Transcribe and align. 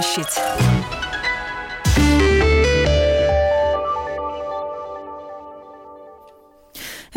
площадь. 0.00 0.67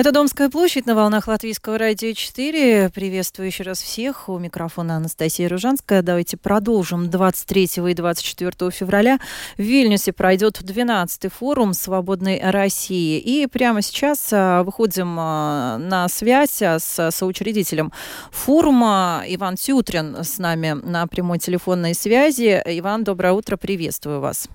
Это 0.02 0.12
Домская 0.12 0.50
площадь 0.50 0.88
на 0.88 0.96
волнах 0.96 1.28
Латвийского 1.28 1.78
радио 1.78 2.14
4. 2.14 2.90
Приветствую 2.90 3.46
еще 3.46 3.62
раз 3.62 3.84
всех. 3.84 4.30
У 4.30 4.40
микрофона 4.40 4.96
Анастасия 4.96 5.48
Ружанская. 5.48 6.02
Давайте 6.02 6.38
продолжим. 6.38 7.12
23 7.12 7.70
и 7.88 7.94
24 7.94 8.72
февраля 8.72 9.20
в 9.60 9.62
Вильнюсе 9.62 10.12
пройдет 10.12 10.60
12-й 10.60 11.30
форум 11.30 11.76
«Свободной 11.76 12.42
России». 12.44 13.20
И 13.20 13.46
прямо 13.46 13.84
сейчас 13.84 14.28
а, 14.32 14.64
выходим 14.64 15.18
а, 15.20 15.78
на 15.78 16.10
связь 16.10 16.64
а, 16.64 16.80
с 16.80 17.12
соучредителем 17.12 17.94
форума. 18.32 19.24
Иван 19.28 19.56
Тютрин 19.56 20.24
с 20.24 20.40
нами 20.40 20.82
на 20.84 21.06
прямой 21.06 21.38
телефонной 21.38 21.94
связи. 21.94 22.60
Иван, 22.66 23.04
доброе 23.04 23.34
утро. 23.34 23.56
Приветствую 23.56 24.20
вас. 24.20 24.50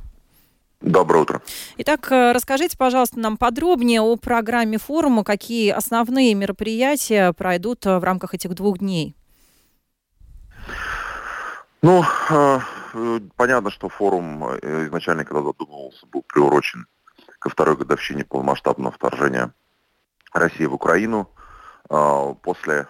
Доброе 0.80 1.22
утро. 1.22 1.42
Итак, 1.78 2.12
э, 2.12 2.32
расскажите, 2.32 2.76
пожалуйста, 2.76 3.18
нам 3.18 3.38
подробнее 3.38 4.02
о 4.02 4.16
программе 4.16 4.76
форума, 4.78 5.24
какие 5.24 5.70
основные 5.70 6.34
мероприятия 6.34 7.32
пройдут 7.32 7.86
э, 7.86 7.98
в 7.98 8.04
рамках 8.04 8.34
этих 8.34 8.54
двух 8.54 8.78
дней. 8.78 9.16
Ну, 11.80 12.04
э, 12.30 12.60
понятно, 13.36 13.70
что 13.70 13.88
форум 13.88 14.44
изначально, 14.86 15.24
когда 15.24 15.42
задумывался, 15.42 16.06
был 16.06 16.22
приурочен 16.22 16.86
ко 17.38 17.48
второй 17.48 17.76
годовщине 17.76 18.24
полномасштабного 18.24 18.92
вторжения 18.92 19.52
России 20.32 20.66
в 20.66 20.74
Украину. 20.74 21.30
После 22.42 22.88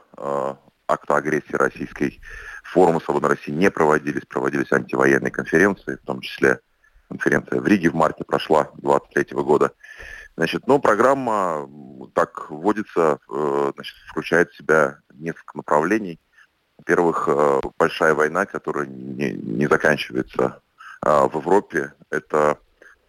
акта 0.88 1.16
агрессии 1.16 1.52
российской 1.52 2.20
форумы 2.62 3.00
«Свободной 3.02 3.30
России» 3.30 3.50
не 3.50 3.70
проводились, 3.70 4.24
проводились 4.24 4.72
антивоенные 4.72 5.30
конференции, 5.30 5.96
в 5.96 6.06
том 6.06 6.20
числе 6.20 6.60
конференция 7.08 7.60
в 7.60 7.66
Риге 7.66 7.90
в 7.90 7.94
марте 7.94 8.24
прошла 8.24 8.70
23 8.78 9.36
года. 9.42 9.72
Значит, 10.36 10.66
ну, 10.66 10.78
программа 10.78 11.68
так 12.14 12.50
вводится, 12.50 13.18
э, 13.30 13.72
значит, 13.74 13.96
включает 14.08 14.50
в 14.50 14.56
себя 14.56 14.98
несколько 15.14 15.56
направлений. 15.56 16.20
Во-первых, 16.78 17.24
э, 17.28 17.60
большая 17.78 18.14
война, 18.14 18.44
которая 18.44 18.86
не, 18.86 19.32
не 19.32 19.66
заканчивается 19.66 20.60
э, 21.04 21.08
в 21.08 21.36
Европе. 21.36 21.94
Это 22.10 22.58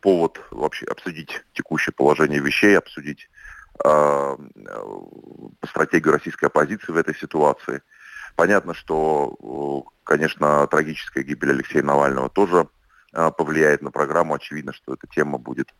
повод 0.01 0.39
вообще 0.51 0.85
обсудить 0.85 1.43
текущее 1.53 1.93
положение 1.93 2.39
вещей, 2.39 2.77
обсудить 2.77 3.29
стратегию 5.69 6.13
российской 6.13 6.45
оппозиции 6.45 6.91
в 6.91 6.97
этой 6.97 7.13
ситуации. 7.13 7.83
Понятно, 8.35 8.73
что, 8.73 9.85
конечно, 10.03 10.65
трагическая 10.65 11.21
гибель 11.21 11.51
Алексея 11.51 11.83
Навального 11.83 12.27
тоже 12.27 12.67
Э, 12.67 12.76
повлияет 13.37 13.81
на 13.81 13.91
программу. 13.91 14.35
Очевидно, 14.35 14.73
что 14.73 14.93
эта 14.93 15.07
тема 15.07 15.37
будет 15.37 15.73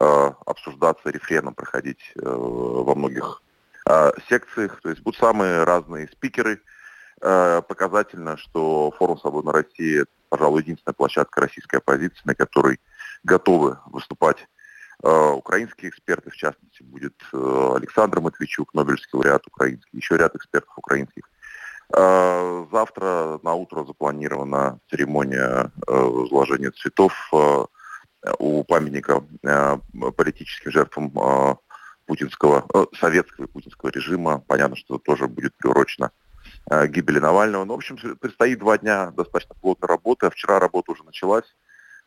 э, 0.00 0.32
обсуждаться, 0.46 1.10
рефреном 1.10 1.54
проходить 1.54 2.12
э, 2.16 2.20
во 2.24 2.94
многих 2.94 3.42
секциях. 4.28 4.80
То 4.80 4.90
есть 4.90 5.02
будут 5.02 5.18
самые 5.18 5.64
разные 5.64 6.06
спикеры. 6.06 6.60
Показательно, 7.18 8.36
что 8.36 8.92
форум 8.96 9.18
«Свободной 9.18 9.52
России» 9.52 10.04
пожалуй, 10.28 10.62
единственная 10.62 10.94
площадка 10.94 11.42
российской 11.42 11.76
оппозиции, 11.76 12.22
на 12.24 12.34
которой 12.34 12.80
готовы 13.22 13.78
выступать 13.86 14.48
украинские 15.02 15.90
эксперты, 15.90 16.30
в 16.30 16.36
частности, 16.36 16.82
будет 16.82 17.14
Александр 17.32 18.20
Матвейчук, 18.20 18.72
Нобелевский 18.72 19.10
лауреат 19.12 19.46
украинский, 19.46 19.98
еще 19.98 20.16
ряд 20.16 20.34
экспертов 20.36 20.72
украинских. 20.78 21.28
Э, 21.94 22.66
завтра 22.72 23.38
на 23.42 23.54
утро 23.54 23.84
запланирована 23.84 24.78
церемония 24.88 25.70
э, 25.86 25.92
возложения 25.92 26.70
цветов 26.70 27.12
э, 27.32 27.64
у 28.38 28.64
памятника 28.64 29.24
политическим 30.16 30.70
жертвам 30.70 31.58
путинского, 32.06 32.64
советского 32.96 33.46
и 33.46 33.48
путинского 33.48 33.90
режима. 33.90 34.38
Понятно, 34.46 34.76
что 34.76 34.94
это 34.94 35.04
тоже 35.04 35.26
будет 35.26 35.56
приурочено 35.56 36.12
гибели 36.86 37.18
Навального. 37.18 37.64
Но, 37.64 37.66
ну, 37.66 37.74
в 37.74 37.78
общем, 37.78 37.96
предстоит 38.20 38.60
два 38.60 38.78
дня 38.78 39.10
достаточно 39.10 39.56
плотной 39.60 39.88
работы. 39.88 40.30
Вчера 40.30 40.60
работа 40.60 40.92
уже 40.92 41.02
началась, 41.02 41.56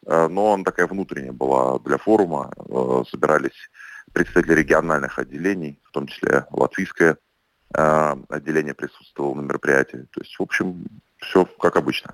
но 0.06 0.54
она 0.54 0.64
такая 0.64 0.88
внутренняя 0.88 1.34
была 1.34 1.80
для 1.80 1.98
форума. 1.98 2.50
Собирались 3.12 3.70
представители 4.14 4.54
региональных 4.54 5.20
отделений, 5.20 5.82
в 5.84 5.92
том 5.92 6.08
числе 6.08 6.46
латвийское 6.50 7.12
а, 7.12 7.25
отделение 7.76 8.74
присутствовало 8.74 9.36
на 9.36 9.42
мероприятии. 9.42 10.08
То 10.12 10.22
есть, 10.22 10.36
в 10.38 10.42
общем, 10.42 10.86
все 11.18 11.46
как 11.46 11.76
обычно. 11.76 12.14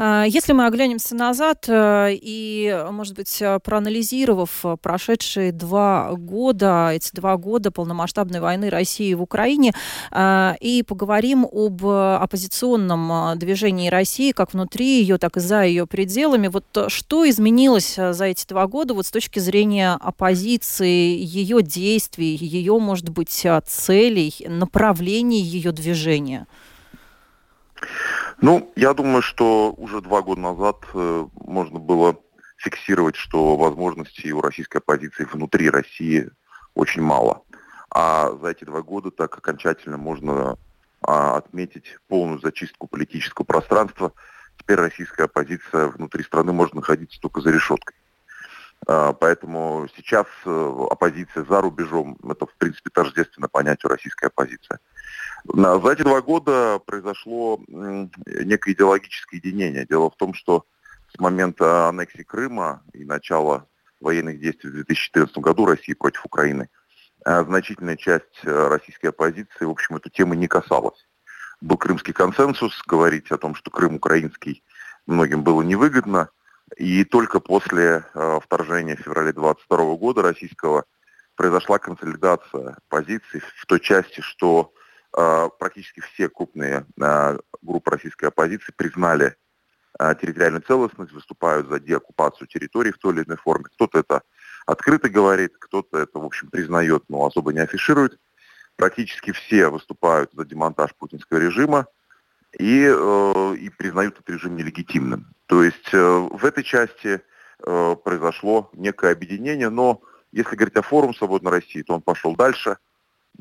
А, 0.00 0.24
если 0.28 0.52
мы 0.52 0.66
оглянемся 0.66 1.14
назад 1.16 1.64
э, 1.68 2.10
и, 2.12 2.84
может 2.90 3.16
быть, 3.16 3.42
э, 3.42 3.58
проанализировав 3.58 4.64
прошедшие 4.80 5.50
два 5.50 6.12
года, 6.12 6.90
эти 6.92 7.10
два 7.12 7.36
года 7.36 7.72
полномасштабной 7.72 8.40
войны 8.40 8.70
России 8.70 9.12
в 9.14 9.22
Украине, 9.22 9.72
э, 10.12 10.54
и 10.60 10.84
поговорим 10.84 11.46
об 11.50 11.84
оппозиционном 11.84 13.38
движении 13.38 13.88
России, 13.88 14.30
как 14.32 14.52
внутри 14.52 15.00
ее, 15.00 15.18
так 15.18 15.36
и 15.36 15.40
за 15.40 15.62
ее 15.64 15.86
пределами, 15.86 16.48
вот 16.48 16.64
что 16.88 17.28
изменилось 17.28 17.96
за 17.96 18.24
эти 18.24 18.46
два 18.46 18.66
года 18.68 18.94
вот 18.94 19.06
с 19.06 19.10
точки 19.10 19.40
зрения 19.40 19.98
оппозиции, 20.00 21.16
ее 21.18 21.62
действий, 21.62 22.36
ее, 22.36 22.78
может 22.78 23.08
быть, 23.08 23.46
целей, 23.66 24.34
направлений 24.46 25.40
ее 25.40 25.72
движения? 25.72 26.46
Ну, 28.40 28.70
я 28.76 28.94
думаю, 28.94 29.22
что 29.22 29.72
уже 29.72 30.00
два 30.00 30.22
года 30.22 30.40
назад 30.40 30.76
э, 30.94 31.26
можно 31.34 31.78
было 31.80 32.16
фиксировать, 32.56 33.16
что 33.16 33.56
возможностей 33.56 34.32
у 34.32 34.40
российской 34.40 34.78
оппозиции 34.78 35.24
внутри 35.24 35.70
России 35.70 36.30
очень 36.74 37.02
мало. 37.02 37.42
А 37.90 38.30
за 38.40 38.48
эти 38.50 38.64
два 38.64 38.82
года 38.82 39.10
так 39.10 39.36
окончательно 39.36 39.96
можно 39.96 40.56
а, 41.00 41.36
отметить 41.36 41.96
полную 42.08 42.40
зачистку 42.40 42.86
политического 42.86 43.44
пространства. 43.44 44.12
Теперь 44.58 44.76
российская 44.76 45.24
оппозиция 45.24 45.88
внутри 45.88 46.22
страны 46.22 46.52
может 46.52 46.74
находиться 46.74 47.20
только 47.20 47.40
за 47.40 47.50
решеткой. 47.50 47.96
А, 48.86 49.12
поэтому 49.12 49.88
сейчас 49.96 50.26
э, 50.44 50.86
оппозиция 50.90 51.44
за 51.44 51.60
рубежом, 51.60 52.16
это 52.28 52.46
в 52.46 52.54
принципе 52.54 52.90
тождественно 52.90 53.48
понятию 53.48 53.90
российской 53.90 54.26
оппозиции. 54.26 54.78
За 55.44 55.92
эти 55.92 56.02
два 56.02 56.20
года 56.20 56.80
произошло 56.84 57.60
некое 57.68 58.72
идеологическое 58.72 59.40
единение. 59.40 59.86
Дело 59.86 60.10
в 60.10 60.16
том, 60.16 60.34
что 60.34 60.64
с 61.14 61.18
момента 61.18 61.88
аннексии 61.88 62.22
Крыма 62.22 62.82
и 62.92 63.04
начала 63.04 63.66
военных 64.00 64.40
действий 64.40 64.70
в 64.70 64.74
2014 64.74 65.38
году 65.38 65.66
России 65.66 65.94
против 65.94 66.24
Украины 66.24 66.68
э, 67.24 67.44
значительная 67.44 67.96
часть 67.96 68.44
э, 68.44 68.68
российской 68.68 69.06
оппозиции, 69.06 69.64
в 69.64 69.70
общем, 69.70 69.96
эту 69.96 70.10
тему 70.10 70.34
не 70.34 70.46
касалась. 70.46 71.06
Был 71.60 71.76
крымский 71.76 72.12
консенсус, 72.12 72.80
говорить 72.86 73.30
о 73.30 73.38
том, 73.38 73.54
что 73.54 73.70
Крым 73.70 73.96
украинский 73.96 74.62
многим 75.06 75.42
было 75.42 75.62
невыгодно, 75.62 76.30
и 76.76 77.04
только 77.04 77.40
после 77.40 78.04
э, 78.14 78.40
вторжения 78.44 78.96
в 78.96 79.00
феврале 79.00 79.32
2022 79.32 79.96
года 79.96 80.22
российского 80.22 80.84
произошла 81.34 81.78
консолидация 81.78 82.76
позиций 82.88 83.40
в 83.40 83.66
той 83.66 83.80
части, 83.80 84.20
что 84.20 84.72
практически 85.12 86.00
все 86.00 86.28
крупные 86.28 86.86
э, 87.00 87.38
группы 87.62 87.90
российской 87.90 88.26
оппозиции 88.26 88.72
признали 88.76 89.36
э, 89.98 90.14
территориальную 90.20 90.62
целостность, 90.62 91.12
выступают 91.12 91.68
за 91.68 91.80
деоккупацию 91.80 92.46
территории 92.46 92.92
в 92.92 92.98
той 92.98 93.14
или 93.14 93.24
иной 93.24 93.36
форме. 93.36 93.64
Кто-то 93.74 93.98
это 93.98 94.22
открыто 94.66 95.08
говорит, 95.08 95.54
кто-то 95.58 95.98
это, 95.98 96.18
в 96.18 96.24
общем, 96.24 96.50
признает, 96.50 97.04
но 97.08 97.24
особо 97.24 97.52
не 97.52 97.60
афиширует. 97.60 98.18
Практически 98.76 99.32
все 99.32 99.68
выступают 99.68 100.30
за 100.32 100.44
демонтаж 100.44 100.94
путинского 100.94 101.38
режима 101.38 101.86
и, 102.58 102.84
э, 102.86 103.54
и 103.56 103.70
признают 103.70 104.14
этот 104.14 104.30
режим 104.30 104.56
нелегитимным. 104.56 105.34
То 105.46 105.62
есть 105.64 105.92
э, 105.92 105.98
в 105.98 106.44
этой 106.44 106.62
части 106.62 107.20
э, 107.66 107.96
произошло 108.04 108.70
некое 108.74 109.12
объединение, 109.12 109.70
но 109.70 110.02
если 110.32 110.54
говорить 110.54 110.76
о 110.76 110.82
форуме 110.82 111.14
«Свободной 111.14 111.50
России», 111.50 111.82
то 111.82 111.94
он 111.94 112.02
пошел 112.02 112.36
дальше. 112.36 112.76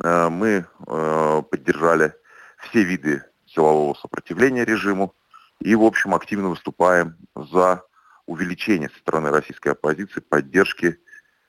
Э, 0.03 0.29
мы 0.29 0.65
э, 0.87 1.41
поддержали 1.49 2.13
все 2.57 2.83
виды 2.83 3.23
силового 3.45 3.93
сопротивления 3.95 4.65
режиму 4.65 5.13
и, 5.59 5.75
в 5.75 5.83
общем, 5.83 6.13
активно 6.13 6.49
выступаем 6.49 7.15
за 7.35 7.83
увеличение 8.25 8.89
со 8.89 8.99
стороны 8.99 9.31
российской 9.31 9.69
оппозиции 9.69 10.19
поддержки 10.19 10.99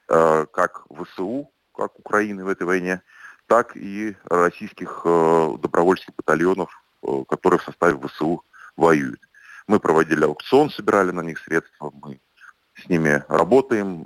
э, 0.08 0.46
как 0.52 0.84
ВСУ, 0.90 1.50
как 1.74 1.98
Украины 1.98 2.44
в 2.44 2.48
этой 2.48 2.66
войне, 2.66 3.02
так 3.46 3.76
и 3.76 4.16
российских 4.28 5.02
добровольческих 5.04 6.14
батальонов 6.16 6.70
которые 7.28 7.60
в 7.60 7.62
составе 7.62 7.98
ВСУ 8.06 8.42
воюют. 8.76 9.20
Мы 9.68 9.78
проводили 9.78 10.24
аукцион, 10.24 10.68
собирали 10.68 11.12
на 11.12 11.20
них 11.20 11.38
средства, 11.38 11.92
мы 12.02 12.20
с 12.74 12.88
ними 12.88 13.24
работаем. 13.28 14.04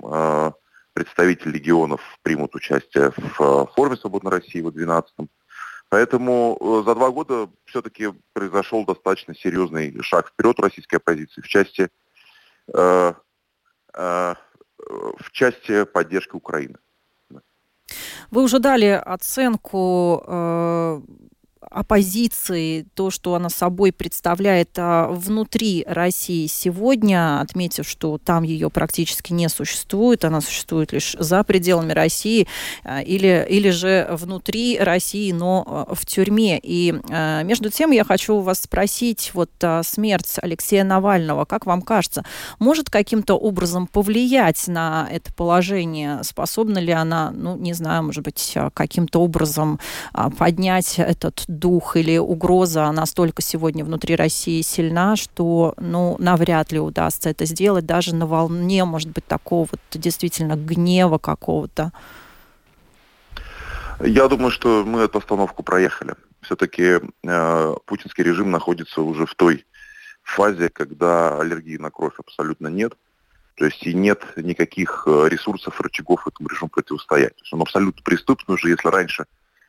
Представители 0.93 1.53
регионов 1.53 2.01
примут 2.21 2.55
участие 2.55 3.11
в 3.11 3.41
э, 3.41 3.65
форуме 3.75 3.97
«Свободной 3.97 4.31
России» 4.31 4.61
в 4.61 4.67
12-м. 4.67 5.29
Поэтому 5.89 6.57
э, 6.59 6.83
за 6.85 6.95
два 6.95 7.09
года 7.09 7.49
все-таки 7.65 8.13
произошел 8.33 8.85
достаточно 8.85 9.35
серьезный 9.35 10.01
шаг 10.01 10.29
вперед 10.29 10.59
российской 10.59 10.95
оппозиции 10.95 11.41
в 11.41 11.47
части, 11.47 11.89
э, 12.73 13.13
э, 13.93 14.35
в 14.77 15.31
части 15.31 15.85
поддержки 15.85 16.35
Украины. 16.35 16.75
Вы 18.31 18.43
уже 18.43 18.59
дали 18.59 18.87
оценку 18.87 20.23
э, 20.25 21.01
оппозиции, 21.73 22.85
то, 22.93 23.09
что 23.09 23.35
она 23.35 23.49
собой 23.49 23.91
представляет 23.91 24.69
а, 24.77 25.07
внутри 25.07 25.83
России 25.87 26.45
сегодня, 26.47 27.41
отметив, 27.41 27.87
что 27.89 28.19
там 28.23 28.43
ее 28.43 28.69
практически 28.69 29.33
не 29.33 29.49
существует, 29.49 30.23
она 30.23 30.39
существует 30.39 30.93
лишь 30.93 31.15
за 31.19 31.43
пределами 31.43 31.91
России 31.91 32.47
а, 32.83 33.01
или, 33.01 33.45
или 33.49 33.71
же 33.71 34.07
внутри 34.11 34.77
России, 34.77 35.31
но 35.31 35.87
а, 35.89 35.95
в 35.95 36.05
тюрьме. 36.05 36.59
И 36.61 36.93
между 37.43 37.69
тем 37.69 37.91
я 37.91 38.03
хочу 38.03 38.39
вас 38.39 38.61
спросить, 38.61 39.31
вот 39.33 39.49
смерть 39.83 40.35
Алексея 40.41 40.83
Навального, 40.83 41.45
как 41.45 41.65
вам 41.65 41.81
кажется, 41.81 42.23
может 42.59 42.89
каким-то 42.89 43.35
образом 43.35 43.87
повлиять 43.87 44.67
на 44.67 45.07
это 45.09 45.33
положение? 45.33 46.23
Способна 46.23 46.77
ли 46.77 46.91
она, 46.91 47.31
ну, 47.31 47.57
не 47.57 47.73
знаю, 47.73 48.03
может 48.03 48.23
быть, 48.23 48.55
каким-то 48.73 49.21
образом 49.21 49.79
поднять 50.37 50.99
этот 50.99 51.43
дух 51.63 51.95
или 51.95 52.17
угроза 52.17 52.91
настолько 52.91 53.41
сегодня 53.41 53.85
внутри 53.85 54.17
России 54.17 54.61
сильна, 54.61 55.15
что 55.15 55.73
ну, 55.77 56.17
навряд 56.19 56.73
ли 56.73 56.79
удастся 56.79 57.29
это 57.29 57.45
сделать 57.45 57.85
даже 57.85 58.13
на 58.13 58.27
волне, 58.27 58.83
может 58.83 59.09
быть, 59.11 59.25
такого 59.25 59.69
вот 59.71 59.79
действительно 59.93 60.57
гнева 60.57 61.19
какого-то. 61.19 61.93
Я 64.01 64.27
думаю, 64.27 64.51
что 64.51 64.83
мы 64.85 65.03
эту 65.03 65.19
остановку 65.19 65.63
проехали. 65.63 66.15
Все-таки 66.41 66.99
э, 67.23 67.75
путинский 67.85 68.25
режим 68.25 68.51
находится 68.51 69.01
уже 69.01 69.25
в 69.25 69.33
той 69.33 69.65
фазе, 70.21 70.67
когда 70.67 71.39
аллергии 71.39 71.77
на 71.77 71.91
кровь 71.91 72.15
абсолютно 72.17 72.67
нет. 72.67 72.91
То 73.55 73.63
есть 73.63 73.87
и 73.87 73.93
нет 73.93 74.21
никаких 74.35 75.03
э, 75.07 75.29
ресурсов, 75.29 75.79
рычагов 75.79 76.27
этому 76.27 76.49
режиму 76.49 76.67
противостоять. 76.67 77.35
То 77.37 77.41
есть 77.43 77.53
он 77.53 77.61
абсолютно 77.61 78.01
преступный 78.03 78.55
уже, 78.55 78.67
если 78.67 78.89
раньше 78.89 79.23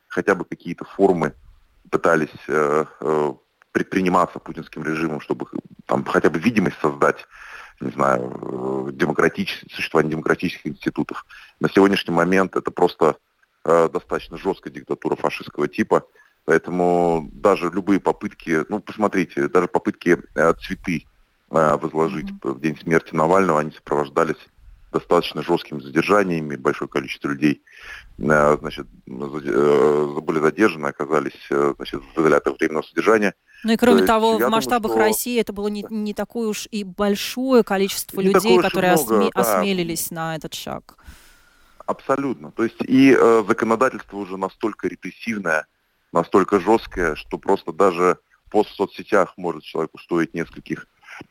хотя 0.09 0.35
бы 0.35 0.43
какие-то 0.43 0.83
формы 0.83 1.33
пытались 1.89 2.29
э, 2.47 2.85
э, 2.99 3.33
предприниматься 3.71 4.39
путинским 4.39 4.83
режимом, 4.83 5.21
чтобы 5.21 5.45
там 5.85 6.03
хотя 6.05 6.29
бы 6.29 6.39
видимость 6.39 6.77
создать, 6.81 7.25
не 7.79 7.91
знаю, 7.91 8.87
э, 8.89 8.91
демократическое, 8.93 9.69
существование 9.69 10.11
демократических 10.11 10.67
институтов. 10.67 11.25
На 11.59 11.69
сегодняшний 11.69 12.13
момент 12.13 12.55
это 12.55 12.71
просто 12.71 13.17
достаточно 13.63 14.37
жесткая 14.37 14.71
диктатура 14.71 15.15
фашистского 15.15 15.67
типа, 15.67 16.05
поэтому 16.45 17.31
даже 17.33 17.71
любые 17.71 17.99
попытки, 17.99 18.63
ну, 18.69 18.79
посмотрите, 18.79 19.47
даже 19.47 19.67
попытки 19.67 20.19
цветы 20.61 21.05
возложить 21.49 22.29
mm-hmm. 22.29 22.51
в 22.53 22.61
день 22.61 22.77
смерти 22.77 23.15
Навального, 23.15 23.61
они 23.61 23.71
сопровождались 23.71 24.37
достаточно 24.95 25.43
жесткими 25.43 25.81
задержаниями, 25.81 26.55
большое 26.55 26.87
количество 26.87 27.27
людей 27.27 27.61
э, 28.17 28.57
значит, 28.61 28.87
э, 29.05 30.19
были 30.21 30.39
задержаны, 30.39 30.87
оказались 30.87 31.33
э, 31.49 31.73
значит, 31.75 32.01
в 32.01 32.19
изоляторах 32.19 32.57
временного 32.57 32.83
содержания. 32.83 33.33
Ну 33.65 33.73
и 33.73 33.77
кроме 33.77 34.01
То 34.01 34.07
того, 34.07 34.37
в 34.37 34.49
масштабах 34.49 34.93
думаю, 34.93 35.07
что... 35.07 35.09
России 35.09 35.41
это 35.41 35.51
было 35.51 35.67
не, 35.67 35.85
не 35.89 36.13
такое 36.13 36.47
уж 36.47 36.67
и 36.71 36.85
большое 36.85 37.63
количество 37.63 38.21
не 38.21 38.27
людей, 38.27 38.57
которые 38.61 38.93
много, 38.93 39.17
осме... 39.17 39.31
да. 39.35 39.41
осмелились 39.41 40.11
на 40.11 40.35
этот 40.37 40.53
шаг. 40.53 40.95
Абсолютно. 41.85 42.51
То 42.51 42.63
есть 42.63 42.81
и 42.81 43.13
э, 43.13 43.43
законодательство 43.45 44.15
уже 44.17 44.37
настолько 44.37 44.87
репрессивное, 44.87 45.67
настолько 46.13 46.61
жесткое, 46.61 47.15
что 47.15 47.37
просто 47.37 47.73
даже 47.73 48.17
пост 48.49 48.69
в 48.69 48.75
соцсетях 48.75 49.33
может 49.35 49.63
человеку 49.63 49.97
стоить 49.97 50.33
нескольких 50.33 50.87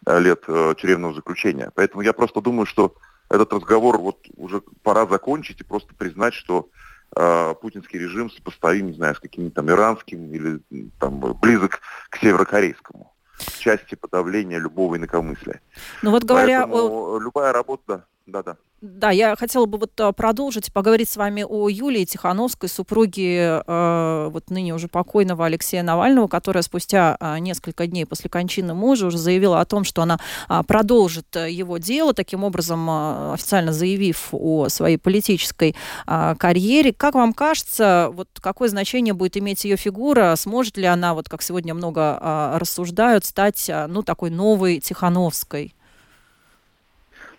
лет 0.06 0.42
э, 0.48 0.74
тюремного 0.78 1.14
заключения. 1.14 1.70
Поэтому 1.74 2.02
я 2.02 2.12
просто 2.12 2.42
думаю, 2.42 2.66
что 2.66 2.94
этот 3.34 3.52
разговор 3.52 3.98
вот 3.98 4.18
уже 4.36 4.62
пора 4.82 5.06
закончить 5.06 5.60
и 5.60 5.64
просто 5.64 5.94
признать, 5.94 6.34
что 6.34 6.68
э, 7.16 7.54
путинский 7.60 7.98
режим 7.98 8.30
сопоставим, 8.30 8.86
не 8.86 8.94
знаю, 8.94 9.14
с 9.14 9.20
каким-нибудь 9.20 9.54
там 9.54 9.70
иранским 9.70 10.32
или 10.32 10.60
там 10.98 11.20
близок 11.40 11.80
к 12.10 12.18
северокорейскому 12.18 13.12
в 13.38 13.58
части 13.58 13.94
подавления 13.94 14.58
любого 14.58 14.96
инакомыслия. 14.96 15.60
Ну 16.02 16.10
вот 16.10 16.24
говоря 16.24 16.66
Поэтому 16.66 17.14
о... 17.14 17.18
любая 17.18 17.52
работа, 17.52 18.06
да-да. 18.26 18.56
Да, 18.80 19.10
я 19.10 19.34
хотела 19.34 19.64
бы 19.64 19.78
вот 19.78 19.98
а, 19.98 20.12
продолжить, 20.12 20.70
поговорить 20.70 21.08
с 21.08 21.16
вами 21.16 21.42
о 21.42 21.70
Юлии 21.70 22.04
Тихановской, 22.04 22.68
супруге 22.68 23.62
э, 23.66 24.28
вот 24.30 24.50
ныне 24.50 24.74
уже 24.74 24.88
покойного 24.88 25.46
Алексея 25.46 25.82
Навального, 25.82 26.28
которая 26.28 26.62
спустя 26.62 27.16
э, 27.18 27.38
несколько 27.38 27.86
дней 27.86 28.04
после 28.04 28.28
кончины 28.28 28.74
мужа 28.74 29.06
уже 29.06 29.16
заявила 29.16 29.60
о 29.60 29.64
том, 29.64 29.84
что 29.84 30.02
она 30.02 30.18
э, 30.50 30.62
продолжит 30.66 31.34
его 31.34 31.78
дело, 31.78 32.12
таким 32.12 32.44
образом 32.44 32.88
э, 32.90 33.32
официально 33.34 33.72
заявив 33.72 34.28
о 34.32 34.68
своей 34.68 34.98
политической 34.98 35.74
э, 36.06 36.34
карьере. 36.38 36.92
Как 36.92 37.14
вам 37.14 37.32
кажется, 37.32 38.10
вот 38.12 38.28
какое 38.40 38.68
значение 38.68 39.14
будет 39.14 39.38
иметь 39.38 39.64
ее 39.64 39.76
фигура? 39.76 40.34
Сможет 40.36 40.76
ли 40.76 40.84
она, 40.84 41.14
вот 41.14 41.28
как 41.28 41.40
сегодня 41.40 41.72
много 41.72 42.18
э, 42.20 42.58
рассуждают, 42.58 43.24
стать, 43.24 43.66
э, 43.70 43.86
ну, 43.86 44.02
такой 44.02 44.28
новой 44.28 44.80
Тихановской? 44.80 45.73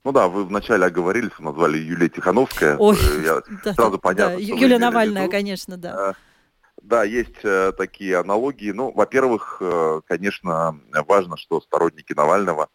Ну 0.05 0.11
да, 0.11 0.27
вы 0.27 0.45
вначале 0.45 0.85
оговорились, 0.85 1.31
назвали 1.39 1.79
Юлия 1.79 2.09
Тихановская. 2.09 2.77
Ой, 2.77 2.95
э, 2.95 3.23
Я 3.23 3.41
да, 3.65 3.73
сразу 3.73 3.97
понятно. 3.97 4.35
Да, 4.35 4.39
Юлия 4.39 4.77
Навальная, 4.77 5.27
конечно, 5.27 5.77
да. 5.77 6.11
Э, 6.11 6.13
да, 6.83 7.03
есть 7.03 7.43
э, 7.43 7.71
такие 7.75 8.19
аналогии. 8.19 8.69
Ну, 8.69 8.91
во-первых, 8.91 9.59
конечно, 10.07 10.79
важно, 11.07 11.37
что 11.37 11.59
сторонники 11.59 12.13
Навального, 12.13 12.69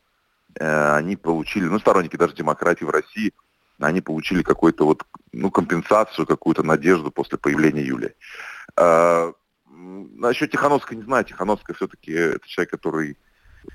они 0.59 1.15
получили, 1.15 1.67
ну, 1.67 1.79
сторонники 1.79 2.17
даже 2.17 2.35
демократии 2.35 2.85
в 2.85 2.91
России, 2.91 3.33
они 3.79 4.01
получили 4.01 4.43
какую-то 4.43 4.85
вот, 4.85 5.05
ну, 5.33 5.53
компенсацию, 5.53 6.27
какую-то 6.27 6.65
надежду 6.65 7.13
после 7.13 7.39
появления 7.39 7.83
Юлии. 7.83 8.17
Насчет 9.69 10.51
Тихановской 10.51 10.97
не 10.97 11.05
знаю. 11.05 11.25
Тихановская 11.25 11.77
все-таки 11.77 12.11
это 12.11 12.47
человек, 12.49 12.73
который 12.73 13.17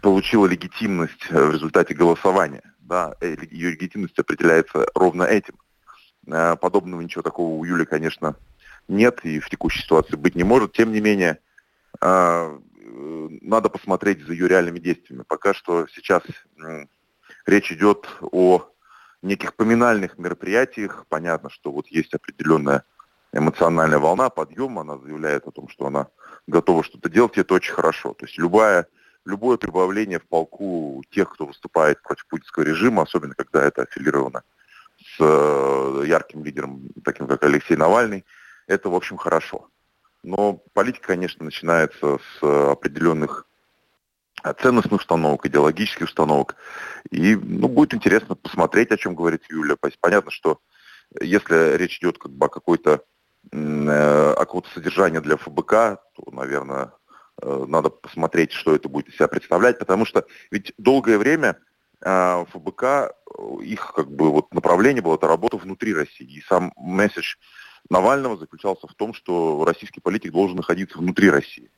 получила 0.01 0.45
легитимность 0.45 1.29
в 1.29 1.51
результате 1.51 1.93
голосования 1.93 2.74
да, 2.85 3.15
э, 3.19 3.35
ее 3.51 3.71
легитимность 3.71 4.17
определяется 4.17 4.85
ровно 4.93 5.23
этим. 5.23 5.55
Э, 6.27 6.55
подобного 6.55 7.01
ничего 7.01 7.21
такого 7.21 7.55
у 7.55 7.63
Юли, 7.65 7.85
конечно, 7.85 8.35
нет 8.87 9.19
и 9.23 9.39
в 9.39 9.49
текущей 9.49 9.81
ситуации 9.81 10.15
быть 10.15 10.35
не 10.35 10.43
может. 10.43 10.73
Тем 10.73 10.91
не 10.91 11.01
менее, 11.01 11.39
э, 12.01 12.59
надо 13.41 13.69
посмотреть 13.69 14.23
за 14.25 14.33
ее 14.33 14.47
реальными 14.47 14.79
действиями. 14.79 15.23
Пока 15.27 15.53
что 15.53 15.87
сейчас 15.87 16.21
речь 17.45 17.71
идет 17.71 18.07
о 18.21 18.69
неких 19.21 19.55
поминальных 19.55 20.17
мероприятиях. 20.17 21.05
Понятно, 21.09 21.49
что 21.49 21.71
вот 21.71 21.87
есть 21.87 22.13
определенная 22.13 22.83
эмоциональная 23.33 23.97
волна, 23.97 24.29
подъем. 24.29 24.77
Она 24.77 24.97
заявляет 24.99 25.47
о 25.47 25.51
том, 25.51 25.67
что 25.67 25.87
она 25.87 26.07
готова 26.47 26.83
что-то 26.83 27.09
делать, 27.09 27.37
и 27.37 27.41
это 27.41 27.55
очень 27.55 27.73
хорошо. 27.73 28.13
То 28.13 28.25
есть 28.25 28.37
любая 28.37 28.87
любое 29.25 29.57
прибавление 29.57 30.19
в 30.19 30.27
полку 30.27 31.03
тех, 31.11 31.33
кто 31.33 31.45
выступает 31.45 32.01
против 32.01 32.25
путинского 32.27 32.63
режима, 32.63 33.03
особенно 33.03 33.33
когда 33.33 33.63
это 33.63 33.83
аффилировано 33.83 34.43
с 34.97 35.17
э, 35.19 36.03
ярким 36.07 36.43
лидером, 36.43 36.89
таким 37.03 37.27
как 37.27 37.43
Алексей 37.43 37.75
Навальный, 37.75 38.25
это, 38.67 38.89
в 38.89 38.95
общем, 38.95 39.17
хорошо. 39.17 39.67
Но 40.23 40.61
политика, 40.73 41.07
конечно, 41.07 41.45
начинается 41.45 42.17
с 42.17 42.71
определенных 42.71 43.45
ценностных 44.61 45.01
установок, 45.01 45.45
идеологических 45.45 46.05
установок. 46.05 46.55
И 47.09 47.35
ну, 47.35 47.67
будет 47.67 47.93
интересно 47.93 48.35
посмотреть, 48.35 48.91
о 48.91 48.97
чем 48.97 49.15
говорит 49.15 49.43
Юля. 49.49 49.75
Понятно, 49.99 50.31
что 50.31 50.59
если 51.19 51.77
речь 51.77 51.99
идет 51.99 52.17
как 52.17 52.31
бы 52.31 52.45
о 52.45 52.49
какой-то 52.49 53.03
э, 53.51 54.31
о 54.31 54.39
каком-то 54.39 54.69
содержании 54.71 55.19
для 55.19 55.37
ФБК, 55.37 55.71
то, 56.15 56.31
наверное, 56.31 56.91
Э, 57.04 57.04
надо 57.41 57.89
посмотреть, 57.89 58.51
что 58.51 58.75
это 58.75 58.89
будет 58.89 59.09
из 59.09 59.15
себя 59.15 59.27
представлять, 59.27 59.79
потому 59.79 60.05
что 60.05 60.25
ведь 60.51 60.73
долгое 60.77 61.17
время 61.17 61.57
э, 62.01 62.45
ФБК, 62.51 62.83
э, 62.83 63.09
их 63.61 63.93
как 63.95 64.11
бы 64.11 64.31
вот 64.31 64.53
направление 64.53 65.01
было 65.01 65.15
это 65.15 65.27
работа 65.27 65.57
внутри 65.57 65.93
России. 65.93 66.25
И 66.25 66.41
сам 66.41 66.71
месседж 66.75 67.35
Навального 67.89 68.37
заключался 68.37 68.87
в 68.87 68.93
том, 68.95 69.13
что 69.13 69.63
российский 69.65 70.01
политик 70.01 70.31
должен 70.31 70.57
находиться 70.57 70.97
внутри 70.97 71.29
России. 71.29 71.69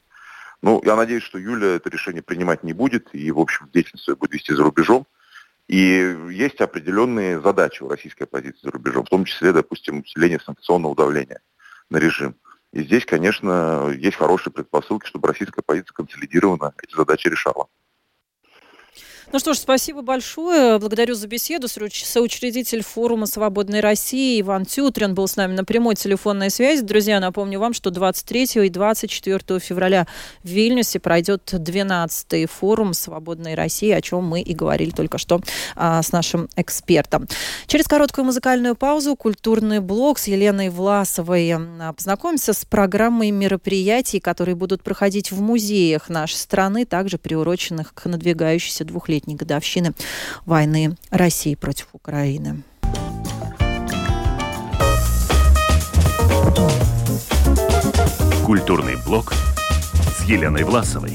Ну, 0.62 0.82
я 0.84 0.96
надеюсь, 0.96 1.24
что 1.24 1.38
Юля 1.38 1.76
это 1.76 1.90
решение 1.90 2.24
принимать 2.24 2.64
не 2.64 2.74
будет 2.74 3.10
и, 3.14 3.32
в 3.32 3.40
общем, 3.40 3.70
деятельность 3.74 4.10
будет 4.14 4.34
вести 4.34 4.54
за 4.54 4.64
рубежом. 4.64 5.06
И 5.68 6.18
есть 6.32 6.62
определенные 6.62 7.42
задачи 7.42 7.84
у 7.84 7.90
российской 7.90 8.24
оппозиции 8.24 8.62
за 8.64 8.72
рубежом, 8.72 9.06
в 9.06 9.10
том 9.10 9.26
числе, 9.26 9.52
допустим, 9.52 10.00
усиление 10.00 10.40
санкционного 10.40 10.96
давления 10.96 11.42
на 11.90 11.98
режим. 11.98 12.36
И 12.74 12.84
здесь, 12.84 13.06
конечно, 13.06 13.90
есть 13.98 14.18
хорошие 14.18 14.52
предпосылки, 14.52 15.08
чтобы 15.08 15.28
российская 15.28 15.62
оппозиция 15.62 15.94
консолидированно 15.94 16.74
эти 16.84 16.96
задачи 16.96 17.28
решала. 17.28 17.68
Ну 19.34 19.40
что 19.40 19.54
ж, 19.54 19.58
спасибо 19.58 20.02
большое. 20.04 20.80
Благодарю 20.80 21.14
за 21.14 21.28
беседу. 21.28 21.68
Соучредитель 21.68 22.82
форума 22.82 23.26
«Свободной 23.26 23.82
России» 23.82 24.40
Иван 24.40 24.66
Тютрин 24.66 25.16
был 25.16 25.28
с 25.28 25.36
нами 25.36 25.54
на 25.54 25.66
прямой 25.66 25.96
телефонной 25.96 26.50
связи. 26.50 26.82
Друзья, 26.82 27.20
напомню 27.20 27.60
вам, 27.60 27.74
что 27.74 27.90
23 27.92 28.66
и 28.66 28.70
24 28.70 29.60
февраля 29.60 30.08
в 30.44 30.48
Вильнюсе 30.48 31.02
пройдет 31.02 31.54
12-й 31.54 32.46
форум 32.46 32.94
«Свободной 32.94 33.56
России», 33.56 33.92
о 33.92 34.00
чем 34.00 34.24
мы 34.24 34.40
и 34.40 34.56
говорили 34.56 34.92
только 34.92 35.18
что 35.18 35.42
а, 35.76 36.02
с 36.02 36.14
нашим 36.14 36.48
экспертом. 36.56 37.28
Через 37.68 37.86
короткую 37.86 38.24
музыкальную 38.24 38.76
паузу 38.76 39.18
культурный 39.18 39.82
блок 39.82 40.20
с 40.20 40.28
Еленой 40.28 40.70
Власовой. 40.70 41.54
Познакомимся 41.98 42.54
с 42.54 42.64
программой 42.64 43.32
мероприятий, 43.32 44.22
которые 44.22 44.56
будут 44.56 44.84
проходить 44.84 45.34
в 45.34 45.42
музеях 45.42 46.08
нашей 46.08 46.36
страны, 46.36 46.86
также 46.86 47.18
приуроченных 47.18 47.94
к 47.94 48.06
надвигающейся 48.06 48.86
двухлетней. 48.86 49.17
70-летней 49.18 49.36
годовщины 49.36 49.94
войны 50.46 50.96
России 51.10 51.56
против 51.56 51.88
Украины. 51.94 52.64
Культурный 58.46 58.96
блок 59.06 59.34
с 60.18 60.24
Еленой 60.24 60.64
Власовой. 60.64 61.14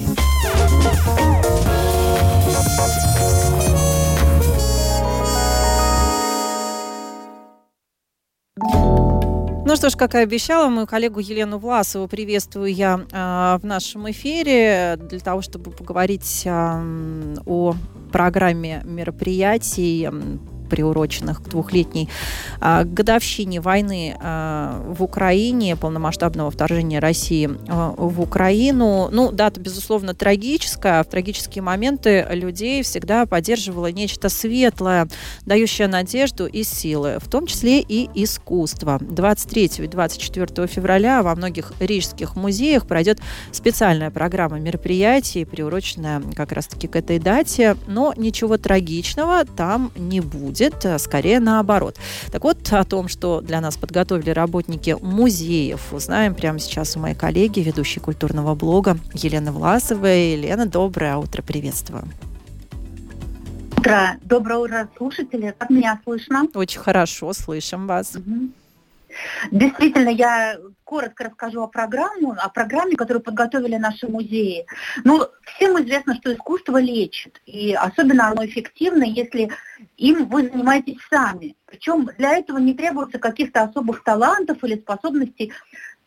thank 8.60 8.74
you 8.74 8.91
ну 9.72 9.76
что 9.76 9.88
ж, 9.88 9.96
как 9.96 10.14
и 10.14 10.18
обещала, 10.18 10.68
мою 10.68 10.86
коллегу 10.86 11.18
Елену 11.18 11.56
Власову 11.56 12.06
приветствую 12.06 12.74
я 12.74 13.00
э, 13.10 13.58
в 13.58 13.64
нашем 13.64 14.10
эфире 14.10 14.98
для 14.98 15.18
того, 15.18 15.40
чтобы 15.40 15.70
поговорить 15.70 16.42
э, 16.44 17.36
о 17.46 17.74
программе 18.12 18.82
мероприятий 18.84 20.10
приуроченных 20.72 21.42
к 21.42 21.50
двухлетней 21.50 22.08
а, 22.58 22.84
годовщине 22.84 23.60
войны 23.60 24.16
а, 24.18 24.82
в 24.88 25.02
Украине, 25.02 25.76
полномасштабного 25.76 26.50
вторжения 26.50 26.98
России 26.98 27.50
а, 27.68 27.92
в 27.94 28.22
Украину. 28.22 29.10
Ну, 29.12 29.30
дата, 29.32 29.60
безусловно, 29.60 30.14
трагическая. 30.14 31.02
В 31.02 31.08
трагические 31.08 31.60
моменты 31.60 32.26
людей 32.30 32.82
всегда 32.82 33.26
поддерживало 33.26 33.92
нечто 33.92 34.30
светлое, 34.30 35.08
дающее 35.44 35.88
надежду 35.88 36.46
и 36.46 36.62
силы, 36.62 37.18
в 37.20 37.28
том 37.28 37.46
числе 37.46 37.82
и 37.82 38.08
искусство. 38.14 38.98
23 38.98 39.72
и 39.76 39.86
24 39.86 40.66
февраля 40.68 41.22
во 41.22 41.34
многих 41.34 41.74
рижских 41.80 42.34
музеях 42.34 42.86
пройдет 42.86 43.20
специальная 43.50 44.10
программа 44.10 44.58
мероприятий, 44.58 45.44
приуроченная 45.44 46.22
как 46.34 46.52
раз-таки 46.52 46.88
к 46.88 46.96
этой 46.96 47.18
дате, 47.18 47.76
но 47.88 48.14
ничего 48.16 48.56
трагичного 48.56 49.44
там 49.44 49.92
не 49.96 50.20
будет 50.20 50.61
будет, 50.62 50.84
э, 50.84 50.98
скорее 50.98 51.40
наоборот. 51.40 51.96
Так 52.30 52.44
вот, 52.44 52.72
о 52.72 52.84
том, 52.84 53.08
что 53.08 53.40
для 53.40 53.60
нас 53.60 53.76
подготовили 53.76 54.30
работники 54.30 54.96
музеев, 55.00 55.92
узнаем 55.92 56.34
прямо 56.34 56.58
сейчас 56.58 56.96
у 56.96 57.00
моей 57.00 57.14
коллеги, 57.14 57.60
ведущей 57.60 58.00
культурного 58.00 58.54
блога 58.54 58.96
Елены 59.14 59.52
Власовой. 59.52 60.32
Елена, 60.32 60.66
доброе 60.66 61.16
утро, 61.16 61.42
приветствую. 61.42 62.04
Утро. 63.76 64.16
Доброе 64.22 64.58
утро, 64.58 64.88
слушатели. 64.96 65.54
Как 65.58 65.70
меня 65.70 66.00
слышно? 66.04 66.46
Очень 66.54 66.80
хорошо, 66.80 67.32
слышим 67.32 67.86
вас. 67.86 68.14
Угу. 68.14 68.50
Действительно, 69.50 70.08
я 70.08 70.56
коротко 70.92 71.24
расскажу 71.24 71.62
о 71.62 71.68
программе, 71.68 72.32
о 72.36 72.50
программе, 72.50 72.96
которую 72.96 73.22
подготовили 73.22 73.76
наши 73.76 74.06
музеи. 74.06 74.66
Ну, 75.04 75.26
всем 75.56 75.82
известно, 75.82 76.14
что 76.16 76.34
искусство 76.34 76.76
лечит, 76.76 77.40
и 77.46 77.72
особенно 77.72 78.28
оно 78.28 78.44
эффективно, 78.44 79.04
если 79.04 79.50
им 79.96 80.26
вы 80.26 80.50
занимаетесь 80.50 80.98
сами. 81.08 81.56
Причем 81.64 82.10
для 82.18 82.36
этого 82.36 82.58
не 82.58 82.74
требуется 82.74 83.18
каких-то 83.18 83.62
особых 83.62 84.04
талантов 84.04 84.62
или 84.64 84.76
способностей. 84.76 85.54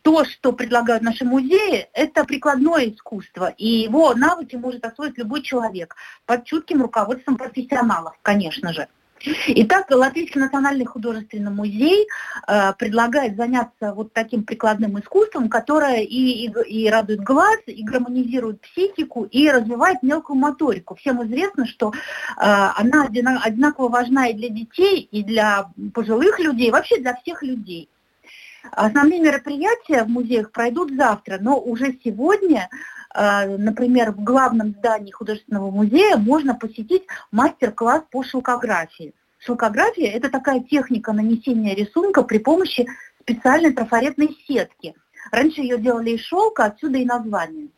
То, 0.04 0.24
что 0.24 0.52
предлагают 0.52 1.02
наши 1.02 1.26
музеи, 1.26 1.88
это 1.94 2.24
прикладное 2.24 2.92
искусство, 2.92 3.52
и 3.58 3.68
его 3.68 4.14
навыки 4.14 4.56
может 4.56 4.86
освоить 4.86 5.18
любой 5.18 5.42
человек 5.42 5.96
под 6.28 6.46
чутким 6.46 6.84
руководством 6.84 7.38
профессионалов, 7.38 8.14
конечно 8.22 8.72
же. 8.72 8.88
Итак, 9.22 9.90
Латвийский 9.90 10.42
национальный 10.42 10.86
художественный 10.86 11.52
музей 11.52 12.08
э, 12.48 12.74
предлагает 12.78 13.38
заняться 13.38 13.94
вот 13.94 14.14
таким 14.14 14.44
прикладным 14.44 15.00
искусством, 15.00 15.50
которое 15.50 16.02
и, 16.02 16.46
и, 16.46 16.52
и 16.68 16.90
радует 16.90 17.22
глаз, 17.22 17.58
и 17.66 17.84
гармонизирует 17.84 18.62
психику, 18.62 19.24
и 19.24 19.50
развивает 19.50 20.04
мелкую 20.04 20.38
моторику. 20.38 20.96
Всем 20.96 21.24
известно, 21.26 21.66
что 21.66 21.92
э, 21.92 21.94
она 22.38 23.06
одинаково 23.06 23.90
важна 23.90 24.28
и 24.28 24.34
для 24.34 24.50
детей, 24.50 25.08
и 25.12 25.24
для 25.24 25.70
пожилых 25.94 26.40
людей, 26.40 26.70
вообще 26.70 27.00
для 27.00 27.16
всех 27.16 27.42
людей. 27.42 27.90
Основные 28.72 29.22
мероприятия 29.22 30.04
в 30.04 30.10
музеях 30.10 30.52
пройдут 30.52 30.92
завтра, 30.92 31.38
но 31.40 31.60
уже 31.60 31.98
сегодня 32.04 32.70
например, 33.16 34.12
в 34.12 34.24
главном 34.24 34.72
здании 34.72 35.12
художественного 35.12 35.72
музея 35.72 36.18
можно 36.18 36.54
посетить 36.54 37.04
мастер-класс 37.32 38.04
по 38.12 38.24
шелкографии. 38.24 39.14
Шелкография– 39.40 40.12
это 40.14 40.30
такая 40.30 40.60
техника 40.62 41.14
нанесения 41.14 41.76
рисунка 41.76 42.24
при 42.24 42.40
помощи 42.40 42.88
специальной 43.22 43.74
трафаретной 43.74 44.38
сетки. 44.48 44.96
Раньше 45.32 45.62
ее 45.62 45.78
делали 45.78 46.12
из 46.12 46.22
шелка, 46.22 46.66
отсюда 46.66 46.98
и 46.98 47.06
название. 47.06 47.70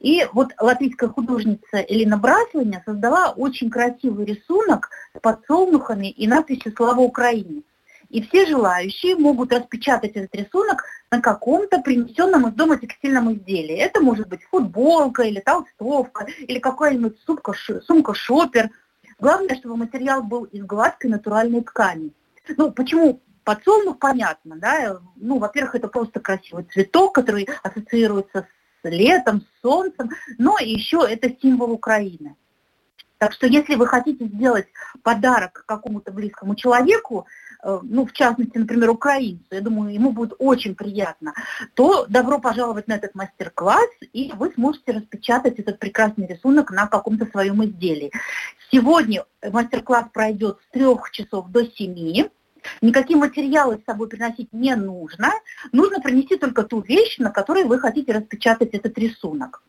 И 0.00 0.26
вот 0.32 0.52
латвийская 0.58 1.08
художница 1.08 1.78
Элина 1.88 2.16
Браслиня 2.16 2.82
создала 2.84 3.30
очень 3.30 3.70
красивый 3.70 4.24
рисунок 4.24 4.90
с 5.16 5.20
подсолнухами 5.20 6.10
и 6.10 6.26
надписью 6.26 6.72
«Слава 6.76 7.00
Украине». 7.00 7.62
И 8.08 8.22
все 8.22 8.46
желающие 8.46 9.16
могут 9.16 9.52
распечатать 9.52 10.12
этот 10.12 10.34
рисунок 10.34 10.84
на 11.10 11.20
каком-то 11.20 11.80
принесенном 11.80 12.48
из 12.48 12.54
дома 12.54 12.78
текстильном 12.78 13.32
изделии. 13.32 13.76
Это 13.76 14.00
может 14.00 14.28
быть 14.28 14.42
футболка 14.50 15.22
или 15.22 15.40
толстовка, 15.40 16.26
или 16.40 16.58
какая-нибудь 16.58 17.18
сумка-шопер. 17.24 18.70
Главное, 19.18 19.56
чтобы 19.56 19.76
материал 19.76 20.22
был 20.22 20.44
из 20.44 20.64
гладкой 20.64 21.10
натуральной 21.10 21.62
ткани. 21.62 22.12
Ну, 22.56 22.70
почему 22.70 23.20
подсолнух, 23.44 23.98
понятно, 23.98 24.56
да? 24.56 24.98
Ну, 25.16 25.38
во-первых, 25.38 25.76
это 25.76 25.88
просто 25.88 26.20
красивый 26.20 26.64
цветок, 26.64 27.14
который 27.14 27.48
ассоциируется 27.62 28.46
с 28.82 28.88
летом, 28.88 29.40
с 29.40 29.62
солнцем, 29.62 30.10
но 30.38 30.56
еще 30.58 31.06
это 31.08 31.30
символ 31.40 31.72
Украины. 31.72 32.36
Так 33.18 33.32
что 33.32 33.46
если 33.46 33.76
вы 33.76 33.86
хотите 33.86 34.26
сделать 34.26 34.66
подарок 35.02 35.64
какому-то 35.66 36.12
близкому 36.12 36.54
человеку, 36.54 37.26
ну, 37.62 38.06
в 38.06 38.12
частности, 38.12 38.58
например, 38.58 38.90
украинцу, 38.90 39.46
я 39.50 39.60
думаю, 39.60 39.92
ему 39.92 40.12
будет 40.12 40.34
очень 40.38 40.74
приятно, 40.74 41.34
то 41.74 42.06
добро 42.06 42.38
пожаловать 42.38 42.88
на 42.88 42.94
этот 42.94 43.14
мастер-класс, 43.14 43.90
и 44.12 44.32
вы 44.34 44.52
сможете 44.52 44.92
распечатать 44.92 45.58
этот 45.58 45.78
прекрасный 45.78 46.26
рисунок 46.26 46.70
на 46.70 46.86
каком-то 46.86 47.26
своем 47.26 47.64
изделии. 47.64 48.10
Сегодня 48.70 49.24
мастер-класс 49.42 50.06
пройдет 50.12 50.58
с 50.68 50.72
трех 50.72 51.10
часов 51.10 51.48
до 51.50 51.64
семи. 51.66 52.30
Никакие 52.82 53.18
материалы 53.18 53.78
с 53.80 53.84
собой 53.84 54.08
приносить 54.08 54.52
не 54.52 54.74
нужно. 54.74 55.30
Нужно 55.72 56.00
принести 56.00 56.36
только 56.36 56.64
ту 56.64 56.80
вещь, 56.80 57.18
на 57.18 57.30
которой 57.30 57.64
вы 57.64 57.78
хотите 57.78 58.12
распечатать 58.12 58.70
этот 58.70 58.98
рисунок. 58.98 59.62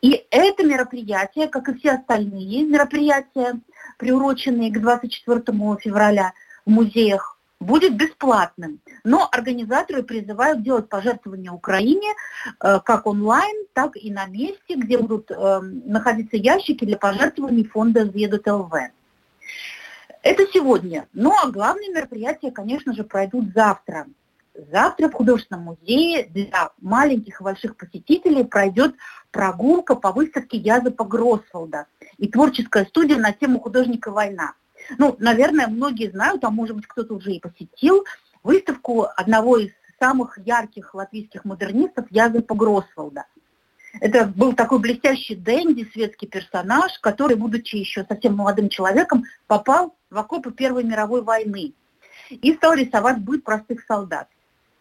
И 0.00 0.26
это 0.30 0.64
мероприятие, 0.64 1.46
как 1.48 1.68
и 1.68 1.78
все 1.78 1.92
остальные 1.92 2.64
мероприятия, 2.64 3.60
приуроченные 3.98 4.72
к 4.72 4.80
24 4.80 5.42
февраля, 5.80 6.32
в 6.66 6.70
музеях 6.70 7.38
будет 7.62 7.96
бесплатным. 7.96 8.80
Но 9.04 9.28
организаторы 9.30 10.02
призывают 10.02 10.62
делать 10.62 10.88
пожертвования 10.88 11.50
Украине 11.50 12.12
э, 12.60 12.80
как 12.84 13.06
онлайн, 13.06 13.66
так 13.72 13.96
и 13.96 14.10
на 14.10 14.26
месте, 14.26 14.74
где 14.74 14.98
будут 14.98 15.30
э, 15.30 15.60
находиться 15.60 16.36
ящики 16.36 16.84
для 16.84 16.98
пожертвований 16.98 17.64
фонда 17.64 18.04
«Зведут 18.04 18.46
ЛВ». 18.46 18.72
Это 20.22 20.46
сегодня. 20.52 21.08
Ну 21.12 21.32
а 21.42 21.50
главные 21.50 21.90
мероприятия, 21.90 22.50
конечно 22.52 22.94
же, 22.94 23.02
пройдут 23.02 23.52
завтра. 23.54 24.06
Завтра 24.54 25.08
в 25.08 25.14
художественном 25.14 25.64
музее 25.64 26.26
для 26.26 26.70
маленьких 26.80 27.40
и 27.40 27.44
больших 27.44 27.76
посетителей 27.76 28.44
пройдет 28.44 28.94
прогулка 29.30 29.94
по 29.94 30.12
выставке 30.12 30.58
Языпа 30.58 31.04
Гросволда 31.04 31.86
и 32.18 32.28
творческая 32.28 32.84
студия 32.84 33.16
на 33.16 33.32
тему 33.32 33.60
художника 33.60 34.10
«Война». 34.10 34.52
Ну, 34.98 35.16
наверное, 35.18 35.68
многие 35.68 36.10
знают, 36.10 36.44
а 36.44 36.50
может 36.50 36.76
быть 36.76 36.86
кто-то 36.86 37.14
уже 37.14 37.32
и 37.32 37.40
посетил, 37.40 38.04
выставку 38.42 39.06
одного 39.16 39.58
из 39.58 39.70
самых 39.98 40.38
ярких 40.38 40.94
латвийских 40.94 41.44
модернистов 41.44 42.06
Язепа 42.10 42.54
Гросволда. 42.54 43.26
Это 44.00 44.24
был 44.26 44.54
такой 44.54 44.78
блестящий 44.78 45.34
Дэнди, 45.34 45.88
светский 45.92 46.26
персонаж, 46.26 46.98
который, 47.00 47.36
будучи 47.36 47.76
еще 47.76 48.04
совсем 48.04 48.34
молодым 48.34 48.68
человеком, 48.68 49.24
попал 49.46 49.94
в 50.10 50.18
окопы 50.18 50.50
Первой 50.50 50.82
мировой 50.82 51.22
войны 51.22 51.74
и 52.30 52.54
стал 52.54 52.74
рисовать 52.74 53.18
быт 53.18 53.44
простых 53.44 53.84
солдат. 53.84 54.28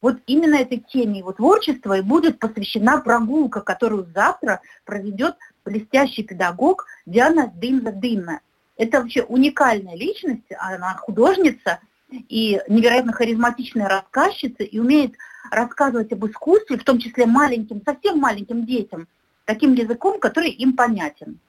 Вот 0.01 0.17
именно 0.25 0.55
этой 0.55 0.79
теме 0.79 1.19
его 1.19 1.31
творчества 1.33 1.97
и 1.97 2.01
будет 2.01 2.39
посвящена 2.39 2.99
прогулка, 2.99 3.61
которую 3.61 4.07
завтра 4.15 4.61
проведет 4.85 5.35
блестящий 5.63 6.23
педагог 6.23 6.85
Диана 7.05 7.51
Дынна 7.53 7.91
Дынна. 7.91 8.41
Это 8.81 9.01
вообще 9.01 9.21
уникальная 9.21 9.95
личность, 9.95 10.51
она 10.57 10.95
художница 10.95 11.79
и 12.09 12.59
невероятно 12.67 13.13
харизматичная 13.13 13.87
рассказчица, 13.87 14.63
и 14.63 14.79
умеет 14.79 15.13
рассказывать 15.51 16.11
об 16.11 16.25
искусстве, 16.25 16.77
в 16.77 16.83
том 16.83 16.97
числе 16.97 17.27
маленьким, 17.27 17.83
совсем 17.85 18.17
маленьким 18.17 18.65
детям, 18.65 19.07
таким 19.45 19.75
языком, 19.75 20.19
который 20.19 20.49
им 20.49 20.75
понятен. 20.75 21.39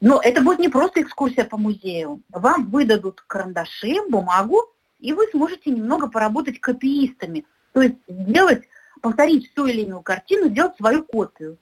Но 0.00 0.20
это 0.22 0.40
будет 0.40 0.58
не 0.58 0.70
просто 0.70 1.02
экскурсия 1.02 1.44
по 1.44 1.58
музею. 1.58 2.22
Вам 2.30 2.70
выдадут 2.70 3.22
карандаши, 3.26 3.96
бумагу, 4.08 4.62
и 5.00 5.12
вы 5.12 5.26
сможете 5.30 5.70
немного 5.70 6.08
поработать 6.08 6.60
копиистами. 6.60 7.44
То 7.72 7.82
есть 7.82 7.96
сделать, 8.08 8.64
повторить 9.02 9.52
ту 9.54 9.66
или 9.66 9.82
иную 9.82 10.00
картину, 10.00 10.48
сделать 10.48 10.76
свою 10.78 11.04
копию. 11.04 11.58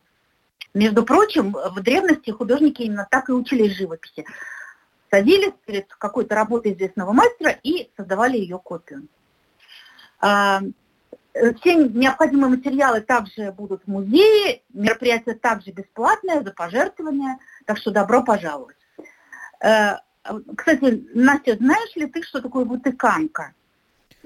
Между 0.75 1.05
прочим, 1.05 1.53
в 1.53 1.81
древности 1.83 2.31
художники 2.31 2.83
именно 2.83 3.09
так 3.11 3.29
и 3.29 3.33
учились 3.33 3.77
живописи. 3.77 4.25
Садились 5.17 5.55
перед 5.65 5.87
какой-то 5.95 6.35
работой 6.35 6.75
известного 6.75 7.13
мастера 7.13 7.59
и 7.63 7.91
создавали 7.97 8.37
ее 8.37 8.59
копию. 8.59 9.09
А, 10.21 10.61
все 11.33 11.75
необходимые 11.75 12.51
материалы 12.51 13.01
также 13.01 13.51
будут 13.51 13.85
в 13.85 13.87
музее, 13.87 14.61
мероприятие 14.75 15.35
также 15.37 15.71
бесплатное, 15.71 16.43
за 16.43 16.53
пожертвования, 16.53 17.39
так 17.65 17.79
что 17.79 17.93
добро 17.93 18.23
пожаловать. 18.25 18.77
Э, 19.65 19.95
кстати, 20.55 21.09
Настя, 21.15 21.57
знаешь 21.57 21.97
ли 21.97 22.05
ты, 22.05 22.23
что 22.23 22.43
такое 22.43 22.67
вытыканка? 22.67 23.55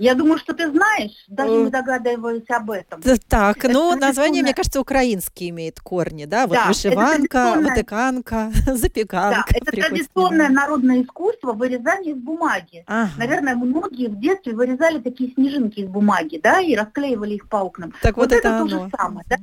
Я 0.00 0.14
думаю, 0.14 0.38
что 0.38 0.54
ты 0.54 0.70
знаешь, 0.70 1.12
даже 1.28 1.52
не 1.52 1.70
догадываясь 1.70 2.48
об 2.48 2.70
этом. 2.70 3.02
Так, 3.28 3.58
это 3.58 3.72
ну, 3.72 3.94
название, 3.96 4.42
мне 4.42 4.54
кажется, 4.54 4.80
украинские 4.80 5.50
имеет 5.50 5.78
корни, 5.78 6.24
да? 6.24 6.46
Вот 6.46 6.54
да, 6.54 6.68
вышиванка, 6.68 7.56
вытыканка, 7.58 8.50
запеканка. 8.66 9.44
Да, 9.50 9.58
это 9.58 9.72
традиционное 9.72 10.48
народное 10.48 11.02
искусство 11.02 11.52
вырезания 11.52 12.14
из 12.14 12.18
бумаги. 12.18 12.82
Ага. 12.86 13.10
Наверное, 13.18 13.54
многие 13.54 14.08
в 14.08 14.18
детстве 14.18 14.54
вырезали 14.54 15.00
такие 15.00 15.34
снежинки 15.34 15.80
из 15.80 15.88
бумаги, 15.88 16.40
да, 16.42 16.60
и 16.60 16.74
расклеивали 16.74 17.34
их 17.34 17.48
по 17.48 17.58
окнам. 17.58 17.92
Так 18.00 18.16
вот, 18.16 18.30
вот 18.30 18.38
это, 18.38 18.48
это 18.48 18.58
то 18.62 18.68
же 18.68 18.90
самое, 18.96 19.26
да? 19.28 19.36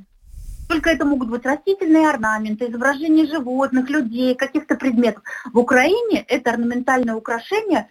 Только 0.68 0.90
это 0.90 1.04
могут 1.04 1.30
быть 1.30 1.46
растительные 1.46 2.10
орнаменты, 2.10 2.66
изображения 2.68 3.26
животных, 3.26 3.88
людей, 3.88 4.34
каких-то 4.34 4.74
предметов. 4.74 5.22
В 5.52 5.58
Украине 5.58 6.24
это 6.28 6.50
орнаментальное 6.50 7.14
украшение 7.14 7.88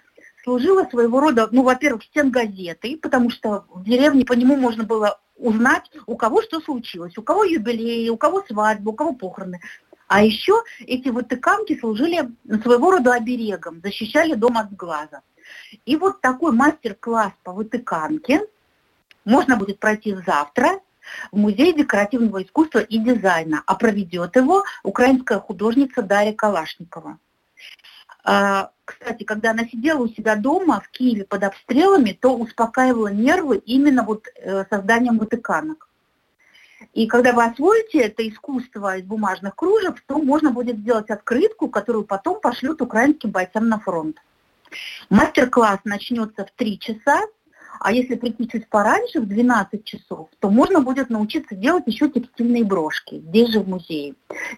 служило 0.48 0.86
своего 0.86 1.20
рода, 1.20 1.50
ну, 1.52 1.64
во-первых, 1.64 2.06
стен 2.06 2.32
газеты, 2.32 2.98
потому 3.02 3.30
что 3.30 3.66
в 3.68 3.84
деревне 3.84 4.24
по 4.24 4.32
нему 4.32 4.56
можно 4.56 4.86
было 4.86 5.20
узнать, 5.36 5.92
у 6.06 6.16
кого 6.16 6.42
что 6.42 6.62
случилось, 6.62 7.18
у 7.18 7.22
кого 7.22 7.44
юбилей, 7.44 8.10
у 8.10 8.16
кого 8.16 8.42
свадьба, 8.48 8.92
у 8.92 8.94
кого 8.94 9.12
похороны. 9.12 9.60
А 10.08 10.24
еще 10.24 10.64
эти 10.80 11.10
вытыканки 11.10 11.78
служили 11.78 12.30
своего 12.64 12.92
рода 12.92 13.16
оберегом, 13.16 13.82
защищали 13.84 14.36
дом 14.36 14.58
от 14.58 14.74
глаза. 14.74 15.22
И 15.86 15.98
вот 15.98 16.22
такой 16.22 16.54
мастер-класс 16.54 17.34
по 17.44 17.52
вытыканке 17.52 18.40
можно 19.26 19.58
будет 19.58 19.80
пройти 19.80 20.16
завтра 20.26 20.80
в 21.34 21.38
Музее 21.38 21.74
декоративного 21.74 22.42
искусства 22.42 22.80
и 22.80 22.98
дизайна, 23.00 23.64
а 23.66 23.76
проведет 23.76 24.38
его 24.38 24.64
украинская 24.84 25.40
художница 25.40 26.04
Дарья 26.04 26.32
Калашникова. 26.32 27.20
А, 28.30 28.72
кстати, 28.84 29.24
когда 29.24 29.52
она 29.52 29.64
сидела 29.64 30.00
у 30.04 30.10
себя 30.10 30.36
дома 30.36 30.82
в 30.82 30.90
Киеве 30.90 31.24
под 31.24 31.46
обстрелами, 31.46 32.12
то 32.12 32.36
успокаивала 32.36 33.08
нервы 33.08 33.62
именно 33.66 34.04
вот 34.04 34.28
э, 34.36 34.66
созданием 34.70 35.18
ватыканок. 35.18 35.88
И 36.94 37.08
когда 37.08 37.32
вы 37.32 37.46
освоите 37.46 38.00
это 38.00 38.28
искусство 38.28 38.98
из 38.98 39.06
бумажных 39.06 39.56
кружев, 39.56 40.04
то 40.06 40.18
можно 40.18 40.52
будет 40.52 40.78
сделать 40.80 41.10
открытку, 41.10 41.70
которую 41.70 42.04
потом 42.04 42.42
пошлют 42.42 42.82
украинским 42.82 43.32
бойцам 43.32 43.70
на 43.70 43.80
фронт. 43.80 44.18
Мастер-класс 45.10 45.80
начнется 45.86 46.44
в 46.44 46.52
3 46.52 46.80
часа, 46.80 47.22
а 47.80 47.94
если 47.94 48.16
прийти 48.16 48.50
чуть 48.50 48.68
пораньше, 48.68 49.22
в 49.22 49.26
12 49.26 49.86
часов, 49.86 50.28
то 50.40 50.50
можно 50.50 50.82
будет 50.82 51.10
научиться 51.10 51.56
делать 51.56 51.86
еще 51.88 52.10
текстильные 52.10 52.66
брошки 52.66 53.20
здесь 53.20 53.52
же 53.52 53.62
в 53.62 53.70
музее. 53.70 54.16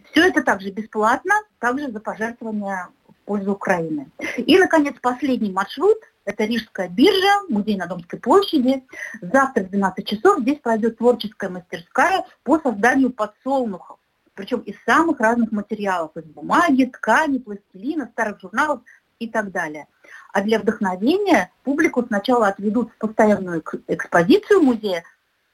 Все 0.10 0.28
это 0.28 0.42
также 0.42 0.72
бесплатно, 0.72 1.36
также 1.60 1.92
за 1.92 2.00
пожертвования 2.00 2.90
пользу 3.30 3.52
Украины. 3.52 4.10
И, 4.38 4.58
наконец, 4.58 4.96
последний 5.00 5.52
маршрут– 5.52 6.00
это 6.26 6.46
Рижская 6.46 6.90
биржа, 6.90 7.44
музей 7.48 7.78
на 7.78 7.86
Домской 7.86 8.18
площади. 8.18 8.84
Завтра 9.22 9.66
в 9.66 9.70
12 9.70 10.08
часов 10.08 10.40
здесь 10.40 10.58
пройдет 10.58 10.98
творческая 10.98 11.52
мастерская 11.52 12.26
по 12.42 12.58
созданию 12.58 13.12
подсолнухов. 13.12 14.00
Причем 14.34 14.62
из 14.62 14.76
самых 14.84 15.20
разных 15.20 15.52
материалов, 15.52 16.18
из 16.18 16.24
бумаги, 16.24 16.86
ткани, 16.86 17.38
пластилина, 17.38 18.10
старых 18.14 18.42
журналов 18.42 18.82
и 19.20 19.30
так 19.30 19.52
далее– 19.52 19.86
а 20.32 20.42
для 20.42 20.60
вдохновения 20.60 21.52
публику 21.64 22.04
сначала 22.06 22.48
отведут 22.48 22.92
в 22.92 22.98
постоянную 22.98 23.64
экспозицию 23.88 24.62
музея 24.62 25.04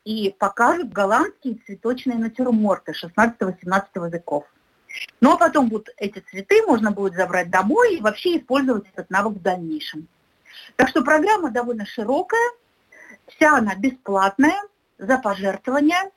и 0.04 0.36
покажут 0.38 0.92
голландские 0.92 1.60
цветочные 1.66 2.18
натюрморты 2.18 2.92
16-17 2.92 4.12
веков. 4.12 4.46
Ну 5.22 5.34
а 5.34 5.38
потом 5.38 5.70
будут 5.70 5.90
эти 5.98 6.20
цветы 6.20 6.62
можно 6.66 6.92
будет 6.92 7.16
забрать 7.16 7.50
домой 7.50 7.96
и 7.96 8.02
вообще 8.02 8.38
использовать 8.38 8.86
этот 8.94 9.10
навык 9.10 9.38
в 9.38 9.42
дальнейшем. 9.42 10.08
Так 10.76 10.90
что 10.90 11.04
программа 11.04 11.52
довольно 11.52 11.86
широкая, 11.86 12.52
вся 13.28 13.58
она 13.58 13.76
бесплатная, 13.76 14.62
за 14.98 15.18
пожертвования. 15.18 16.12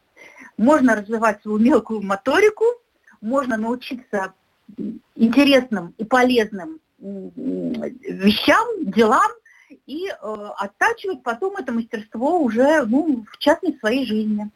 Можно 0.57 0.97
развивать 0.97 1.43
свою 1.43 1.59
мелкую 1.59 2.03
моторику, 2.03 2.65
можно 3.21 3.57
научиться 3.57 4.35
интересным 5.15 5.95
и 5.99 6.05
полезным 6.05 6.81
вещам, 6.99 8.67
делам 8.81 9.31
и 9.87 10.09
э, 10.09 10.13
оттачивать 10.57 11.23
потом 11.23 11.57
это 11.57 11.73
мастерство 11.73 12.41
уже 12.41 12.85
ну, 12.87 13.25
в 13.31 13.39
частной 13.39 13.77
своей 13.79 14.07
жизни. 14.07 14.51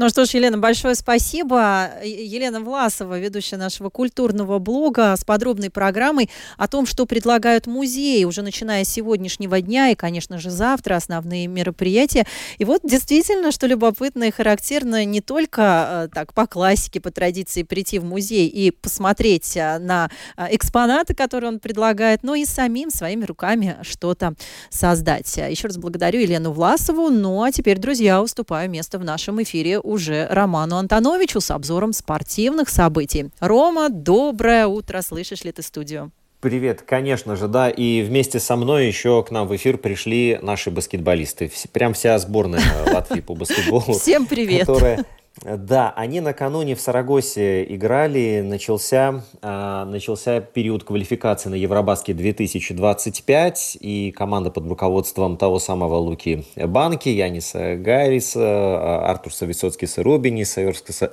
Ну 0.00 0.08
что 0.08 0.24
ж, 0.24 0.30
Елена, 0.30 0.56
большое 0.56 0.94
спасибо. 0.94 1.90
Елена 2.02 2.60
Власова, 2.60 3.18
ведущая 3.18 3.58
нашего 3.58 3.90
культурного 3.90 4.58
блога 4.58 5.14
с 5.14 5.24
подробной 5.24 5.68
программой 5.68 6.30
о 6.56 6.68
том, 6.68 6.86
что 6.86 7.04
предлагают 7.04 7.66
музеи 7.66 8.24
уже 8.24 8.40
начиная 8.40 8.84
с 8.84 8.88
сегодняшнего 8.88 9.60
дня 9.60 9.90
и, 9.90 9.94
конечно 9.94 10.38
же, 10.38 10.48
завтра 10.48 10.96
основные 10.96 11.48
мероприятия. 11.48 12.26
И 12.56 12.64
вот 12.64 12.80
действительно, 12.82 13.52
что 13.52 13.66
любопытно 13.66 14.24
и 14.24 14.30
характерно, 14.30 15.04
не 15.04 15.20
только 15.20 16.06
э, 16.06 16.14
так 16.14 16.32
по 16.32 16.46
классике, 16.46 16.98
по 16.98 17.10
традиции 17.10 17.62
прийти 17.62 17.98
в 17.98 18.04
музей 18.06 18.48
и 18.48 18.70
посмотреть 18.70 19.54
э, 19.54 19.78
на 19.78 20.08
э, 20.38 20.46
экспонаты, 20.52 21.14
которые 21.14 21.50
он 21.50 21.60
предлагает, 21.60 22.22
но 22.22 22.34
и 22.34 22.46
самим 22.46 22.88
своими 22.88 23.26
руками 23.26 23.76
что-то 23.82 24.32
создать. 24.70 25.36
Еще 25.36 25.66
раз 25.66 25.76
благодарю 25.76 26.20
Елену 26.20 26.52
Власову. 26.52 27.10
Ну 27.10 27.42
а 27.42 27.52
теперь, 27.52 27.76
друзья, 27.76 28.22
уступаю 28.22 28.70
место 28.70 28.98
в 28.98 29.04
нашем 29.04 29.42
эфире 29.42 29.78
уже 29.90 30.26
Роману 30.30 30.76
Антоновичу 30.76 31.40
с 31.40 31.50
обзором 31.50 31.92
спортивных 31.92 32.68
событий. 32.68 33.30
Рома, 33.40 33.88
доброе 33.88 34.66
утро, 34.66 35.02
слышишь 35.02 35.42
ли 35.44 35.52
ты 35.52 35.62
студию? 35.62 36.12
Привет, 36.40 36.82
конечно 36.82 37.36
же, 37.36 37.48
да. 37.48 37.68
И 37.68 38.00
вместе 38.00 38.40
со 38.40 38.56
мной 38.56 38.86
еще 38.86 39.22
к 39.22 39.30
нам 39.30 39.46
в 39.46 39.54
эфир 39.54 39.76
пришли 39.76 40.38
наши 40.40 40.70
баскетболисты. 40.70 41.50
Прям 41.72 41.92
вся 41.92 42.18
сборная 42.18 42.62
Латвии 42.86 43.20
по 43.20 43.34
баскетболу. 43.34 43.92
Всем 43.98 44.24
привет. 44.24 44.66
Которая 44.66 45.04
да, 45.42 45.90
они 45.96 46.20
накануне 46.20 46.74
в 46.74 46.80
Сарагосе 46.80 47.64
играли, 47.64 48.42
начался, 48.44 49.22
э, 49.40 49.84
начался 49.86 50.40
период 50.40 50.84
квалификации 50.84 51.48
на 51.48 51.54
Евробаске 51.54 52.12
2025, 52.12 53.78
и 53.80 54.10
команда 54.10 54.50
под 54.50 54.66
руководством 54.66 55.36
того 55.38 55.58
самого 55.58 55.94
Луки 55.96 56.44
Банки, 56.56 57.08
Яниса 57.08 57.76
Гайриса, 57.76 59.08
Артурса 59.08 59.46
Высоцкиса 59.46 60.02
Рубиниса 60.02 60.60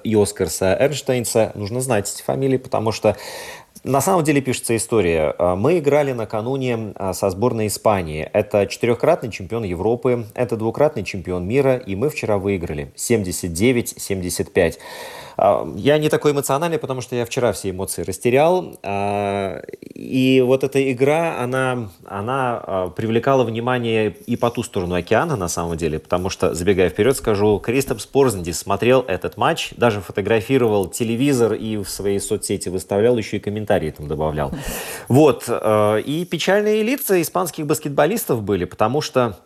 и 0.04 0.16
Оскарса 0.16 0.76
Эрнштейнса, 0.78 1.52
нужно 1.56 1.80
знать 1.80 2.12
эти 2.14 2.24
фамилии, 2.24 2.58
потому 2.58 2.92
что 2.92 3.16
на 3.88 4.02
самом 4.02 4.24
деле 4.24 4.42
пишется 4.42 4.76
история. 4.76 5.34
А, 5.38 5.56
мы 5.56 5.80
играли 5.80 6.12
накануне 6.12 6.94
а, 6.96 7.14
со 7.14 7.30
сборной 7.30 7.68
Испании. 7.68 8.30
Это 8.34 8.68
четырехкратный 8.68 9.32
чемпион 9.32 9.64
Европы, 9.64 10.26
это 10.36 10.58
двукратный 10.58 11.04
чемпион 11.04 11.48
мира, 11.48 11.78
и 11.78 11.96
мы 11.96 12.10
вчера 12.10 12.38
выиграли 12.38 12.92
79-75. 12.96 14.78
А, 15.38 15.68
я 15.76 15.98
не 16.00 16.10
такой 16.10 16.32
эмоциональный, 16.32 16.80
потому 16.80 17.02
что 17.02 17.16
я 17.16 17.26
вчера 17.26 17.52
все 17.52 17.70
эмоции 17.70 18.02
растерял. 18.02 18.78
А, 18.84 19.62
и 19.94 20.42
вот 20.42 20.64
эта 20.64 20.92
игра, 20.92 21.40
она, 21.40 21.90
она 22.06 22.62
а, 22.64 22.90
привлекала 22.90 23.44
внимание 23.44 24.16
и 24.26 24.36
по 24.36 24.50
ту 24.50 24.64
сторону 24.64 24.96
океана, 24.96 25.36
на 25.36 25.48
самом 25.48 25.78
деле, 25.78 26.00
потому 26.00 26.30
что, 26.30 26.54
забегая 26.56 26.90
вперед, 26.90 27.16
скажу, 27.16 27.60
Кристоп 27.60 28.02
Спорзендис 28.02 28.60
смотрел 28.60 29.06
этот 29.08 29.38
матч, 29.38 29.74
даже 29.78 30.02
фотографировал 30.02 30.88
телевизор 30.88 31.54
и 31.54 31.78
в 31.78 31.90
своей 31.90 32.20
соцсети 32.20 32.70
выставлял, 32.70 33.18
еще 33.18 33.38
и 33.38 33.40
комментарии 33.40 33.92
там 33.92 34.08
добавлял. 34.08 34.52
Вот. 35.08 35.48
И 35.48 36.28
печальные 36.30 36.84
лица 36.84 37.22
испанских 37.22 37.66
баскетболистов 37.66 38.42
были, 38.42 38.66
потому 38.66 39.02
что 39.02 39.38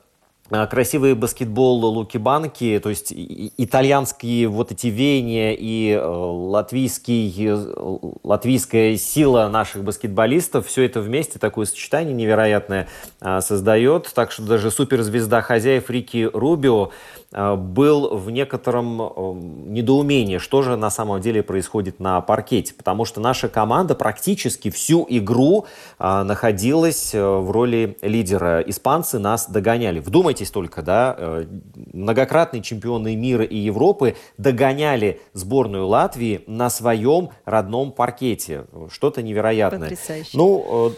а, 0.54 0.68
красивый 0.68 1.14
баскетбол 1.16 1.86
Луки 1.86 2.18
Банки, 2.18 2.78
то 2.84 2.90
есть 2.90 3.14
итальянские 3.16 4.50
вот 4.50 4.74
эти 4.74 4.88
веяния 4.88 5.56
и 5.58 5.92
э, 5.92 6.06
латвийский, 6.06 7.34
э, 7.48 7.98
латвийская 8.24 8.98
сила 8.98 9.48
наших 9.48 9.86
баскетболистов, 9.86 10.68
все 10.68 10.84
это 10.84 11.00
вместе, 11.00 11.40
такое 11.40 11.66
сочетание 11.66 12.14
невероятное 12.14 12.90
а, 13.22 13.40
создает. 13.40 14.12
Так 14.14 14.34
что 14.34 14.44
даже 14.44 14.72
суперзвезда 14.72 15.42
хозяев 15.42 15.90
Рики 15.90 16.30
Рубио 16.34 16.92
был 17.32 18.17
в 18.17 18.30
некотором 18.30 19.02
э, 19.02 19.34
недоумении, 19.67 20.38
что 20.38 20.62
же 20.62 20.76
на 20.76 20.89
самом 20.89 21.22
деле 21.22 21.41
происходит 21.44 22.00
на 22.00 22.20
паркете, 22.22 22.74
потому 22.74 23.06
что 23.06 23.22
наша 23.22 23.48
команда 23.48 23.96
практически 23.96 24.70
всю 24.70 25.06
игру 25.10 25.65
э, 25.98 26.24
находилась 26.24 27.13
в 27.13 27.52
роли 27.52 27.98
лидера. 28.02 28.62
Испанцы 28.62 29.20
нас 29.20 29.50
догоняли. 29.50 30.00
Вдумайтесь 30.00 30.52
только, 30.52 30.82
да, 30.82 31.46
многократные 31.94 32.62
чемпионы 32.62 33.15
мира 33.15 33.44
и 33.44 33.58
Европы 33.58 34.15
догоняли 34.38 35.22
сборную 35.34 35.88
Латвии 35.88 36.44
на 36.48 36.70
своем 36.70 37.30
родном 37.46 37.91
паркете. 37.91 38.65
Что-то 38.91 39.22
невероятное. 39.22 39.89
Потрясающе. 39.89 40.38
Ну, 40.38 40.94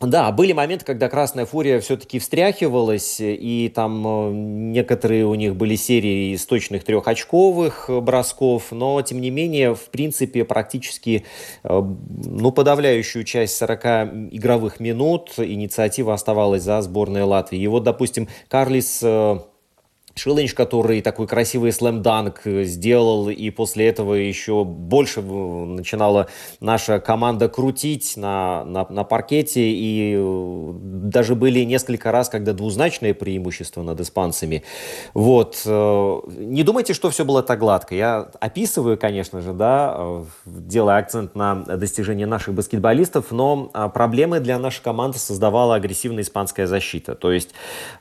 да, 0.00 0.32
были 0.32 0.52
моменты, 0.52 0.84
когда 0.84 1.08
Красная 1.08 1.44
Фурия 1.44 1.78
все-таки 1.80 2.18
встряхивалась, 2.18 3.16
и 3.20 3.70
там 3.74 4.06
э, 4.06 4.32
некоторые 4.32 5.26
у 5.26 5.34
них 5.34 5.56
были 5.56 5.76
серии 5.76 6.32
из 6.34 6.46
точных 6.46 6.84
трехочковых 6.84 7.90
бросков, 8.02 8.72
но, 8.72 9.02
тем 9.02 9.20
не 9.20 9.30
менее, 9.30 9.74
в 9.74 9.90
принципе, 9.90 10.44
практически 10.44 11.26
э, 11.64 11.82
ну, 12.24 12.50
подавляющую 12.50 13.24
часть 13.24 13.56
40 13.58 13.84
игровых 14.32 14.80
минут 14.80 15.34
инициатива 15.38 16.14
оставалась 16.14 16.62
за 16.62 16.80
сборной 16.80 17.24
Латвии. 17.24 17.60
И 17.60 17.66
вот, 17.66 17.82
допустим, 17.82 18.28
Карлис 18.48 19.02
э, 20.20 20.30
Шилынч, 20.30 20.54
который 20.54 21.00
такой 21.02 21.26
красивый 21.26 21.72
слэм-данк 21.72 22.42
сделал, 22.64 23.28
и 23.28 23.50
после 23.50 23.88
этого 23.88 24.14
еще 24.14 24.64
больше 24.64 25.22
начинала 25.22 26.28
наша 26.60 27.00
команда 27.00 27.48
крутить 27.48 28.16
на, 28.16 28.64
на, 28.64 28.86
на 28.88 29.04
паркете, 29.04 29.70
и 29.70 30.14
э, 30.16 30.72
даже 30.74 31.34
были 31.34 31.60
несколько 31.60 32.12
раз, 32.12 32.28
когда 32.28 32.52
двузначное 32.52 33.14
преимущество 33.14 33.82
над 33.82 34.00
испанцами. 34.00 34.62
Вот. 35.14 35.62
Э, 35.66 36.20
не 36.36 36.62
думайте, 36.62 36.94
что 36.94 37.10
все 37.10 37.24
было 37.24 37.42
так 37.42 37.58
гладко. 37.58 37.94
Я 37.94 38.30
описываю, 38.40 38.98
конечно 38.98 39.40
же, 39.40 39.52
да, 39.52 39.96
э, 39.98 40.24
делая 40.46 40.98
акцент 40.98 41.34
на 41.34 41.54
достижения 41.54 42.26
наших 42.26 42.54
баскетболистов, 42.54 43.30
но 43.30 43.70
проблемы 43.94 44.40
для 44.40 44.58
нашей 44.58 44.82
команды 44.82 45.18
создавала 45.18 45.74
агрессивная 45.74 46.22
испанская 46.22 46.66
защита. 46.66 47.14
То 47.14 47.32
есть 47.32 47.50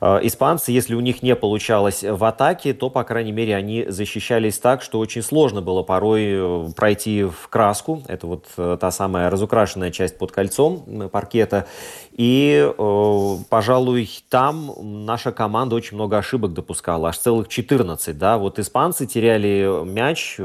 испанцы, 0.01 0.71
если 0.71 0.95
у 0.95 0.99
них 0.99 1.23
не 1.23 1.35
получалось 1.35 2.03
в 2.11 2.23
атаке, 2.23 2.73
то, 2.73 2.89
по 2.89 3.03
крайней 3.03 3.31
мере, 3.31 3.55
они 3.55 3.85
защищались 3.87 4.57
так, 4.59 4.81
что 4.81 4.99
очень 4.99 5.21
сложно 5.21 5.61
было 5.61 5.83
порой 5.83 6.23
э, 6.31 6.71
пройти 6.75 7.23
в 7.23 7.47
краску. 7.49 8.03
Это 8.07 8.27
вот 8.27 8.45
э, 8.57 8.77
та 8.79 8.91
самая 8.91 9.29
разукрашенная 9.29 9.91
часть 9.91 10.17
под 10.17 10.31
кольцом 10.31 11.09
паркета. 11.09 11.67
И, 12.11 12.71
э, 12.77 13.35
пожалуй, 13.49 14.09
там 14.29 14.73
наша 15.05 15.31
команда 15.31 15.75
очень 15.75 15.95
много 15.95 16.17
ошибок 16.17 16.53
допускала, 16.53 17.09
аж 17.09 17.17
целых 17.17 17.47
14. 17.47 18.17
Да? 18.17 18.37
Вот 18.37 18.59
испанцы 18.59 19.05
теряли 19.05 19.85
мяч 19.85 20.37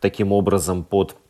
таким 0.00 0.32
образом 0.32 0.84
под 0.84 1.16
Э, 1.16 1.25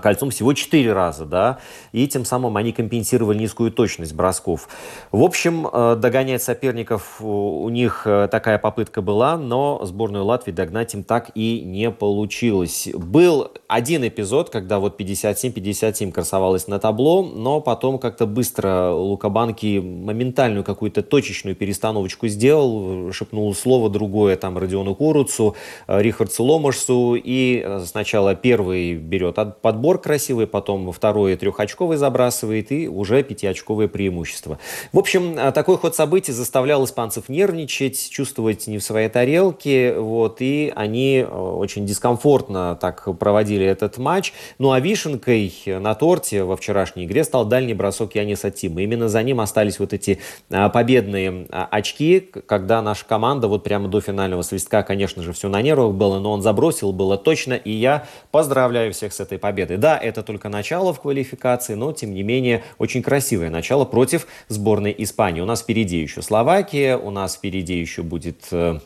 кольцом 0.00 0.30
всего 0.30 0.52
4 0.52 0.92
раза, 0.92 1.24
да, 1.24 1.58
и 1.92 2.06
тем 2.08 2.24
самым 2.24 2.56
они 2.56 2.72
компенсировали 2.72 3.38
низкую 3.38 3.70
точность 3.70 4.14
бросков. 4.14 4.68
В 5.12 5.22
общем, 5.22 5.66
э, 5.66 5.96
догонять 5.96 6.42
соперников 6.42 7.20
у 7.20 7.68
них 7.68 8.02
э, 8.06 8.28
такая 8.30 8.58
попытка 8.58 9.02
была, 9.02 9.36
но 9.36 9.80
сборную 9.84 10.24
Латвии 10.24 10.52
догнать 10.52 10.94
им 10.94 11.04
так 11.04 11.30
и 11.34 11.62
не 11.64 11.90
получилось. 11.90 12.88
Был 12.94 13.52
один 13.68 14.06
эпизод, 14.06 14.50
когда 14.50 14.78
вот 14.78 15.00
57-57 15.00 16.12
красовалось 16.12 16.66
на 16.68 16.78
табло, 16.78 17.22
но 17.22 17.60
потом 17.60 17.98
как-то 17.98 18.26
быстро 18.26 18.90
Лукабанки 18.90 19.78
моментальную 19.78 20.64
какую-то 20.64 21.02
точечную 21.02 21.56
перестановочку 21.56 22.28
сделал, 22.28 23.12
шепнул 23.12 23.54
слово 23.54 23.90
другое 23.90 24.36
там 24.36 24.58
Родиону 24.58 24.94
Куруцу, 24.94 25.56
Рихардсу 25.86 26.44
Ломашсу, 26.44 27.16
и 27.16 27.78
сначала 27.84 28.34
первый 28.34 28.94
берет 28.94 29.34
под 29.60 29.73
подбор 29.74 30.00
красивый, 30.00 30.46
потом 30.46 30.92
второе 30.92 31.36
трехочковый 31.36 31.96
забрасывает 31.96 32.70
и 32.70 32.86
уже 32.86 33.24
пятиочковое 33.24 33.88
преимущество. 33.88 34.60
В 34.92 34.98
общем, 35.00 35.34
а, 35.36 35.50
такой 35.50 35.78
ход 35.78 35.96
событий 35.96 36.30
заставлял 36.30 36.84
испанцев 36.84 37.28
нервничать, 37.28 38.08
чувствовать 38.08 38.68
не 38.68 38.78
в 38.78 38.84
своей 38.84 39.08
тарелке, 39.08 39.98
вот, 39.98 40.36
и 40.38 40.72
они 40.76 41.26
а, 41.26 41.56
очень 41.56 41.86
дискомфортно 41.86 42.78
так 42.80 43.18
проводили 43.18 43.66
этот 43.66 43.98
матч. 43.98 44.32
Ну 44.60 44.70
а 44.70 44.78
вишенкой 44.78 45.52
на 45.66 45.96
торте 45.96 46.44
во 46.44 46.56
вчерашней 46.56 47.04
игре 47.04 47.24
стал 47.24 47.44
дальний 47.44 47.74
бросок 47.74 48.14
Яниса 48.14 48.52
Тима. 48.52 48.80
Именно 48.80 49.08
за 49.08 49.24
ним 49.24 49.40
остались 49.40 49.80
вот 49.80 49.92
эти 49.92 50.20
а, 50.50 50.68
победные 50.68 51.48
очки, 51.50 52.20
когда 52.20 52.80
наша 52.80 53.04
команда 53.06 53.48
вот 53.48 53.64
прямо 53.64 53.88
до 53.88 54.00
финального 54.00 54.42
свистка, 54.42 54.84
конечно 54.84 55.20
же, 55.24 55.32
все 55.32 55.48
на 55.48 55.60
нервах 55.62 55.94
было, 55.94 56.20
но 56.20 56.30
он 56.30 56.42
забросил, 56.42 56.92
было 56.92 57.18
точно, 57.18 57.54
и 57.54 57.72
я 57.72 58.06
поздравляю 58.30 58.92
всех 58.92 59.12
с 59.12 59.18
этой 59.18 59.36
победой 59.36 59.53
победы. 59.54 59.76
Да, 59.76 59.96
это 59.96 60.24
только 60.24 60.48
начало 60.48 60.92
в 60.92 61.00
квалификации, 61.00 61.74
но, 61.74 61.92
тем 61.92 62.12
не 62.12 62.24
менее, 62.24 62.64
очень 62.78 63.02
красивое 63.02 63.50
начало 63.50 63.84
против 63.84 64.26
сборной 64.48 64.92
Испании. 64.98 65.40
У 65.40 65.44
нас 65.44 65.62
впереди 65.62 65.98
еще 65.98 66.22
Словакия, 66.22 66.96
у 66.96 67.10
нас 67.10 67.36
впереди 67.36 67.78
еще 67.78 68.02
будет 68.02 68.48
э, 68.50 68.80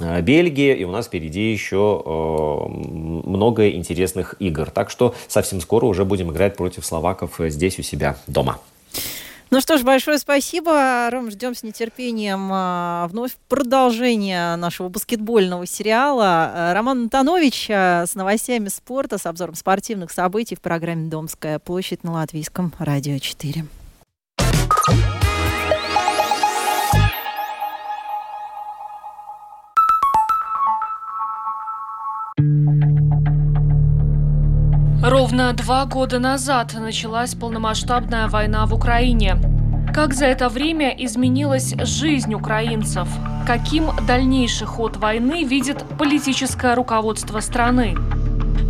э, 0.00 0.20
Бельгия, 0.22 0.74
и 0.74 0.84
у 0.84 0.92
нас 0.92 1.06
впереди 1.06 1.50
еще 1.50 2.00
э, 2.06 2.68
много 3.28 3.70
интересных 3.70 4.36
игр. 4.38 4.70
Так 4.70 4.88
что 4.90 5.16
совсем 5.26 5.60
скоро 5.60 5.86
уже 5.86 6.04
будем 6.04 6.30
играть 6.30 6.56
против 6.56 6.86
словаков 6.86 7.40
э, 7.40 7.50
здесь 7.50 7.80
у 7.80 7.82
себя 7.82 8.16
дома. 8.28 8.60
Ну 9.50 9.62
что 9.62 9.78
ж, 9.78 9.82
большое 9.82 10.18
спасибо. 10.18 11.08
Ром, 11.10 11.30
ждем 11.30 11.54
с 11.54 11.62
нетерпением 11.62 12.50
а, 12.52 13.08
вновь 13.08 13.36
продолжение 13.48 14.56
нашего 14.56 14.90
баскетбольного 14.90 15.66
сериала. 15.66 16.52
А, 16.54 16.74
Роман 16.74 17.04
Антонович 17.04 17.68
а, 17.70 18.04
с 18.06 18.14
новостями 18.14 18.68
спорта, 18.68 19.16
с 19.16 19.24
обзором 19.24 19.54
спортивных 19.54 20.10
событий 20.10 20.54
в 20.54 20.60
программе 20.60 21.08
«Домская 21.08 21.58
площадь» 21.58 22.04
на 22.04 22.12
Латвийском 22.12 22.74
радио 22.78 23.18
4. 23.18 23.64
Ровно 35.28 35.52
два 35.52 35.84
года 35.84 36.18
назад 36.18 36.72
началась 36.72 37.34
полномасштабная 37.34 38.28
война 38.28 38.64
в 38.64 38.72
Украине. 38.72 39.36
Как 39.92 40.14
за 40.14 40.24
это 40.24 40.48
время 40.48 40.88
изменилась 40.88 41.74
жизнь 41.80 42.32
украинцев? 42.32 43.06
Каким 43.46 43.90
дальнейший 44.06 44.66
ход 44.66 44.96
войны 44.96 45.44
видит 45.44 45.84
политическое 45.98 46.74
руководство 46.74 47.40
страны? 47.40 47.94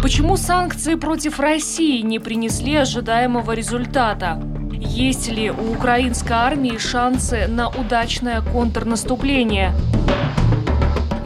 Почему 0.03 0.37
санкции 0.37 0.97
против 0.97 1.39
России 1.39 2.01
не 2.01 2.19
принесли 2.19 2.75
ожидаемого 2.75 3.53
результата? 3.53 4.43
Есть 4.73 5.31
ли 5.31 5.53
у 5.53 5.75
украинской 5.75 6.33
армии 6.33 6.77
шансы 6.77 7.47
на 7.47 7.69
удачное 7.69 8.41
контрнаступление? 8.43 9.75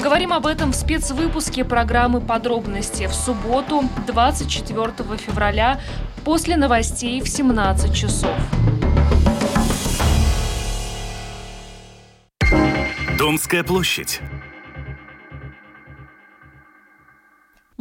Говорим 0.02 0.32
об 0.32 0.48
этом 0.48 0.72
в 0.72 0.74
спецвыпуске 0.74 1.64
программы 1.64 2.20
«Подробности» 2.20 3.06
в 3.06 3.14
субботу, 3.14 3.84
24 4.08 4.92
февраля, 5.16 5.80
после 6.24 6.56
новостей 6.56 7.20
в 7.20 7.28
17 7.28 7.94
часов. 7.94 8.36
Домская 13.16 13.62
площадь. 13.62 14.20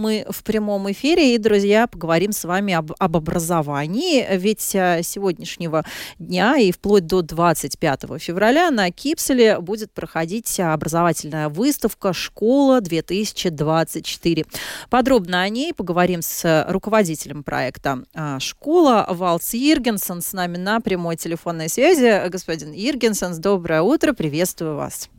Мы 0.01 0.25
в 0.27 0.43
прямом 0.43 0.91
эфире, 0.91 1.35
и, 1.35 1.37
друзья, 1.37 1.85
поговорим 1.85 2.31
с 2.31 2.43
вами 2.43 2.73
об, 2.73 2.91
об 2.97 3.15
образовании. 3.15 4.25
Ведь 4.35 4.73
э, 4.73 5.01
сегодняшнего 5.03 5.85
дня 6.17 6.57
и 6.57 6.71
вплоть 6.71 7.05
до 7.05 7.21
25 7.21 8.05
февраля 8.17 8.71
на 8.71 8.89
Кипселе 8.89 9.59
будет 9.59 9.91
проходить 9.91 10.59
образовательная 10.59 11.49
выставка 11.49 12.13
«Школа-2024». 12.13 14.47
Подробно 14.89 15.43
о 15.43 15.49
ней 15.49 15.71
поговорим 15.71 16.23
с 16.23 16.65
руководителем 16.67 17.43
проекта 17.43 17.99
а, 18.15 18.39
«Школа» 18.39 19.05
Валц 19.07 19.53
Иргенсон 19.53 20.23
с 20.23 20.33
нами 20.33 20.57
на 20.57 20.79
прямой 20.79 21.15
телефонной 21.15 21.69
связи. 21.69 22.27
Господин 22.27 22.73
Иргенсон, 22.73 23.39
доброе 23.39 23.83
утро, 23.83 24.13
приветствую 24.13 24.77
вас. 24.77 25.11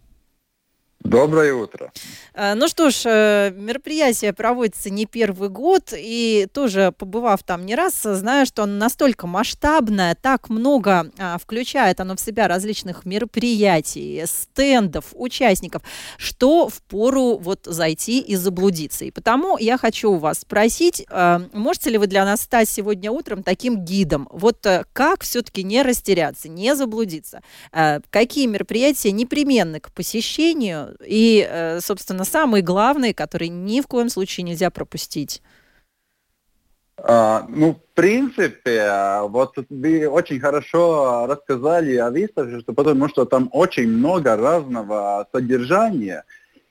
Доброе 1.05 1.53
утро. 1.53 1.93
Э, 2.33 2.55
ну 2.55 2.69
что 2.69 2.91
ж, 2.91 3.03
э, 3.07 3.51
мероприятие 3.57 4.33
проводится 4.33 4.89
не 4.89 5.05
первый 5.05 5.49
год, 5.49 5.93
и 5.97 6.47
тоже 6.53 6.93
побывав 6.97 7.43
там 7.43 7.67
не 7.67 7.75
раз, 7.75 8.03
знаю, 8.03 8.47
что 8.47 8.63
оно 8.63 8.75
настолько 8.75 9.27
масштабное, 9.27 10.15
так 10.15 10.49
много 10.49 11.11
а, 11.19 11.39
включает 11.39 12.01
оно 12.01 12.15
в 12.15 12.21
себя 12.21 12.47
различных 12.47 13.05
мероприятий, 13.05 14.23
стендов, 14.27 15.07
участников, 15.15 15.83
что 16.19 16.69
впору 16.69 17.37
вот 17.37 17.61
зайти 17.65 18.21
и 18.21 18.37
заблудиться. 18.37 19.05
И 19.05 19.11
потому 19.11 19.59
я 19.59 19.79
хочу 19.79 20.13
у 20.13 20.19
вас 20.19 20.41
спросить, 20.41 21.05
э, 21.11 21.41
можете 21.53 21.91
ли 21.91 21.99
вы 21.99 22.07
для 22.07 22.25
нас 22.25 22.43
стать 22.43 22.69
сегодня 22.69 23.11
утром 23.11 23.43
таким 23.43 23.85
гидом? 23.85 24.29
Вот 24.31 24.65
как 24.93 25.23
все-таки 25.23 25.65
не 25.65 25.83
растеряться, 25.83 26.49
не 26.49 26.77
заблудиться? 26.77 27.43
Какие 28.11 28.47
мероприятия 28.47 29.11
непременны 29.11 29.81
к 29.81 29.91
посещению, 29.91 30.92
и, 31.05 31.47
э, 31.49 31.81
собственно, 31.81 32.25
самые 32.25 32.63
главные, 32.63 33.15
которые 33.15 33.49
ни 33.49 33.81
в 33.81 33.87
коем 33.87 34.09
случае 34.09 34.45
нельзя 34.45 34.71
пропустить? 34.71 35.43
А, 36.97 37.47
ну, 37.49 37.75
в 37.75 37.95
принципе, 37.95 39.21
вот 39.23 39.55
вы 39.71 40.07
очень 40.09 40.39
хорошо 40.39 41.27
рассказали 41.27 41.97
о 41.97 42.11
выставке, 42.11 42.61
что 42.61 42.73
потому 42.73 43.09
что 43.09 43.25
там 43.25 43.49
очень 43.53 43.89
много 43.89 44.37
разного 44.37 45.27
содержания, 45.33 46.25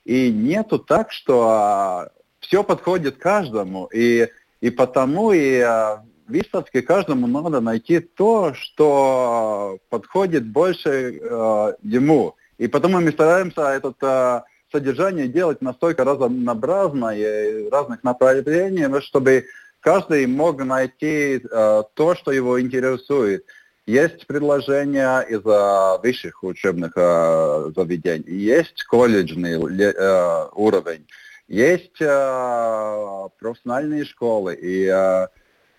и 0.04 0.32
нету 0.32 0.78
так, 0.78 1.12
что 1.12 1.48
а, 1.48 2.10
все 2.40 2.64
подходит 2.64 3.16
каждому, 3.16 3.86
и, 3.86 4.28
и 4.60 4.70
потому 4.70 5.32
и 5.32 5.58
а, 5.60 6.02
выставке 6.32 6.82
каждому 6.82 7.26
надо 7.26 7.60
найти 7.60 8.00
то, 8.00 8.54
что 8.54 9.78
подходит 9.90 10.46
больше 10.46 11.18
э, 11.20 11.74
ему. 11.82 12.36
И 12.62 12.68
потом 12.68 12.92
мы 12.92 13.10
стараемся 13.10 13.62
это 13.62 13.92
э, 14.00 14.40
содержание 14.70 15.26
делать 15.26 15.60
настолько 15.62 16.04
разнообразное, 16.04 17.68
разных 17.70 18.04
направлений, 18.04 19.00
чтобы 19.00 19.46
каждый 19.80 20.28
мог 20.28 20.62
найти 20.62 21.42
э, 21.42 21.82
то, 21.94 22.14
что 22.14 22.30
его 22.30 22.60
интересует. 22.60 23.44
Есть 23.84 24.28
предложения 24.28 25.22
из 25.22 25.40
э, 25.44 25.98
высших 26.04 26.44
учебных 26.44 26.92
э, 26.94 27.72
заведений, 27.74 28.32
есть 28.32 28.84
колледжный 28.84 29.54
э, 29.54 30.46
уровень, 30.54 31.04
есть 31.48 32.00
э, 32.00 33.28
профессиональные 33.40 34.04
школы, 34.04 34.54
и 34.54 34.86
э, 34.86 35.26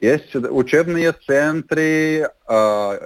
есть 0.02 0.36
учебные 0.36 1.14
центры 1.14 2.28
э, 2.28 2.54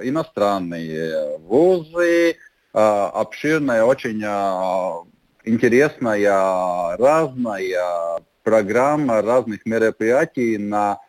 иностранные, 0.01 1.37
вузы, 1.37 2.31
а, 2.31 2.47
обширная, 2.73 3.83
очень 3.83 4.21
а, 4.25 5.03
интересная, 5.43 6.97
разная 6.97 8.21
программа 8.43 9.21
разных 9.21 9.65
мероприятий 9.65 10.57
на 10.57 10.99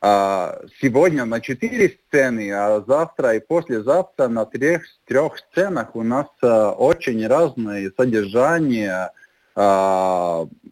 а, 0.00 0.60
сегодня 0.80 1.24
на 1.24 1.40
четыре 1.40 1.90
сцены, 1.90 2.52
а 2.52 2.84
завтра 2.86 3.34
и 3.34 3.40
послезавтра 3.40 4.28
на 4.28 4.46
трех, 4.46 4.84
трех 5.06 5.38
сценах 5.38 5.96
у 5.96 6.02
нас 6.02 6.28
очень 6.42 7.26
разные 7.26 7.90
содержания, 7.96 9.10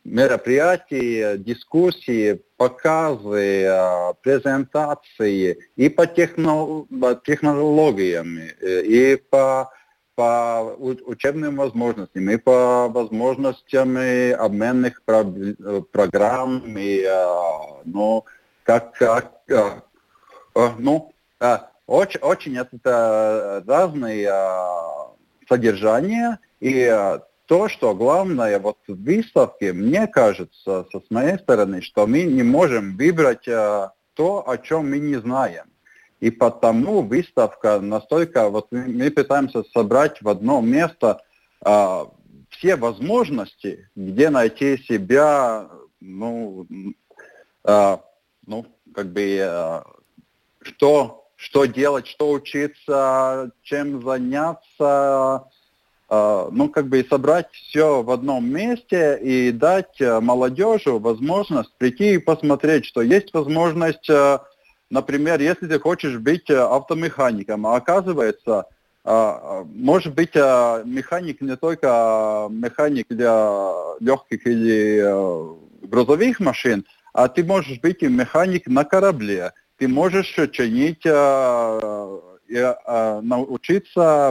мероприятия, 0.04 1.38
дискуссии, 1.38 2.40
показы, 2.56 3.68
презентации 4.22 5.58
и 5.74 5.88
по 5.88 6.06
технологиям, 6.06 8.38
и 8.62 9.16
по 9.28 9.72
по 10.16 10.74
учебным 10.78 11.56
возможностям 11.56 12.28
и 12.30 12.36
по 12.38 12.88
возможностям 12.88 13.96
обменных 14.32 15.02
программ 15.04 16.62
и 16.76 17.06
ну 17.84 18.24
как, 18.64 18.94
как 18.94 19.32
ну 20.78 21.12
очень 21.86 22.20
очень 22.20 22.56
это 22.56 23.62
разные 23.66 24.32
содержания 25.48 26.40
и 26.60 27.18
то, 27.44 27.68
что 27.68 27.94
главное 27.94 28.58
вот 28.58 28.78
в 28.88 29.04
выставке, 29.04 29.72
мне 29.72 30.06
кажется, 30.08 30.86
со 30.90 31.00
моей 31.10 31.38
стороны, 31.38 31.82
что 31.82 32.06
мы 32.06 32.24
не 32.24 32.42
можем 32.42 32.96
выбрать 32.96 33.44
то, 33.44 34.48
о 34.48 34.58
чем 34.58 34.90
мы 34.90 34.98
не 34.98 35.16
знаем. 35.16 35.66
И 36.20 36.30
потому 36.30 37.02
выставка 37.02 37.80
настолько, 37.80 38.48
вот 38.48 38.68
мы 38.70 39.10
пытаемся 39.10 39.64
собрать 39.74 40.22
в 40.22 40.28
одно 40.28 40.60
место 40.60 41.20
а, 41.60 42.06
все 42.50 42.76
возможности, 42.76 43.90
где 43.94 44.30
найти 44.30 44.78
себя, 44.78 45.68
ну, 46.00 46.66
а, 47.64 48.00
ну 48.46 48.66
как 48.94 49.12
бы, 49.12 49.38
а, 49.42 49.84
что, 50.62 51.28
что 51.36 51.66
делать, 51.66 52.06
что 52.06 52.30
учиться, 52.30 53.50
чем 53.62 54.02
заняться, 54.02 55.48
а, 56.08 56.48
ну, 56.50 56.68
как 56.70 56.86
бы 56.86 57.04
собрать 57.08 57.50
все 57.52 58.02
в 58.02 58.10
одном 58.10 58.48
месте 58.48 59.18
и 59.20 59.50
дать 59.52 60.00
молодежи 60.00 60.92
возможность 60.92 61.74
прийти 61.76 62.14
и 62.14 62.18
посмотреть, 62.18 62.86
что 62.86 63.02
есть 63.02 63.34
возможность 63.34 64.08
Например, 64.90 65.40
если 65.40 65.66
ты 65.66 65.80
хочешь 65.80 66.18
быть 66.18 66.48
э, 66.48 66.56
автомехаником, 66.56 67.66
а 67.66 67.74
оказывается, 67.76 68.66
а, 69.04 69.64
может 69.64 70.14
быть 70.14 70.30
э, 70.34 70.82
механик 70.84 71.40
не 71.40 71.56
только 71.56 71.88
а, 71.90 72.48
механик 72.48 73.08
для 73.08 73.72
легких 74.00 74.46
или 74.46 75.00
э, 75.02 75.54
грузовых 75.86 76.38
машин, 76.40 76.84
а 77.12 77.28
ты 77.28 77.44
можешь 77.44 77.80
быть 77.80 78.02
и 78.02 78.08
механик 78.08 78.66
на 78.66 78.84
корабле. 78.84 79.52
Ты 79.78 79.88
можешь 79.88 80.34
чинить, 80.52 81.04
научиться 81.04 82.22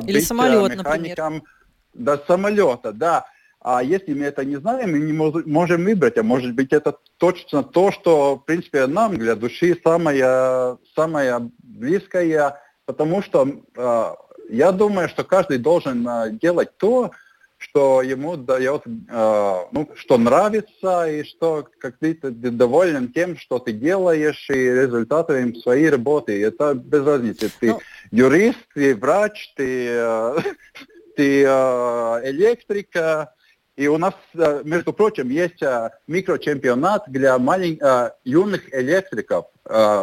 или 0.07 0.13
быть 0.13 0.27
самолет, 0.27 0.77
механиком 0.77 1.33
например. 1.33 1.53
до 1.93 2.17
самолета, 2.25 2.93
да. 2.93 3.25
А 3.67 3.81
если 3.81 4.13
мы 4.13 4.25
это 4.25 4.45
не 4.45 4.57
знаем, 4.57 4.91
мы 4.91 4.99
не 4.99 5.11
можем 5.11 5.85
выбрать, 5.85 6.19
а 6.19 6.23
может 6.23 6.53
быть 6.53 6.71
это 6.71 6.99
точно 7.17 7.63
то, 7.63 7.91
что, 7.91 8.35
в 8.35 8.45
принципе, 8.45 8.85
нам 8.85 9.17
для 9.17 9.33
души 9.33 9.75
самое, 9.83 10.77
самое 10.95 11.49
близкое, 11.63 12.61
потому 12.85 13.23
что 13.23 13.49
э, 13.75 14.05
я 14.51 14.71
думаю, 14.71 15.09
что 15.09 15.23
каждый 15.23 15.57
должен 15.57 16.07
э, 16.07 16.37
делать 16.39 16.77
то, 16.77 17.09
что 17.57 18.03
ему 18.03 18.37
дает, 18.37 18.83
э, 18.85 19.55
ну, 19.71 19.89
что 19.95 20.19
нравится, 20.19 21.07
и 21.09 21.23
что 21.23 21.67
как 21.79 21.97
ты, 21.97 22.13
ты 22.13 22.29
доволен 22.29 23.11
тем, 23.11 23.35
что 23.35 23.57
ты 23.57 23.71
делаешь, 23.71 24.47
и 24.51 24.53
результатами 24.53 25.53
своей 25.53 25.89
работы. 25.89 26.39
Это 26.39 26.75
без 26.75 27.03
разницы. 27.03 27.49
Ты 27.59 27.69
ну... 27.69 27.79
юрист, 28.11 28.59
ты 28.75 28.95
врач, 28.95 29.53
ты, 29.55 29.87
э, 29.89 30.37
ты 31.15 31.43
э, 31.47 32.21
электрика, 32.25 33.31
и 33.75 33.87
у 33.87 33.97
нас, 33.97 34.13
э, 34.33 34.61
между 34.63 34.93
прочим, 34.93 35.29
есть 35.29 35.61
э, 35.61 35.91
микрочемпионат 36.07 37.03
для 37.07 37.37
малень... 37.37 37.77
Э, 37.81 38.11
юных 38.23 38.73
электриков. 38.73 39.45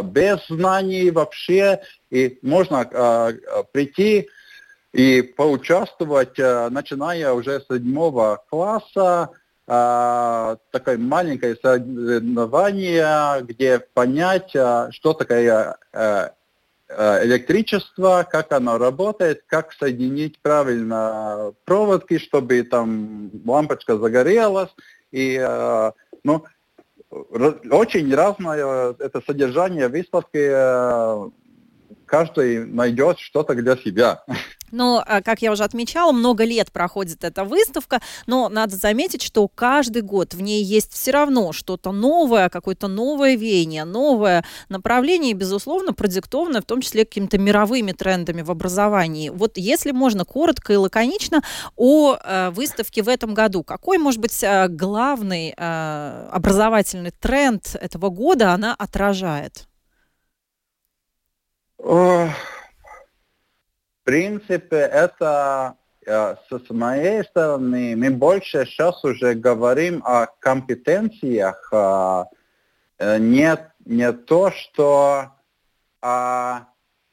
Без 0.04 0.44
знаний 0.48 1.10
вообще. 1.10 1.80
И 2.10 2.38
можно 2.42 3.32
прийти 3.72 4.28
и 4.92 5.22
поучаствовать, 5.22 6.36
начиная 6.38 7.32
уже 7.32 7.60
с 7.60 7.66
седьмого 7.66 8.42
класса, 8.50 9.30
такое 9.66 10.98
маленькое 10.98 11.56
соревнование, 11.56 13.42
где 13.42 13.78
понять, 13.78 14.50
что 14.50 15.14
такое 15.14 15.76
электричество, 17.24 18.26
как 18.30 18.52
оно 18.52 18.78
работает, 18.78 19.44
как 19.46 19.72
соединить 19.72 20.40
правильно 20.40 21.52
проводки, 21.64 22.18
чтобы 22.18 22.62
там 22.62 23.30
лампочка 23.44 23.96
загорелась. 23.98 24.70
И 25.10 25.38
э, 25.40 25.92
ну, 26.24 26.44
очень 27.10 28.14
разное 28.14 28.94
это 28.98 29.22
содержание 29.26 29.88
выставки. 29.88 31.32
Каждый 32.12 32.66
найдет 32.66 33.18
что-то 33.18 33.54
для 33.54 33.74
себя. 33.74 34.22
Но, 34.70 35.02
а, 35.06 35.22
как 35.22 35.40
я 35.40 35.50
уже 35.50 35.64
отмечала, 35.64 36.12
много 36.12 36.44
лет 36.44 36.70
проходит 36.70 37.24
эта 37.24 37.42
выставка, 37.42 38.02
но 38.26 38.50
надо 38.50 38.76
заметить, 38.76 39.22
что 39.22 39.48
каждый 39.48 40.02
год 40.02 40.34
в 40.34 40.42
ней 40.42 40.62
есть 40.62 40.92
все 40.92 41.10
равно 41.10 41.52
что-то 41.52 41.90
новое, 41.90 42.50
какое-то 42.50 42.86
новое 42.86 43.36
веяние, 43.36 43.84
новое 43.84 44.44
направление, 44.68 45.30
и, 45.30 45.34
безусловно, 45.34 45.94
продиктованное 45.94 46.60
в 46.60 46.66
том 46.66 46.82
числе 46.82 47.06
какими-то 47.06 47.38
мировыми 47.38 47.92
трендами 47.92 48.42
в 48.42 48.50
образовании. 48.50 49.30
Вот 49.30 49.56
если 49.56 49.92
можно 49.92 50.26
коротко 50.26 50.74
и 50.74 50.76
лаконично 50.76 51.40
о 51.76 52.16
э, 52.16 52.50
выставке 52.50 53.02
в 53.02 53.08
этом 53.08 53.32
году, 53.32 53.64
какой, 53.64 53.96
может 53.96 54.20
быть, 54.20 54.38
э, 54.42 54.68
главный 54.68 55.54
э, 55.56 56.28
образовательный 56.30 57.10
тренд 57.10 57.74
этого 57.80 58.10
года 58.10 58.52
она 58.52 58.74
отражает? 58.74 59.66
В 61.82 62.30
принципе, 64.04 64.76
это 64.76 65.76
с 66.06 66.70
моей 66.70 67.24
стороны, 67.24 67.96
мы 67.96 68.10
больше 68.10 68.64
сейчас 68.66 69.04
уже 69.04 69.34
говорим 69.34 70.00
о 70.04 70.26
компетенциях, 70.26 71.72
не, 73.00 73.58
не 73.84 74.12
то, 74.12 74.50
что 74.52 75.32
о 76.00 76.60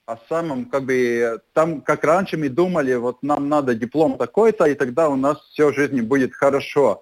о 0.05 0.17
самом, 0.27 0.65
как 0.65 0.85
бы, 0.85 1.39
там, 1.53 1.81
как 1.81 2.03
раньше 2.03 2.35
мы 2.35 2.49
думали, 2.49 2.95
вот 2.95 3.21
нам 3.21 3.47
надо 3.47 3.75
диплом 3.75 4.17
такой-то, 4.17 4.65
и 4.65 4.73
тогда 4.73 5.07
у 5.07 5.15
нас 5.15 5.37
все 5.51 5.71
в 5.71 5.75
жизни 5.75 6.01
будет 6.01 6.33
хорошо. 6.33 7.01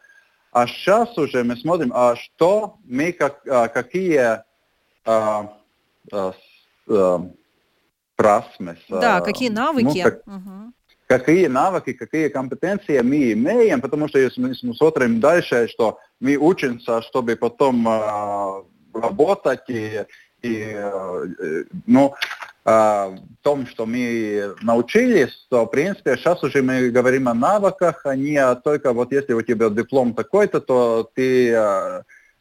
А 0.51 0.67
сейчас 0.67 1.17
уже 1.17 1.45
мы 1.45 1.55
смотрим, 1.55 1.93
а 1.95 2.17
что 2.17 2.75
мы, 2.83 3.13
как, 3.13 3.47
а, 3.47 3.69
какие 3.69 4.41
а, 5.05 5.57
а, 6.11 6.33
прасмес. 8.17 8.77
Да, 8.89 9.17
а, 9.17 9.21
какие 9.21 9.49
навыки. 9.49 10.03
Ну, 10.03 10.03
как, 10.03 10.27
угу. 10.27 10.73
Какие 11.07 11.47
навыки, 11.47 11.93
какие 11.93 12.27
компетенции 12.27 12.99
мы 12.99 13.31
имеем, 13.31 13.79
потому 13.79 14.09
что 14.09 14.19
если 14.19 14.41
мы 14.41 14.53
смотрим 14.55 15.21
дальше, 15.21 15.69
что 15.69 15.99
мы 16.19 16.35
учимся, 16.35 17.01
чтобы 17.03 17.37
потом 17.37 17.87
а, 17.87 18.63
работать 18.93 19.69
и, 19.69 20.03
и 20.41 20.73
э, 20.75 21.63
ну, 21.85 22.13
а, 22.65 23.09
в 23.09 23.43
том, 23.43 23.67
что 23.67 23.85
мы 23.85 24.55
научились, 24.61 25.47
то, 25.49 25.65
в 25.65 25.67
принципе, 25.67 26.17
сейчас 26.17 26.43
уже 26.43 26.61
мы 26.61 26.89
говорим 26.89 27.29
о 27.29 27.33
навыках, 27.33 28.01
а 28.03 28.15
не 28.15 28.55
только 28.55 28.91
вот 28.91 29.13
если 29.13 29.33
у 29.33 29.41
тебя 29.41 29.69
диплом 29.69 30.13
такой-то, 30.13 30.59
то 30.59 31.09
ты, 31.15 31.51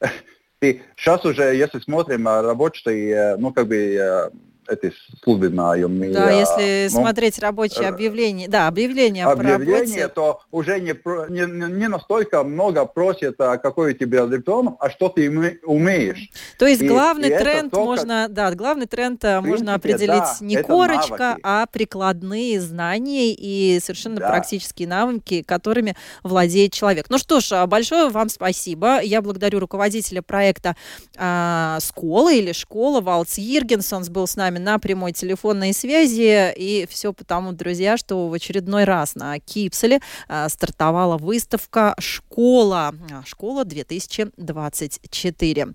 ты 0.58 0.82
сейчас 0.96 1.24
уже, 1.24 1.54
если 1.54 1.78
смотрим 1.78 2.26
рабочий, 2.26 3.10
э, 3.10 3.36
ну, 3.36 3.52
как 3.52 3.68
бы 3.68 3.76
э, 3.76 4.30
эти 4.68 4.92
служебные. 5.22 6.12
Да, 6.12 6.30
если 6.30 6.88
ну, 6.92 7.00
смотреть 7.00 7.38
рабочие 7.38 7.84
э, 7.84 7.88
объявления, 7.88 8.48
да, 8.48 8.68
объявления, 8.68 9.26
объявления 9.26 10.08
по 10.08 10.14
то 10.14 10.40
уже 10.50 10.80
не, 10.80 10.94
не, 11.30 11.72
не 11.72 11.88
настолько 11.88 12.42
много 12.42 12.84
просят, 12.86 13.40
а 13.40 13.58
какой 13.58 13.92
у 13.92 13.96
тебя 13.96 14.26
диплом, 14.26 14.76
а 14.80 14.90
что 14.90 15.08
ты 15.08 15.60
умеешь. 15.64 16.30
То 16.58 16.66
есть 16.66 16.82
и, 16.82 16.88
главный 16.88 17.28
и 17.28 17.38
тренд 17.38 17.70
только... 17.70 17.84
можно, 17.84 18.26
да, 18.28 18.52
главный 18.52 18.86
тренд 18.86 19.22
э, 19.24 19.40
принципе, 19.40 19.50
можно 19.50 19.74
определить 19.74 20.08
да, 20.08 20.36
не 20.40 20.62
корочка, 20.62 21.18
навыки. 21.18 21.40
а 21.42 21.66
прикладные 21.66 22.60
знания 22.60 23.32
и 23.32 23.78
совершенно 23.80 24.16
да. 24.16 24.28
практические 24.28 24.88
навыки, 24.88 25.42
которыми 25.42 25.96
владеет 26.22 26.72
человек. 26.72 27.06
Ну 27.08 27.18
что 27.18 27.40
ж, 27.40 27.52
а, 27.52 27.66
большое 27.66 28.08
вам 28.08 28.28
спасибо. 28.28 29.00
Я 29.02 29.22
благодарю 29.22 29.60
руководителя 29.60 30.22
проекта 30.22 30.76
э, 31.16 31.78
«Скола» 31.80 32.32
или 32.32 32.52
«Школа» 32.52 33.00
Валц 33.00 33.38
Иргенсон 33.38 34.04
был 34.10 34.26
с 34.26 34.36
нами 34.36 34.55
нами 34.56 34.64
на 34.64 34.78
прямой 34.78 35.12
телефонной 35.12 35.72
связи. 35.72 36.52
И 36.56 36.86
все 36.90 37.12
потому, 37.12 37.52
друзья, 37.52 37.96
что 37.96 38.28
в 38.28 38.32
очередной 38.32 38.84
раз 38.84 39.14
на 39.14 39.38
Кипселе 39.38 40.00
а, 40.28 40.48
стартовала 40.48 41.18
выставка 41.18 41.94
«Школа». 41.98 42.94
А, 43.12 43.22
Школа 43.24 43.64
2024. 43.64 45.66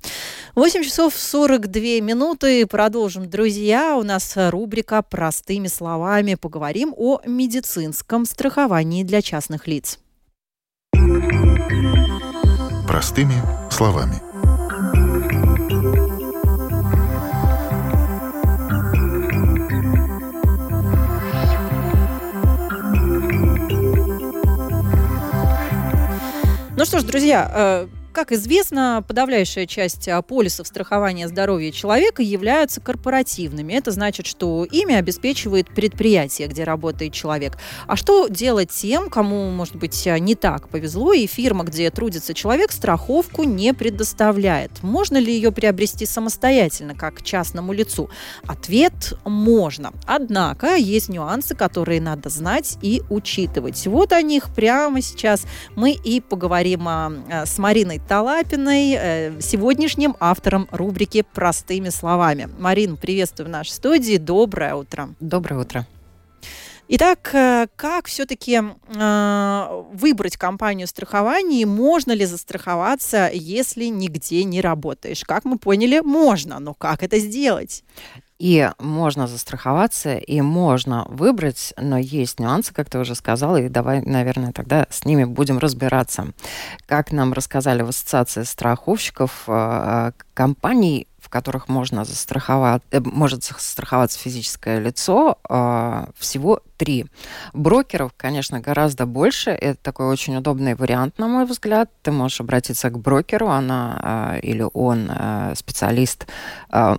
8 0.55 0.83
часов 0.83 1.15
42 1.15 1.81
минуты. 2.01 2.65
Продолжим, 2.65 3.29
друзья. 3.29 3.95
У 3.97 4.03
нас 4.03 4.33
рубрика 4.35 5.01
«Простыми 5.01 5.67
словами». 5.67 6.35
Поговорим 6.35 6.93
о 6.97 7.21
медицинском 7.25 8.25
страховании 8.25 9.03
для 9.03 9.21
частных 9.21 9.67
лиц. 9.67 9.99
Простыми 12.87 13.35
словами. 13.69 14.30
Ну 26.81 26.85
что 26.85 26.97
ж, 26.97 27.03
друзья, 27.03 27.51
э, 27.53 27.87
как 28.11 28.31
известно, 28.31 29.03
подавляющая 29.07 29.65
часть 29.65 30.07
а, 30.07 30.21
полисов 30.21 30.67
страхования 30.67 31.27
здоровья 31.27 31.71
человека 31.71 32.21
являются 32.21 32.81
корпоративными. 32.81 33.73
Это 33.73 33.91
значит, 33.91 34.25
что 34.25 34.65
ими 34.65 34.95
обеспечивает 34.95 35.67
предприятие, 35.69 36.47
где 36.47 36.63
работает 36.63 37.13
человек. 37.13 37.57
А 37.87 37.95
что 37.95 38.27
делать 38.27 38.69
тем, 38.69 39.09
кому, 39.09 39.49
может 39.49 39.75
быть, 39.75 40.05
а, 40.07 40.19
не 40.19 40.35
так 40.35 40.69
повезло, 40.69 41.13
и 41.13 41.25
фирма, 41.25 41.63
где 41.63 41.89
трудится 41.89 42.33
человек, 42.33 42.71
страховку 42.71 43.43
не 43.43 43.73
предоставляет? 43.73 44.83
Можно 44.83 45.17
ли 45.17 45.33
ее 45.33 45.51
приобрести 45.51 46.05
самостоятельно, 46.05 46.95
как 46.95 47.23
частному 47.23 47.73
лицу? 47.73 48.09
Ответ– 48.45 49.13
можно. 49.25 49.93
Однако 50.05 50.75
есть 50.75 51.09
нюансы, 51.09 51.55
которые 51.55 52.01
надо 52.01 52.29
знать 52.29 52.77
и 52.81 53.01
учитывать. 53.09 53.87
Вот 53.87 54.11
о 54.11 54.21
них 54.21 54.53
прямо 54.53 55.01
сейчас 55.01 55.45
мы 55.75 55.91
и 55.91 56.19
поговорим 56.19 56.87
а, 56.87 57.11
с 57.45 57.57
Мариной 57.57 58.00
Талапиной, 58.07 58.95
э, 58.97 59.41
сегодняшним 59.41 60.15
автором 60.19 60.67
рубрики 60.71 61.23
«Простыми 61.33 61.89
словами». 61.89 62.49
Марин, 62.59 62.97
приветствую 62.97 63.47
в 63.47 63.49
нашей 63.49 63.71
студии. 63.71 64.17
Доброе 64.17 64.75
утро. 64.75 65.15
Доброе 65.19 65.61
утро. 65.61 65.87
Итак, 66.93 67.29
э, 67.33 67.67
как 67.77 68.07
все-таки 68.07 68.59
э, 68.59 69.83
выбрать 69.93 70.35
компанию 70.35 70.87
страхования? 70.87 71.65
Можно 71.65 72.11
ли 72.11 72.25
застраховаться, 72.25 73.29
если 73.33 73.85
нигде 73.85 74.43
не 74.43 74.59
работаешь? 74.59 75.23
Как 75.23 75.45
мы 75.45 75.57
поняли, 75.57 76.01
можно, 76.01 76.59
но 76.59 76.73
как 76.73 77.03
это 77.03 77.17
сделать? 77.19 77.85
И 78.41 78.71
можно 78.79 79.27
застраховаться, 79.27 80.15
и 80.15 80.41
можно 80.41 81.05
выбрать, 81.09 81.75
но 81.77 81.99
есть 81.99 82.39
нюансы, 82.39 82.73
как 82.73 82.89
ты 82.89 82.97
уже 82.97 83.13
сказала, 83.13 83.57
и 83.57 83.69
давай, 83.69 84.01
наверное, 84.01 84.51
тогда 84.51 84.87
с 84.89 85.05
ними 85.05 85.25
будем 85.25 85.59
разбираться. 85.59 86.25
Как 86.87 87.11
нам 87.11 87.33
рассказали 87.33 87.83
в 87.83 87.89
Ассоциации 87.89 88.41
страховщиков, 88.41 89.43
э, 89.45 90.13
компаний 90.33 91.07
которых 91.31 91.69
можно 91.69 92.05
застраховать, 92.05 92.83
э, 92.91 92.99
может 92.99 93.43
застраховаться 93.43 94.19
физическое 94.19 94.79
лицо, 94.79 95.37
э, 95.49 96.05
всего 96.17 96.59
три. 96.77 97.07
Брокеров, 97.53 98.11
конечно, 98.15 98.59
гораздо 98.59 99.05
больше. 99.05 99.49
Это 99.49 99.79
такой 99.81 100.07
очень 100.07 100.35
удобный 100.37 100.75
вариант, 100.75 101.17
на 101.17 101.27
мой 101.27 101.45
взгляд. 101.45 101.89
Ты 102.03 102.11
можешь 102.11 102.41
обратиться 102.41 102.89
к 102.89 102.99
брокеру, 102.99 103.47
она 103.47 104.35
э, 104.35 104.39
или 104.41 104.65
он, 104.73 105.09
специалист, 105.55 106.27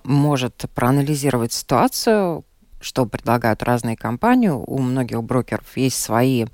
может 0.03 0.65
проанализировать 0.75 1.53
ситуацию, 1.53 2.43
что 2.81 3.05
предлагают 3.05 3.63
разные 3.63 3.95
компании. 3.95 4.49
У 4.49 4.79
многих 4.79 5.23
брокеров 5.23 5.77
есть 5.77 6.01
свои 6.01 6.45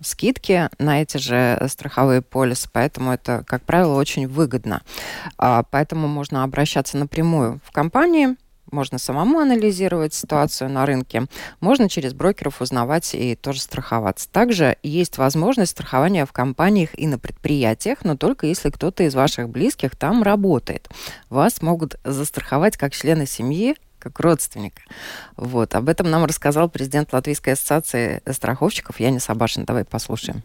скидки 0.00 0.68
на 0.78 1.02
эти 1.02 1.18
же 1.18 1.60
страховые 1.68 2.22
полисы, 2.22 2.68
поэтому 2.72 3.12
это, 3.12 3.44
как 3.46 3.62
правило, 3.62 3.94
очень 3.94 4.26
выгодно. 4.28 4.82
А, 5.38 5.62
поэтому 5.70 6.08
можно 6.08 6.42
обращаться 6.44 6.96
напрямую 6.96 7.60
в 7.64 7.72
компании, 7.72 8.36
можно 8.70 8.98
самому 8.98 9.38
анализировать 9.38 10.14
ситуацию 10.14 10.68
на 10.70 10.84
рынке, 10.84 11.26
можно 11.60 11.88
через 11.88 12.12
брокеров 12.12 12.60
узнавать 12.60 13.14
и 13.14 13.36
тоже 13.36 13.60
страховаться. 13.60 14.28
Также 14.28 14.76
есть 14.82 15.16
возможность 15.16 15.72
страхования 15.72 16.26
в 16.26 16.32
компаниях 16.32 16.90
и 16.98 17.06
на 17.06 17.18
предприятиях, 17.18 17.98
но 18.02 18.16
только 18.16 18.46
если 18.46 18.70
кто-то 18.70 19.04
из 19.04 19.14
ваших 19.14 19.48
близких 19.48 19.96
там 19.96 20.22
работает. 20.22 20.88
Вас 21.30 21.62
могут 21.62 21.96
застраховать 22.04 22.76
как 22.76 22.92
члены 22.92 23.26
семьи, 23.26 23.76
как 24.04 24.20
родственника. 24.20 24.82
Вот. 25.36 25.74
Об 25.74 25.88
этом 25.88 26.10
нам 26.10 26.24
рассказал 26.24 26.68
президент 26.68 27.12
Латвийской 27.12 27.54
ассоциации 27.54 28.22
страховщиков 28.30 29.00
Янис 29.00 29.28
Абашин. 29.28 29.64
Давай 29.64 29.84
послушаем. 29.84 30.44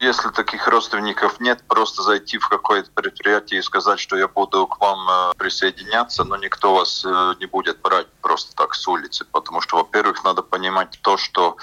Если 0.00 0.28
таких 0.30 0.66
родственников 0.68 1.40
нет, 1.40 1.62
просто 1.66 2.02
зайти 2.02 2.36
в 2.38 2.48
какое-то 2.48 2.90
предприятие 2.90 3.60
и 3.60 3.62
сказать, 3.62 3.98
что 3.98 4.16
я 4.16 4.28
буду 4.28 4.66
к 4.66 4.80
вам 4.80 5.08
э, 5.08 5.32
присоединяться, 5.38 6.24
но 6.24 6.36
никто 6.36 6.74
вас 6.74 7.04
э, 7.06 7.34
не 7.40 7.46
будет 7.46 7.80
брать 7.80 8.08
просто 8.20 8.54
так 8.56 8.74
с 8.74 8.86
улицы, 8.88 9.24
потому 9.24 9.60
что, 9.60 9.76
во-первых, 9.76 10.24
надо 10.24 10.42
понимать 10.42 10.98
то, 11.00 11.16
что 11.16 11.56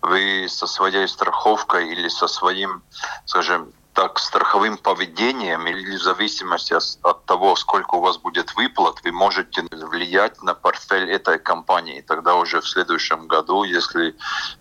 вы 0.00 0.46
со 0.48 0.66
своей 0.66 1.08
страховкой 1.08 1.90
или 1.90 2.08
со 2.08 2.28
своим, 2.28 2.82
скажем, 3.26 3.72
так 3.94 4.18
страховым 4.18 4.78
поведением 4.78 5.66
или 5.66 5.96
в 5.96 6.02
зависимости 6.02 6.74
от 7.02 7.24
того, 7.26 7.56
сколько 7.56 7.96
у 7.96 8.00
вас 8.00 8.16
будет 8.16 8.54
выплат, 8.54 9.02
вы 9.04 9.12
можете 9.12 9.62
влиять 9.70 10.42
на 10.42 10.54
портфель 10.54 11.10
этой 11.10 11.38
компании. 11.38 12.00
Тогда 12.00 12.36
уже 12.36 12.60
в 12.60 12.68
следующем 12.68 13.26
году, 13.26 13.64
если 13.64 14.16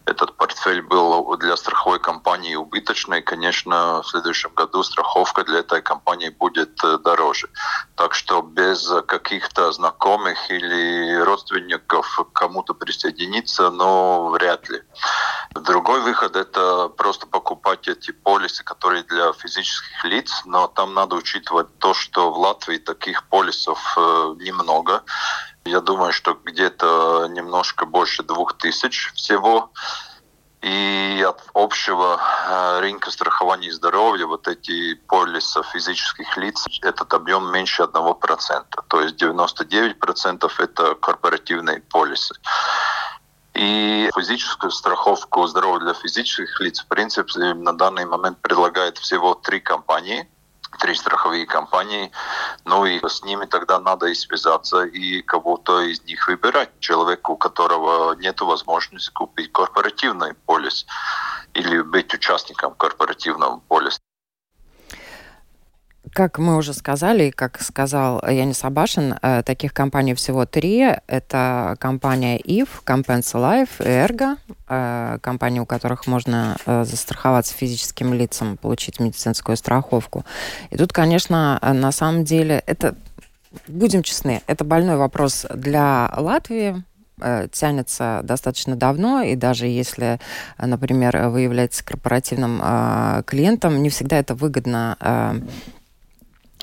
этот 0.06 0.36
портфель 0.36 0.82
был 0.82 1.38
для 1.38 1.56
страховой 1.56 2.00
компании 2.00 2.56
убыточный, 2.56 3.22
конечно, 3.22 4.02
в 4.02 4.08
следующем 4.08 4.52
году 4.54 4.84
страховка 4.84 5.44
для 5.44 5.60
этой 5.60 5.82
компании 5.82 6.30
будет 6.30 6.84
э, 6.84 6.98
дороже. 6.98 7.50
Так 7.96 8.14
что 8.14 8.42
без 8.42 8.92
каких-то 9.08 9.72
знакомых 9.72 10.52
или 10.52 11.16
родственников 11.22 12.20
кому-то 12.34 12.74
присоединиться, 12.74 13.70
но 13.70 14.30
вряд 14.30 14.70
ли. 14.70 14.82
Другой 15.54 16.02
выход– 16.02 16.36
это 16.38 16.88
просто 16.90 17.28
покупать 17.28 17.88
эти 17.88 18.12
полисы, 18.12 18.64
которые 18.64 19.04
для 19.04 19.21
для 19.22 19.34
физических 19.34 20.04
лиц, 20.06 20.42
но 20.46 20.68
там 20.68 20.94
надо 20.94 21.16
учитывать 21.16 21.68
то, 21.80 21.94
что 21.94 22.32
в 22.32 22.38
Латвии 22.38 22.78
таких 22.78 23.24
полисов 23.28 23.80
э, 23.98 24.36
немного. 24.40 25.04
Я 25.66 25.80
думаю, 25.80 26.12
что 26.12 26.34
где-то 26.34 27.28
немножко 27.30 27.86
больше 27.86 28.24
двух 28.24 28.58
тысяч 28.58 29.12
всего. 29.14 29.72
И 30.62 31.26
от 31.28 31.42
общего 31.54 32.20
э, 32.20 32.80
рынка 32.82 33.10
страхования 33.12 33.72
здоровья 33.72 34.28
вот 34.28 34.48
эти 34.48 34.94
полисы 35.08 35.62
физических 35.74 36.38
лиц, 36.38 36.66
этот 36.82 37.14
объем 37.14 37.52
меньше 37.52 37.84
1%. 37.84 38.66
То 38.88 39.02
есть 39.02 39.22
99% 39.22 40.52
это 40.60 40.96
корпоративные 40.96 41.82
полисы. 41.82 42.36
И 43.62 44.10
физическую 44.16 44.72
страховку 44.72 45.46
здоровья 45.46 45.80
для 45.86 45.94
физических 45.94 46.60
лиц, 46.62 46.80
в 46.82 46.88
принципе, 46.88 47.54
на 47.54 47.74
данный 47.74 48.06
момент 48.06 48.40
предлагает 48.42 48.98
всего 48.98 49.36
три 49.36 49.60
компании– 49.60 50.28
три 50.80 50.96
страховые 50.96 51.46
компании, 51.46 52.12
ну 52.66 52.86
и 52.86 53.00
с 53.06 53.24
ними 53.24 53.46
тогда 53.46 53.80
надо 53.80 54.08
и 54.08 54.16
связаться, 54.16 54.84
и 54.84 55.22
кого-то 55.22 55.82
из 55.82 56.04
них 56.04 56.28
выбирать. 56.28 56.72
Человеку, 56.80 57.34
у 57.34 57.38
которого 57.38 58.16
нет 58.16 58.42
возможности 58.42 59.12
купить 59.12 59.52
корпоративный 59.52 60.34
полис 60.34 60.86
или 61.54 61.82
быть 61.82 62.14
участником 62.14 62.74
корпоративного 62.76 63.60
полиса. 63.68 64.00
Как 66.14 66.40
мы 66.40 66.58
уже 66.58 66.74
сказали, 66.74 67.26
и 67.26 67.32
как 67.32 67.62
сказал 67.62 68.22
Янис 68.28 68.66
Абашин, 68.66 69.16
э, 69.22 69.44
таких 69.44 69.74
компаний 69.74 70.14
всего 70.14 70.46
три. 70.46 70.86
Это 71.08 71.78
компания 71.80 72.38
IF, 72.38 72.68
Compensa 72.86 73.40
Life 73.40 73.70
и 73.80 73.88
Ergo, 73.88 74.36
э, 74.68 75.20
компании, 75.22 75.62
у 75.62 75.66
которых 75.66 76.08
можно 76.08 76.58
э, 76.66 76.84
застраховаться 76.84 77.54
физическим 77.54 78.14
лицам, 78.14 78.58
получить 78.58 79.00
медицинскую 79.00 79.56
страховку. 79.56 80.26
И 80.70 80.76
тут, 80.76 80.92
конечно, 80.92 81.58
на 81.62 81.94
самом 81.94 82.26
деле, 82.26 82.62
это, 82.66 82.96
будем 83.68 84.04
честны, 84.04 84.42
это 84.48 84.66
больной 84.66 84.98
вопрос 84.98 85.46
для 85.54 86.14
Латвии, 86.18 86.84
тянется 87.52 88.22
достаточно 88.24 88.76
давно, 88.76 89.22
и 89.22 89.36
даже 89.36 89.68
если, 89.68 90.20
например, 90.58 91.28
вы 91.28 91.42
являетесь 91.42 91.84
корпоративным 91.84 92.60
клиентом, 93.26 93.84
не 93.84 93.90
всегда 93.90 94.18
это 94.18 94.34
выгодно 94.34 94.98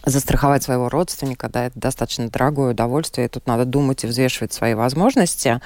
застраховать 0.05 0.62
своего 0.62 0.88
родственника, 0.88 1.49
да, 1.49 1.66
это 1.66 1.78
достаточно 1.78 2.28
дорогое 2.28 2.72
удовольствие, 2.72 3.26
и 3.26 3.30
тут 3.30 3.46
надо 3.46 3.64
думать 3.64 4.05
и 4.05 4.07
взвешивать 4.07 4.53
свои 4.53 4.74
возможности. 4.74 5.61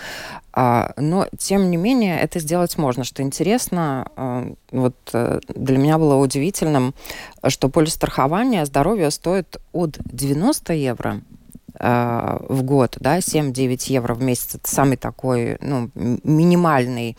А, 0.52 0.92
но, 0.96 1.28
тем 1.38 1.70
не 1.70 1.76
менее, 1.76 2.20
это 2.20 2.38
сделать 2.38 2.76
можно. 2.76 3.04
Что 3.04 3.22
интересно, 3.22 4.08
а, 4.16 4.52
вот 4.70 4.94
э, 5.12 5.40
для 5.48 5.78
меня 5.78 5.98
было 5.98 6.16
удивительным, 6.16 6.94
что 7.48 7.68
полис 7.68 7.94
страхования 7.94 8.64
здоровья 8.66 9.10
стоит 9.10 9.58
от 9.72 9.98
90 10.04 10.72
евро 10.74 11.20
Э, 11.84 12.38
в 12.48 12.62
год, 12.62 12.96
да, 13.00 13.18
7-9 13.18 13.90
евро 13.92 14.14
в 14.14 14.22
месяц, 14.22 14.54
это 14.54 14.68
самый 14.68 14.96
такой, 14.96 15.58
ну, 15.60 15.90
минимальный 15.94 17.16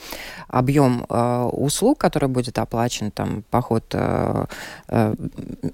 объем 0.48 1.06
э, 1.10 1.50
услуг, 1.52 1.98
который 1.98 2.30
будет 2.30 2.58
оплачен, 2.58 3.12
там, 3.12 3.44
поход, 3.50 3.84
э, 3.92 4.46
э, 4.88 5.16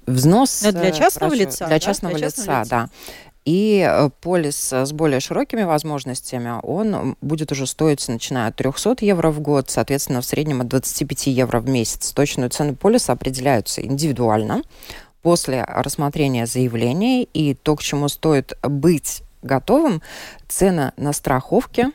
взнос. 0.06 0.62
Но 0.64 0.72
для 0.72 0.90
частного 0.90 1.30
прошу, 1.30 1.42
лица, 1.44 1.66
Для 1.66 1.76
да? 1.76 1.80
частного 1.80 2.16
для 2.16 2.26
лица, 2.26 2.40
лица, 2.40 2.64
да. 2.68 2.88
И 3.44 3.88
полис 4.20 4.72
с 4.72 4.92
более 4.92 5.20
широкими 5.20 5.62
возможностями, 5.62 6.60
он 6.62 7.16
будет 7.20 7.52
уже 7.52 7.66
стоить, 7.66 8.06
начиная 8.08 8.48
от 8.48 8.56
300 8.56 8.96
евро 9.02 9.30
в 9.30 9.40
год, 9.40 9.70
соответственно, 9.70 10.20
в 10.20 10.26
среднем 10.26 10.62
от 10.62 10.68
25 10.68 11.28
евро 11.28 11.60
в 11.60 11.68
месяц. 11.68 12.10
Точную 12.12 12.50
цену 12.50 12.74
полиса 12.74 13.12
определяются 13.12 13.82
индивидуально 13.82 14.62
после 15.22 15.64
рассмотрения 15.64 16.46
заявления 16.46 17.24
и 17.24 17.54
то, 17.54 17.76
к 17.76 17.82
чему 17.82 18.08
стоит 18.08 18.56
быть 18.62 19.22
готовым, 19.42 20.02
цены 20.48 20.92
на 20.96 21.12
страховки 21.12 21.86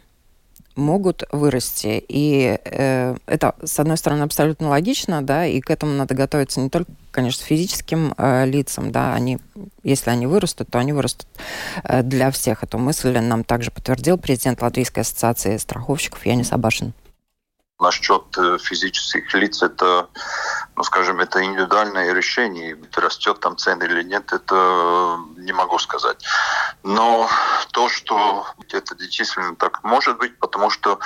могут 0.75 1.23
вырасти. 1.31 2.03
И 2.07 2.59
э, 2.63 3.15
это, 3.25 3.55
с 3.63 3.79
одной 3.79 3.97
стороны, 3.97 4.23
абсолютно 4.23 4.69
логично, 4.69 5.21
да, 5.21 5.45
и 5.45 5.61
к 5.61 5.69
этому 5.69 5.93
надо 5.93 6.15
готовиться 6.15 6.59
не 6.59 6.69
только, 6.69 6.91
конечно, 7.11 7.45
физическим 7.45 8.13
э, 8.17 8.45
лицам, 8.45 8.91
да, 8.91 9.13
они, 9.13 9.39
если 9.83 10.09
они 10.09 10.27
вырастут, 10.27 10.69
то 10.69 10.79
они 10.79 10.93
вырастут 10.93 11.27
э, 11.83 12.03
для 12.03 12.29
всех. 12.31 12.63
Эту 12.63 12.77
мысль 12.77 13.17
нам 13.17 13.43
также 13.43 13.71
подтвердил 13.71 14.17
президент 14.17 14.61
Латвийской 14.61 15.01
ассоциации 15.01 15.57
страховщиков 15.57 16.25
Янис 16.25 16.51
Абашин. 16.51 16.93
Насчет 17.77 18.23
э, 18.37 18.57
физических 18.57 19.33
лиц 19.33 19.61
это, 19.61 20.07
ну 20.77 20.83
скажем, 20.83 21.19
это 21.19 21.43
индивидуальное 21.43 22.13
решение. 22.13 22.77
Растет 22.95 23.41
там 23.41 23.57
цены 23.57 23.83
или 23.83 24.01
нет, 24.03 24.31
это 24.31 25.19
не 25.37 25.51
могу 25.51 25.77
сказать. 25.79 26.23
Но 26.83 27.29
то, 27.71 27.89
что 27.89 28.47
это 28.71 28.95
действительно 28.95 29.57
так 29.57 29.83
может 29.83 30.17
быть, 30.17 30.39
потому 30.39 30.69
что 30.69 30.99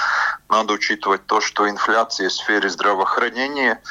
надо 0.48 0.74
учитывать 0.74 1.26
то, 1.26 1.42
что 1.42 1.68
инфляция 1.68 2.30
в 2.30 2.34
сфере 2.34 2.70
здравоохранения 2.70 3.82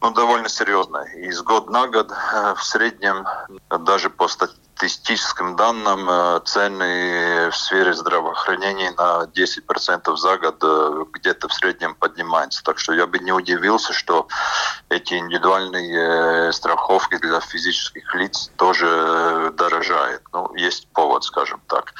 ну, 0.00 0.10
довольно 0.10 0.48
серьезная. 0.48 1.06
Из 1.14 1.40
года 1.40 1.70
на 1.70 1.86
год 1.86 2.10
э, 2.10 2.54
в 2.56 2.64
среднем 2.64 3.26
даже 3.70 4.10
по 4.10 4.26
статистике 4.26 4.63
статистическим 4.76 5.56
данным 5.56 6.08
э, 6.10 6.40
цены 6.44 7.50
в 7.50 7.56
сфере 7.56 7.94
здравоохранения 7.94 8.90
на 8.92 9.24
10% 9.24 10.16
за 10.16 10.36
год 10.38 10.56
э, 10.62 11.04
где-то 11.12 11.48
в 11.48 11.54
среднем 11.54 11.94
поднимаются. 11.94 12.62
Так 12.64 12.78
что 12.78 12.92
я 12.92 13.06
бы 13.06 13.18
не 13.20 13.32
удивился, 13.32 13.92
что 13.92 14.26
эти 14.88 15.14
индивидуальные 15.14 16.48
э, 16.48 16.52
страховки 16.52 17.18
для 17.18 17.40
физических 17.40 18.14
лиц 18.14 18.50
тоже 18.56 19.52
дорожают. 19.56 20.22
Ну, 20.32 20.52
есть 20.56 20.88
повод, 20.88 21.24
скажем 21.24 21.60
так. 21.68 21.94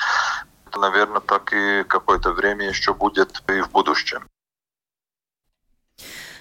Это, 0.66 0.80
наверное, 0.80 1.20
так 1.20 1.52
и 1.52 1.84
какое-то 1.84 2.32
время 2.32 2.68
еще 2.68 2.92
будет 2.92 3.42
и 3.48 3.60
в 3.60 3.70
будущем. 3.70 4.26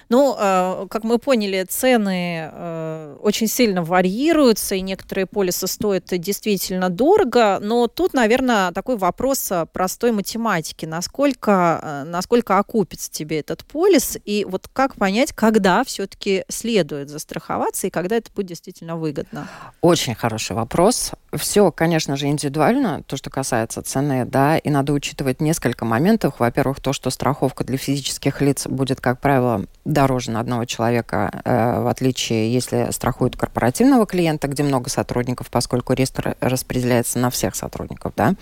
Ну, 0.08 0.36
э, 0.38 0.86
как 0.90 1.04
мы 1.04 1.18
поняли, 1.18 1.64
цены 1.68 2.50
э, 2.52 3.16
очень 3.20 3.46
сильно 3.46 3.82
варьируются, 3.82 4.74
и 4.74 4.80
некоторые 4.80 5.26
полисы 5.26 5.66
стоят 5.66 6.06
действительно 6.06 6.90
дорого, 6.90 7.58
но 7.60 7.88
тут, 7.88 8.14
наверное, 8.14 8.72
такой 8.72 8.96
вопрос 8.96 9.50
простой 9.72 10.12
математики. 10.12 10.84
Насколько, 10.86 11.80
э, 11.82 12.04
насколько 12.04 12.58
окупится 12.58 13.10
тебе 13.10 13.40
этот 13.40 13.64
полис, 13.64 14.18
и 14.24 14.44
вот 14.48 14.68
как 14.72 14.96
понять, 14.96 15.32
когда 15.32 15.84
все-таки 15.84 16.44
следует 16.48 17.08
застраховаться, 17.08 17.86
и 17.86 17.90
когда 17.90 18.16
это 18.16 18.30
будет 18.34 18.46
действительно 18.46 18.96
выгодно? 18.96 19.48
Очень 19.80 20.14
хороший 20.14 20.54
вопрос. 20.54 21.12
Все, 21.32 21.70
конечно 21.72 22.16
же, 22.16 22.26
индивидуально, 22.26 23.02
то, 23.06 23.16
что 23.16 23.30
касается 23.30 23.82
цены, 23.82 24.24
да, 24.24 24.58
и 24.58 24.70
надо 24.70 24.92
учитывать 24.92 25.40
несколько 25.40 25.84
моментов. 25.84 26.34
Во-первых, 26.38 26.80
то, 26.80 26.92
что 26.92 27.10
страховка 27.10 27.64
для 27.64 27.76
физических 27.76 28.40
лиц 28.40 28.66
будет, 28.66 29.00
как 29.00 29.20
правило, 29.20 29.64
дороже 29.94 30.30
на 30.30 30.40
одного 30.40 30.66
человека, 30.66 31.42
э, 31.44 31.80
в 31.80 31.86
отличие, 31.86 32.52
если 32.52 32.88
страхуют 32.90 33.36
корпоративного 33.36 34.04
клиента, 34.06 34.48
где 34.48 34.62
много 34.62 34.90
сотрудников, 34.90 35.48
поскольку 35.50 35.94
риск 35.94 36.18
распределяется 36.40 37.18
на 37.18 37.30
всех 37.30 37.54
сотрудников, 37.54 38.12
да. 38.16 38.34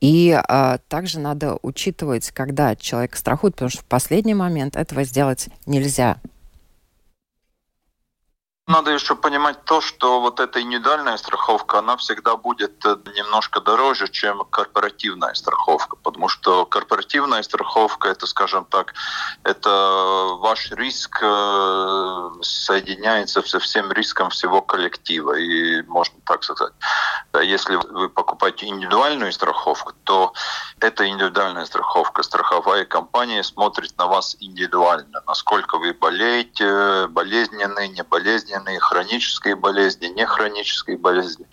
И 0.00 0.30
э, 0.30 0.78
также 0.88 1.20
надо 1.20 1.58
учитывать, 1.62 2.30
когда 2.30 2.74
человек 2.74 3.14
страхует, 3.14 3.54
потому 3.54 3.68
что 3.68 3.82
в 3.82 3.84
последний 3.84 4.34
момент 4.34 4.74
этого 4.76 5.04
сделать 5.04 5.48
нельзя. 5.66 6.16
Надо 8.70 8.92
еще 8.92 9.16
понимать 9.16 9.64
то, 9.64 9.80
что 9.80 10.20
вот 10.20 10.38
эта 10.38 10.62
индивидуальная 10.62 11.16
страховка, 11.16 11.80
она 11.80 11.96
всегда 11.96 12.36
будет 12.36 12.86
э, 12.86 12.96
немножко 13.16 13.60
дороже, 13.60 14.06
чем 14.06 14.44
корпоративная 14.44 15.34
страховка, 15.34 15.96
потому 15.96 16.28
что 16.28 16.66
корпоративная 16.66 17.42
страховка, 17.42 18.06
это, 18.06 18.28
скажем 18.28 18.64
так, 18.64 18.94
это 19.42 20.36
ваш 20.38 20.70
риск 20.70 21.18
э, 21.20 22.30
соединяется 22.42 23.42
со 23.42 23.58
всем 23.58 23.90
риском 23.90 24.30
всего 24.30 24.62
коллектива, 24.62 25.32
и 25.32 25.82
можно 25.88 26.14
так 26.24 26.44
сказать. 26.44 26.72
Если 27.42 27.74
вы 27.74 28.08
покупаете 28.08 28.66
индивидуальную 28.66 29.32
страховку, 29.32 29.94
то 30.04 30.32
эта 30.78 31.08
индивидуальная 31.08 31.64
страховка, 31.64 32.22
страховая 32.22 32.84
компания 32.84 33.42
смотрит 33.42 33.98
на 33.98 34.06
вас 34.06 34.36
индивидуально, 34.38 35.22
насколько 35.26 35.78
вы 35.78 35.92
болеете, 35.92 37.08
болезненные, 37.08 37.88
не 37.88 38.04
болезненные, 38.04 38.59
болезненные, 38.60 38.80
хронические 38.80 39.56
болезни, 39.56 40.06
не 40.06 40.26
хронические 40.26 40.96
болезни. 40.98 41.46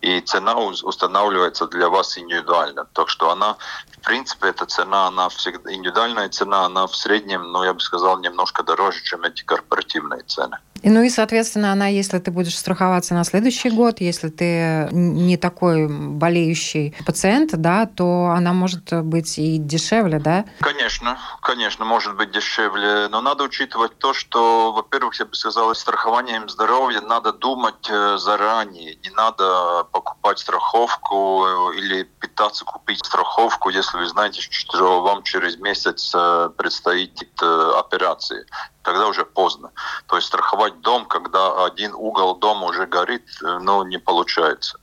И 0.00 0.20
цена 0.20 0.56
устанавливается 0.56 1.66
для 1.66 1.88
вас 1.88 2.18
индивидуально. 2.18 2.86
Так 2.92 3.08
что 3.08 3.30
она, 3.30 3.56
принципе, 4.04 4.48
эта 4.48 4.66
цена, 4.66 5.08
она 5.08 5.28
всегда, 5.28 5.72
индивидуальная 5.72 6.28
цена, 6.28 6.66
она 6.66 6.86
в 6.86 6.94
среднем, 6.94 7.42
ну, 7.52 7.64
я 7.64 7.74
бы 7.74 7.80
сказал, 7.80 8.18
немножко 8.20 8.62
дороже, 8.62 9.02
чем 9.02 9.22
эти 9.24 9.42
корпоративные 9.44 10.22
цены. 10.22 10.58
Ну 10.86 11.02
и, 11.02 11.08
соответственно, 11.08 11.72
она, 11.72 11.86
если 11.86 12.18
ты 12.18 12.30
будешь 12.30 12.58
страховаться 12.58 13.14
на 13.14 13.24
следующий 13.24 13.70
год, 13.70 14.00
если 14.00 14.28
ты 14.28 14.88
не 14.92 15.38
такой 15.38 15.88
болеющий 15.88 16.94
пациент, 17.06 17.52
да, 17.54 17.86
то 17.86 18.26
она 18.36 18.52
может 18.52 18.92
быть 19.02 19.38
и 19.38 19.56
дешевле, 19.56 20.18
да? 20.18 20.44
Конечно, 20.60 21.18
конечно, 21.40 21.86
может 21.86 22.16
быть 22.16 22.32
дешевле. 22.32 23.08
Но 23.08 23.22
надо 23.22 23.44
учитывать 23.44 23.96
то, 23.98 24.12
что, 24.12 24.72
во-первых, 24.72 25.18
я 25.18 25.24
бы 25.24 25.34
сказал, 25.34 25.74
страхованием 25.74 26.50
здоровья 26.50 27.00
надо 27.00 27.32
думать 27.32 27.88
э, 27.88 28.18
заранее. 28.18 28.96
Не 28.96 29.10
надо 29.10 29.84
покупать 29.90 30.38
страховку 30.38 31.46
э, 31.46 31.76
или 31.78 32.02
пытаться 32.02 32.66
купить 32.66 32.98
страховку, 32.98 33.70
если 33.70 33.93
вы 33.94 34.06
знаете, 34.06 34.40
что 34.40 35.02
вам 35.02 35.22
через 35.22 35.56
месяц 35.58 36.12
э, 36.14 36.50
предстоит 36.56 37.20
э, 37.42 37.72
операции. 37.78 38.46
Тогда 38.82 39.08
уже 39.08 39.24
поздно. 39.24 39.70
То 40.06 40.16
есть 40.16 40.28
страховать 40.28 40.80
дом, 40.80 41.06
когда 41.06 41.64
один 41.64 41.94
угол 41.94 42.36
дома 42.36 42.66
уже 42.66 42.86
горит, 42.86 43.24
ну, 43.40 43.84
не 43.84 43.98
получается. 43.98 44.78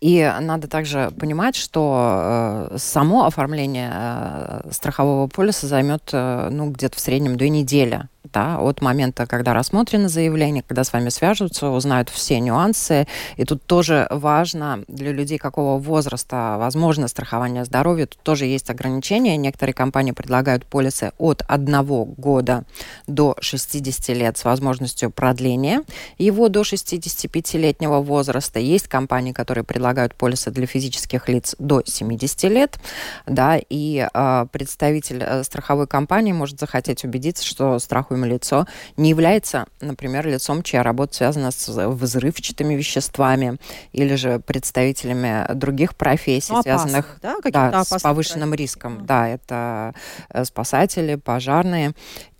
И 0.00 0.30
надо 0.40 0.68
также 0.68 1.10
понимать, 1.18 1.56
что 1.56 2.68
э, 2.72 2.78
само 2.78 3.24
оформление 3.24 3.92
э, 3.94 4.70
страхового 4.70 5.26
полиса 5.26 5.66
займет 5.66 6.10
э, 6.12 6.48
ну, 6.50 6.70
где-то 6.70 6.96
в 6.96 7.00
среднем 7.00 7.36
две 7.36 7.48
недели 7.48 8.08
да, 8.36 8.58
от 8.58 8.82
момента, 8.82 9.24
когда 9.26 9.54
рассмотрено 9.54 10.10
заявление, 10.10 10.62
когда 10.62 10.84
с 10.84 10.92
вами 10.92 11.08
свяжутся, 11.08 11.70
узнают 11.70 12.10
все 12.10 12.38
нюансы. 12.38 13.06
И 13.38 13.46
тут 13.46 13.64
тоже 13.64 14.06
важно 14.10 14.84
для 14.88 15.12
людей, 15.12 15.38
какого 15.38 15.78
возраста 15.78 16.56
возможно 16.58 17.08
страхование 17.08 17.64
здоровья. 17.64 18.04
Тут 18.04 18.20
тоже 18.22 18.44
есть 18.44 18.68
ограничения. 18.68 19.38
Некоторые 19.38 19.72
компании 19.72 20.12
предлагают 20.12 20.66
полисы 20.66 21.12
от 21.16 21.44
одного 21.48 22.04
года 22.04 22.64
до 23.06 23.34
60 23.40 24.08
лет 24.14 24.36
с 24.36 24.44
возможностью 24.44 25.10
продления 25.10 25.82
его 26.18 26.50
до 26.50 26.60
65-летнего 26.60 28.02
возраста. 28.02 28.58
Есть 28.58 28.86
компании, 28.86 29.32
которые 29.32 29.64
предлагают 29.64 30.14
полисы 30.14 30.50
для 30.50 30.66
физических 30.66 31.30
лиц 31.30 31.56
до 31.58 31.82
70 31.82 32.42
лет. 32.50 32.78
Да, 33.24 33.58
и 33.70 34.06
э, 34.12 34.46
представитель 34.52 35.24
страховой 35.42 35.86
компании 35.86 36.32
может 36.32 36.60
захотеть 36.60 37.02
убедиться, 37.02 37.42
что 37.42 37.78
страхуемый 37.78 38.25
лицо 38.26 38.66
не 38.96 39.10
является, 39.10 39.66
например, 39.80 40.26
лицом, 40.26 40.62
чья 40.62 40.82
работа 40.82 41.14
связана 41.14 41.50
с 41.50 41.68
взрывчатыми 41.68 42.74
веществами 42.74 43.58
или 43.92 44.14
же 44.14 44.40
представителями 44.40 45.46
других 45.54 45.96
профессий, 45.96 46.52
ну, 46.52 46.62
связанных 46.62 47.18
да, 47.22 47.36
да, 47.42 47.84
с 47.84 48.02
повышенным 48.02 48.50
профессий. 48.50 48.62
риском. 48.62 49.06
Да, 49.06 49.28
это 49.28 49.94
э, 50.30 50.44
спасатели, 50.44 51.16
пожарные. 51.16 51.92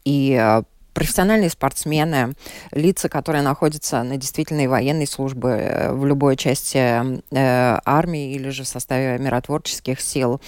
И 0.04 0.38
э, 0.40 0.62
профессиональные 0.96 1.50
спортсмены, 1.50 2.32
лица, 2.70 3.10
которые 3.10 3.42
находятся 3.42 4.02
на 4.02 4.16
действительной 4.16 4.66
военной 4.66 5.06
службе 5.06 5.50
э, 5.50 5.92
в 5.92 6.06
любой 6.06 6.36
части 6.36 6.78
э, 6.78 7.78
армии 7.84 8.32
или 8.32 8.48
же 8.48 8.62
в 8.62 8.66
составе 8.66 9.18
миротворческих 9.18 10.00
сил, 10.00 10.40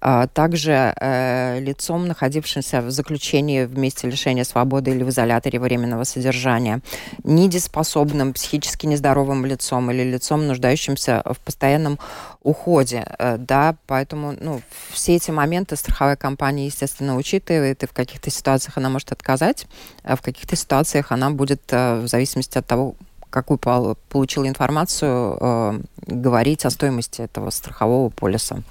э, 0.00 0.28
также 0.32 0.94
э, 1.00 1.58
лицом, 1.58 2.06
находившимся 2.06 2.82
в 2.82 2.90
заключении 2.92 3.64
в 3.64 3.76
месте 3.76 4.08
лишения 4.08 4.44
свободы 4.44 4.92
или 4.92 5.02
в 5.02 5.08
изоляторе 5.08 5.58
временного 5.58 6.04
содержания, 6.04 6.82
недееспособным, 7.24 8.32
психически 8.32 8.86
нездоровым 8.86 9.44
лицом 9.44 9.90
или 9.90 10.04
лицом, 10.04 10.46
нуждающимся 10.46 11.24
в 11.24 11.40
постоянном 11.40 11.98
уходе, 12.44 13.04
да, 13.38 13.74
поэтому, 13.88 14.36
ну, 14.38 14.60
все 14.92 15.16
эти 15.16 15.32
моменты 15.32 15.74
страховая 15.74 16.14
компания, 16.14 16.66
естественно, 16.66 17.16
учитывает, 17.16 17.82
и 17.82 17.86
в 17.88 17.92
каких-то 17.92 18.30
ситуациях 18.30 18.78
она 18.78 18.88
может 18.88 19.10
отказать, 19.10 19.66
а 19.95 19.95
в 20.14 20.22
каких-то 20.22 20.54
ситуациях 20.54 21.10
она 21.10 21.30
будет, 21.30 21.62
э, 21.70 22.00
в 22.00 22.06
зависимости 22.06 22.58
от 22.58 22.66
того, 22.66 22.94
какую 23.30 23.58
получила 24.08 24.46
информацию, 24.46 25.36
э, 25.40 25.80
говорить 26.06 26.64
о 26.64 26.70
стоимости 26.70 27.22
этого 27.22 27.50
страхового 27.50 28.08
полиса. 28.08 28.62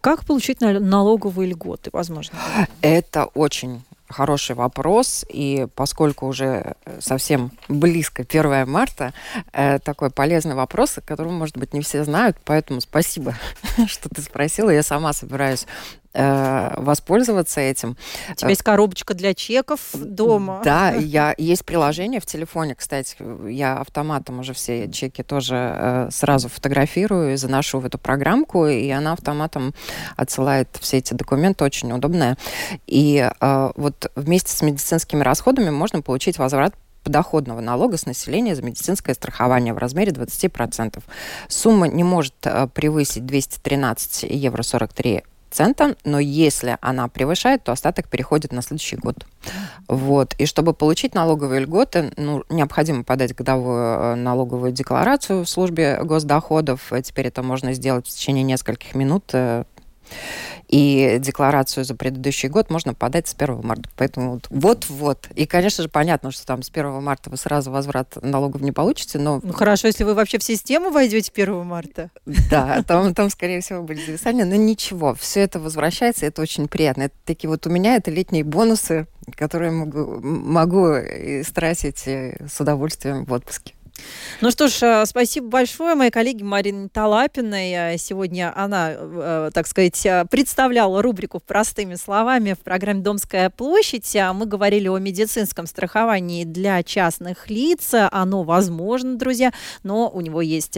Как 0.00 0.24
получить 0.24 0.60
налоговые 0.60 1.50
льготы, 1.50 1.90
возможно? 1.92 2.36
Это 2.82 3.24
очень 3.34 3.82
хороший 4.08 4.54
вопрос, 4.54 5.24
и 5.28 5.66
поскольку 5.74 6.26
уже 6.26 6.74
совсем 7.00 7.50
близко 7.68 8.24
1 8.24 8.66
марта, 8.66 9.12
э, 9.52 9.78
такой 9.78 10.10
полезный 10.10 10.54
вопрос, 10.54 10.98
о 10.98 11.00
котором, 11.00 11.34
может 11.34 11.56
быть, 11.56 11.72
не 11.72 11.80
все 11.80 12.04
знают, 12.04 12.36
поэтому 12.44 12.80
спасибо, 12.80 13.34
что 13.86 14.08
ты 14.08 14.22
спросила. 14.22 14.70
Я 14.70 14.82
сама 14.82 15.12
собираюсь 15.12 15.66
э, 16.14 16.74
воспользоваться 16.76 17.60
этим. 17.60 17.96
У 18.30 18.34
тебя 18.34 18.50
есть 18.50 18.62
коробочка 18.62 19.14
для 19.14 19.34
чеков 19.34 19.80
дома. 19.94 20.60
Да, 20.64 20.90
я, 20.92 21.34
есть 21.38 21.64
приложение 21.64 22.20
в 22.20 22.26
телефоне, 22.26 22.74
кстати, 22.74 23.16
я 23.48 23.78
автоматом 23.78 24.40
уже 24.40 24.52
все 24.52 24.90
чеки 24.90 25.22
тоже 25.22 25.54
э, 25.56 26.08
сразу 26.10 26.48
фотографирую 26.48 27.32
и 27.32 27.36
заношу 27.36 27.80
в 27.80 27.86
эту 27.86 27.98
программку, 27.98 28.66
и 28.66 28.88
она 28.90 29.12
автоматом 29.12 29.74
отсылает 30.16 30.68
все 30.80 30.98
эти 30.98 31.14
документы, 31.14 31.64
очень 31.64 31.92
удобная. 31.92 32.36
И 32.86 33.30
э, 33.40 33.70
вот 33.76 34.10
вместе 34.16 34.52
с 34.52 34.62
медицинскими 34.62 35.22
расходами 35.22 35.70
можно 35.70 36.02
получить 36.02 36.38
возврат 36.38 36.74
подоходного 37.02 37.60
налога 37.60 37.96
с 37.96 38.06
населения 38.06 38.54
за 38.54 38.62
медицинское 38.62 39.14
страхование 39.14 39.74
в 39.74 39.78
размере 39.78 40.12
20%. 40.12 41.02
Сумма 41.48 41.88
не 41.88 42.04
может 42.04 42.34
э, 42.44 42.68
превысить 42.68 43.26
213 43.26 44.24
евро 44.30 44.62
43 44.62 45.24
цента, 45.52 45.96
но 46.04 46.18
если 46.18 46.78
она 46.80 47.08
превышает, 47.08 47.64
то 47.64 47.72
остаток 47.72 48.08
переходит 48.08 48.52
на 48.52 48.62
следующий 48.62 48.96
год. 48.96 49.26
Вот. 49.88 50.34
И 50.38 50.46
чтобы 50.46 50.72
получить 50.72 51.14
налоговые 51.14 51.60
льготы, 51.60 52.12
ну, 52.16 52.44
необходимо 52.48 53.04
подать 53.04 53.34
годовую 53.34 53.82
э, 53.82 54.14
налоговую 54.14 54.72
декларацию 54.72 55.44
в 55.44 55.48
службе 55.48 56.00
госдоходов. 56.02 56.92
Теперь 57.04 57.26
это 57.28 57.42
можно 57.42 57.72
сделать 57.74 58.06
в 58.06 58.10
течение 58.10 58.44
нескольких 58.44 58.94
минут 58.94 59.24
э, 59.32 59.64
и 60.72 61.18
декларацию 61.20 61.84
за 61.84 61.94
предыдущий 61.94 62.48
год 62.48 62.70
можно 62.70 62.94
подать 62.94 63.28
с 63.28 63.34
1 63.38 63.60
марта. 63.62 63.90
Поэтому 63.94 64.40
вот-вот. 64.48 65.28
И, 65.34 65.44
конечно 65.44 65.82
же, 65.82 65.90
понятно, 65.90 66.30
что 66.30 66.46
там 66.46 66.62
с 66.62 66.70
1 66.70 67.02
марта 67.02 67.28
вы 67.28 67.36
сразу 67.36 67.70
возврат 67.70 68.16
налогов 68.22 68.62
не 68.62 68.72
получите, 68.72 69.18
но... 69.18 69.38
Ну, 69.42 69.52
хорошо, 69.52 69.88
если 69.88 70.04
вы 70.04 70.14
вообще 70.14 70.38
в 70.38 70.42
систему 70.42 70.90
войдете 70.90 71.30
1 71.30 71.66
марта. 71.66 72.10
Да, 72.50 72.82
там, 72.86 73.14
там 73.14 73.28
скорее 73.28 73.60
всего, 73.60 73.82
будет 73.82 74.06
зависание, 74.06 74.46
но 74.46 74.56
ничего, 74.56 75.14
все 75.14 75.40
это 75.40 75.60
возвращается, 75.60 76.24
это 76.24 76.40
очень 76.40 76.68
приятно. 76.68 77.02
Это 77.02 77.14
такие 77.26 77.50
вот 77.50 77.66
у 77.66 77.70
меня 77.70 77.96
это 77.96 78.10
летние 78.10 78.42
бонусы, 78.42 79.06
которые 79.36 79.72
могу, 79.72 80.20
могу 80.22 80.86
истратить 80.96 82.08
э, 82.08 82.46
с 82.50 82.58
удовольствием 82.60 83.26
в 83.26 83.32
отпуске. 83.34 83.74
Ну 84.40 84.50
что 84.50 84.68
ж, 84.68 84.82
э, 84.82 85.06
спасибо 85.06 85.48
большое 85.48 85.94
моей 85.94 86.10
коллеге 86.10 86.44
Марине 86.44 86.88
Талапиной. 86.88 87.94
Э, 87.94 87.98
сегодня 87.98 88.52
она, 88.56 88.92
э, 88.92 89.50
так 89.54 89.66
сказать, 89.66 90.06
представляла 90.30 91.00
рубрику 91.02 91.40
«Простыми 91.40 91.94
словами» 91.94 92.54
в 92.54 92.58
программе 92.58 93.02
«Домская 93.02 93.50
площадь». 93.50 94.16
А 94.16 94.32
мы 94.32 94.46
говорили 94.46 94.88
о 94.88 94.98
медицинском 94.98 95.66
страховании 95.66 96.44
для 96.44 96.82
частных 96.82 97.50
лиц. 97.50 97.94
Оно 98.10 98.42
возможно, 98.42 99.16
друзья, 99.16 99.52
но 99.82 100.08
у 100.08 100.20
него 100.20 100.42
есть 100.42 100.76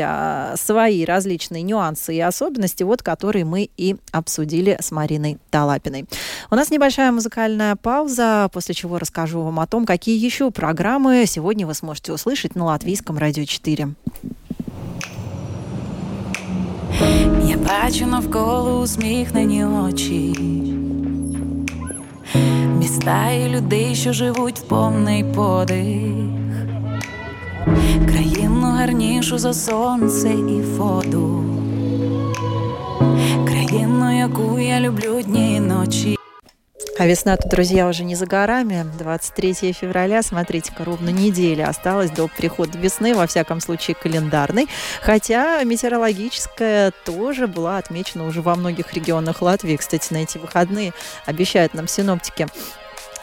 свои 0.56 1.04
различные 1.04 1.62
нюансы 1.62 2.14
и 2.14 2.20
особенности, 2.20 2.82
вот 2.82 3.02
которые 3.02 3.44
мы 3.44 3.70
и 3.76 3.96
обсудили 4.12 4.76
с 4.80 4.90
Мариной 4.90 5.38
Талапиной. 5.50 6.06
У 6.50 6.54
нас 6.54 6.70
небольшая 6.70 7.12
музыкальная 7.12 7.76
пауза, 7.76 8.48
после 8.52 8.74
чего 8.74 8.98
расскажу 8.98 9.42
вам 9.42 9.60
о 9.60 9.66
том, 9.66 9.86
какие 9.86 10.22
еще 10.22 10.50
программы 10.50 11.24
сегодня 11.26 11.66
вы 11.66 11.74
сможете 11.74 12.12
услышать 12.12 12.54
на 12.54 12.66
латвийском 12.66 13.13
Латвійському 13.14 13.18
радіо 13.18 13.44
4. 13.44 13.88
Я 17.48 17.56
бачу 17.56 18.06
навколо 18.06 18.80
усміхнені 18.80 19.64
очі, 19.64 20.34
міста 22.78 23.30
і 23.30 23.48
людей, 23.48 23.94
що 23.94 24.12
живуть 24.12 24.58
в 24.58 24.62
повний 24.62 25.24
подих, 25.24 26.12
країну 28.08 28.66
гарнішу 28.66 29.38
за 29.38 29.54
сонце 29.54 30.30
і 30.30 30.62
воду, 30.62 31.44
країну, 33.46 34.18
яку 34.18 34.58
я 34.58 34.80
люблю 34.80 35.22
дні 35.22 35.56
і 35.56 35.60
ночі. 35.60 36.16
А 36.98 37.06
весна-то, 37.06 37.48
друзья, 37.48 37.88
уже 37.88 38.04
не 38.04 38.14
за 38.14 38.26
горами. 38.26 38.86
23 38.98 39.72
февраля, 39.72 40.22
смотрите-ка, 40.22 40.84
ровно 40.84 41.08
неделя 41.08 41.68
осталась 41.68 42.10
до 42.10 42.28
прихода 42.28 42.78
весны, 42.78 43.14
во 43.14 43.26
всяком 43.26 43.60
случае 43.60 43.96
календарной. 43.96 44.68
Хотя 45.02 45.62
метеорологическая 45.64 46.92
тоже 47.04 47.46
была 47.48 47.78
отмечена 47.78 48.26
уже 48.26 48.42
во 48.42 48.54
многих 48.54 48.92
регионах 48.92 49.42
Латвии. 49.42 49.76
Кстати, 49.76 50.12
на 50.12 50.18
эти 50.18 50.38
выходные 50.38 50.92
обещают 51.26 51.74
нам 51.74 51.88
синоптики 51.88 52.46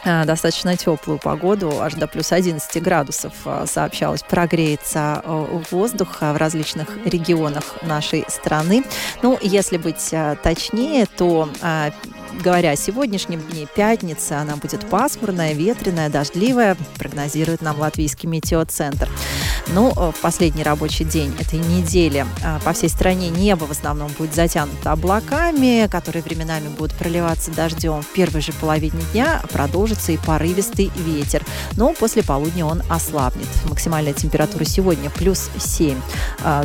достаточно 0.04 0.76
теплую 0.78 1.20
погоду, 1.20 1.82
аж 1.82 1.94
до 1.94 2.08
плюс 2.08 2.32
11 2.32 2.82
градусов 2.82 3.34
э, 3.46 3.66
сообщалось, 3.68 4.24
прогреется 4.24 5.22
э, 5.24 5.62
воздух 5.72 6.22
в 6.22 6.38
различных 6.38 6.98
регионах 7.06 7.64
нашей 7.84 8.26
страны. 8.28 8.84
Ну, 9.22 9.38
если 9.42 9.78
быть 9.78 10.14
точнее, 10.44 11.06
то 11.06 11.50
говоря 12.44 12.72
о 12.72 12.76
сегодняшнем 12.76 13.42
дне, 13.42 13.68
пятница, 13.74 14.40
она 14.40 14.56
будет 14.56 14.88
пасмурная, 14.90 15.54
ветреная, 15.54 16.10
дождливая, 16.10 16.78
прогнозирует 16.98 17.62
нам 17.62 17.80
латвийский 17.80 18.28
метеоцентр. 18.30 19.10
Ну, 19.74 19.92
в 19.92 20.16
последний 20.22 20.64
рабочий 20.64 21.06
день 21.06 21.34
этой 21.40 21.60
недели 21.60 22.26
по 22.66 22.74
всей 22.74 22.90
стране 22.90 23.30
небо 23.30 23.64
в 23.64 23.72
основном 23.72 24.12
будет 24.18 24.36
затянуто 24.36 24.92
облаками, 24.92 25.88
которые 25.90 26.22
временами 26.24 26.68
будут 26.68 26.94
проливаться 26.98 27.52
дождем. 27.52 28.02
В 28.02 28.08
первой 28.08 28.42
же 28.42 28.52
половине 28.54 29.02
дня 29.14 29.42
продолжится 29.52 30.12
и 30.12 30.18
порывистый 30.18 30.92
ветер. 30.96 31.46
Но 31.78 31.94
после 31.94 32.22
полудня 32.22 32.66
он 32.66 32.84
ослабнет. 32.90 33.48
Максимальная 33.70 34.14
температура 34.14 34.66
сегодня 34.66 35.10
плюс 35.10 35.50
7 35.58 35.98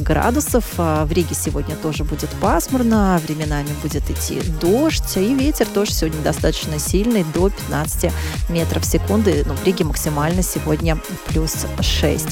градусов. 0.00 0.64
В 0.76 1.08
Риге 1.12 1.34
сегодня 1.34 1.76
тоже 1.76 2.02
будет 2.02 2.30
пасмурно, 2.40 3.20
временами 3.24 3.68
будет 3.82 4.10
идти 4.10 4.40
дождь, 4.60 5.16
и 5.16 5.32
ветер 5.32 5.66
тоже 5.66 5.92
сегодня 5.92 6.20
достаточно 6.22 6.78
сильный, 6.80 7.24
до 7.34 7.50
15 7.50 8.12
метров 8.48 8.82
в 8.82 8.86
секунду. 8.86 9.30
Ну, 9.46 9.54
в 9.54 9.64
Риге 9.64 9.84
максимально 9.84 10.42
сегодня 10.42 10.98
плюс 11.28 11.54
6. 11.80 12.26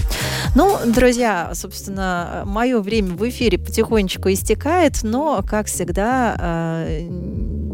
Ну, 0.65 0.79
друзья, 0.87 1.51
собственно, 1.53 2.43
мое 2.47 2.81
время 2.81 3.15
в 3.15 3.29
эфире 3.29 3.59
потихонечку 3.59 4.31
истекает, 4.31 5.03
но, 5.03 5.45
как 5.47 5.67
всегда, 5.67 6.37
э, 6.39 7.07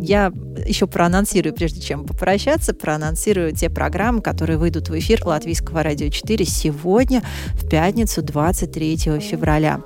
я 0.00 0.32
еще 0.66 0.88
проанонсирую, 0.88 1.54
прежде 1.54 1.80
чем 1.80 2.04
попрощаться, 2.04 2.74
проанонсирую 2.74 3.52
те 3.54 3.70
программы, 3.70 4.22
которые 4.22 4.58
выйдут 4.58 4.88
в 4.88 4.98
эфир 4.98 5.24
Латвийского 5.24 5.84
радио 5.84 6.08
4 6.08 6.44
сегодня, 6.44 7.22
в 7.54 7.68
пятницу, 7.68 8.22
23 8.22 9.20
февраля. 9.20 9.82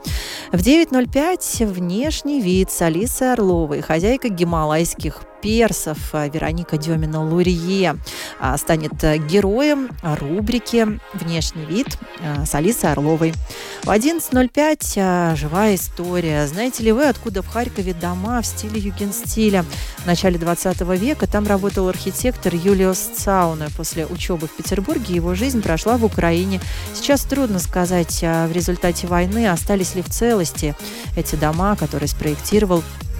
В 0.51 0.57
9.05 0.57 1.67
внешний 1.67 2.41
вид 2.41 2.71
с 2.71 2.81
Алисой 2.81 3.35
Орловой, 3.35 3.83
хозяйка 3.83 4.31
гималайских 4.31 5.21
персов 5.45 5.99
а, 6.13 6.27
Вероника 6.27 6.79
Демина-Лурье 6.79 7.99
а, 8.41 8.57
станет 8.57 9.05
э, 9.05 9.19
героем 9.19 9.91
рубрики 10.03 10.99
«Внешний 11.13 11.67
вид» 11.67 11.99
с 12.47 12.55
Алисой 12.55 12.93
Орловой. 12.93 13.35
В 13.83 13.91
11.05 13.91 15.37
живая 15.37 15.75
история. 15.75 16.47
Знаете 16.47 16.83
ли 16.85 16.93
вы, 16.93 17.09
откуда 17.09 17.43
в 17.43 17.49
Харькове 17.49 17.93
дома 17.93 18.41
в 18.41 18.47
стиле 18.47 18.81
югенстиля? 18.81 19.67
В 19.99 20.07
начале 20.07 20.39
20 20.39 20.81
века 20.99 21.27
там 21.27 21.47
работал 21.47 21.89
архитектор 21.89 22.55
Юлиус 22.55 22.99
Цауна. 22.99 23.69
После 23.77 24.07
учебы 24.07 24.47
в 24.47 24.53
Петербурге 24.53 25.15
его 25.15 25.35
жизнь 25.35 25.61
прошла 25.61 25.99
в 25.99 26.05
Украине. 26.05 26.61
Сейчас 26.95 27.25
трудно 27.25 27.59
сказать, 27.59 28.23
в 28.23 28.51
результате 28.53 29.07
войны 29.07 29.49
остались 29.51 29.95
ли 29.95 30.01
в 30.01 30.09
целости 30.09 30.75
эти 31.17 31.35
дома, 31.35 31.77
которые 31.77 32.09
спроектировал 32.09 32.83
Э, 32.83 33.14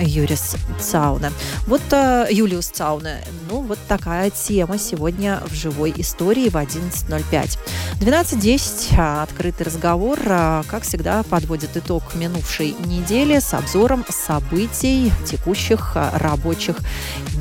Юрис 0.00 0.56
Цауна. 0.80 1.32
Вот 1.66 1.82
э, 1.90 2.26
Юлиус 2.30 2.66
Цауна. 2.66 3.18
Ну, 3.50 3.60
вот 3.60 3.78
такая 3.88 4.30
тема 4.30 4.78
сегодня 4.78 5.40
в 5.46 5.54
живой 5.54 5.92
истории 5.96 6.48
в 6.48 6.56
11.05. 6.56 7.58
12.10. 8.00 8.96
Э, 8.96 9.22
открытый 9.22 9.66
разговор, 9.66 10.18
как 10.18 10.82
всегда, 10.82 11.22
подводит 11.24 11.76
итог 11.76 12.14
минувшей 12.14 12.74
недели 12.86 13.38
с 13.38 13.52
обзором 13.52 14.04
событий 14.08 15.12
текущих 15.26 15.96
рабочих 16.14 16.76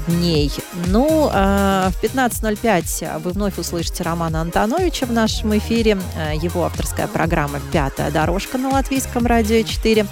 дней. 0.08 0.52
Ну, 0.88 1.30
в 1.30 1.94
15.05 2.02 3.20
вы 3.20 3.32
вновь 3.32 3.58
услышите 3.58 4.04
Романа 4.04 4.42
Антоновича 4.42 5.06
в 5.06 5.12
нашем 5.12 5.58
эфире. 5.58 5.98
Его 6.42 6.66
авторская 6.66 7.08
программа 7.08 7.60
«Пятая 7.72 8.12
дорожка» 8.12 8.58
на 8.58 8.70
Латвийском 8.70 9.26
радио 9.26 9.62
4. 9.62 10.06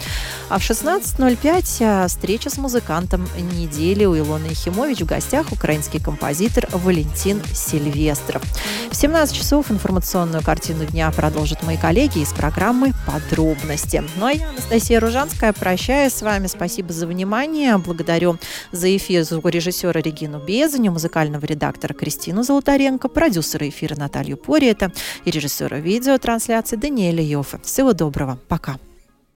А 0.50 0.60
в 0.60 0.62
16.05 0.62 1.97
встреча 2.06 2.50
с 2.50 2.58
музыкантом 2.58 3.28
недели 3.54 4.04
у 4.04 4.18
Илоны 4.18 4.48
Ехимович 4.48 5.02
в 5.02 5.06
гостях 5.06 5.52
украинский 5.52 6.02
композитор 6.02 6.68
Валентин 6.72 7.42
Сильвестров. 7.54 8.44
В 8.92 8.96
17 8.96 9.34
часов 9.36 9.72
информационную 9.72 10.44
картину 10.44 10.86
дня 10.86 11.10
продолжат 11.12 11.64
мои 11.64 11.78
коллеги 11.78 12.20
из 12.20 12.34
программы 12.34 12.92
«Подробности». 13.08 14.04
Ну 14.18 14.26
а 14.26 14.34
я, 14.34 14.50
Анастасия 14.50 15.00
Ружанская, 15.00 15.54
прощаюсь 15.54 16.14
с 16.14 16.22
вами. 16.22 16.48
Спасибо 16.48 16.92
за 16.92 17.08
внимание. 17.08 17.78
Благодарю 17.78 18.38
за 18.72 18.96
эфир 18.96 19.24
звукорежиссера 19.24 20.02
Регину 20.02 20.40
Безаню, 20.40 20.92
музыкального 20.92 21.46
редактора 21.46 21.94
Кристину 21.94 22.44
Золотаренко, 22.44 23.08
продюсера 23.08 23.68
эфира 23.70 23.96
Наталью 23.96 24.38
Пориета 24.38 24.92
и 25.26 25.32
режиссера 25.32 25.80
видеотрансляции 25.80 26.76
Даниэля 26.76 27.24
Йофа. 27.24 27.60
Всего 27.64 27.94
доброго. 27.94 28.38
Пока. 28.48 28.78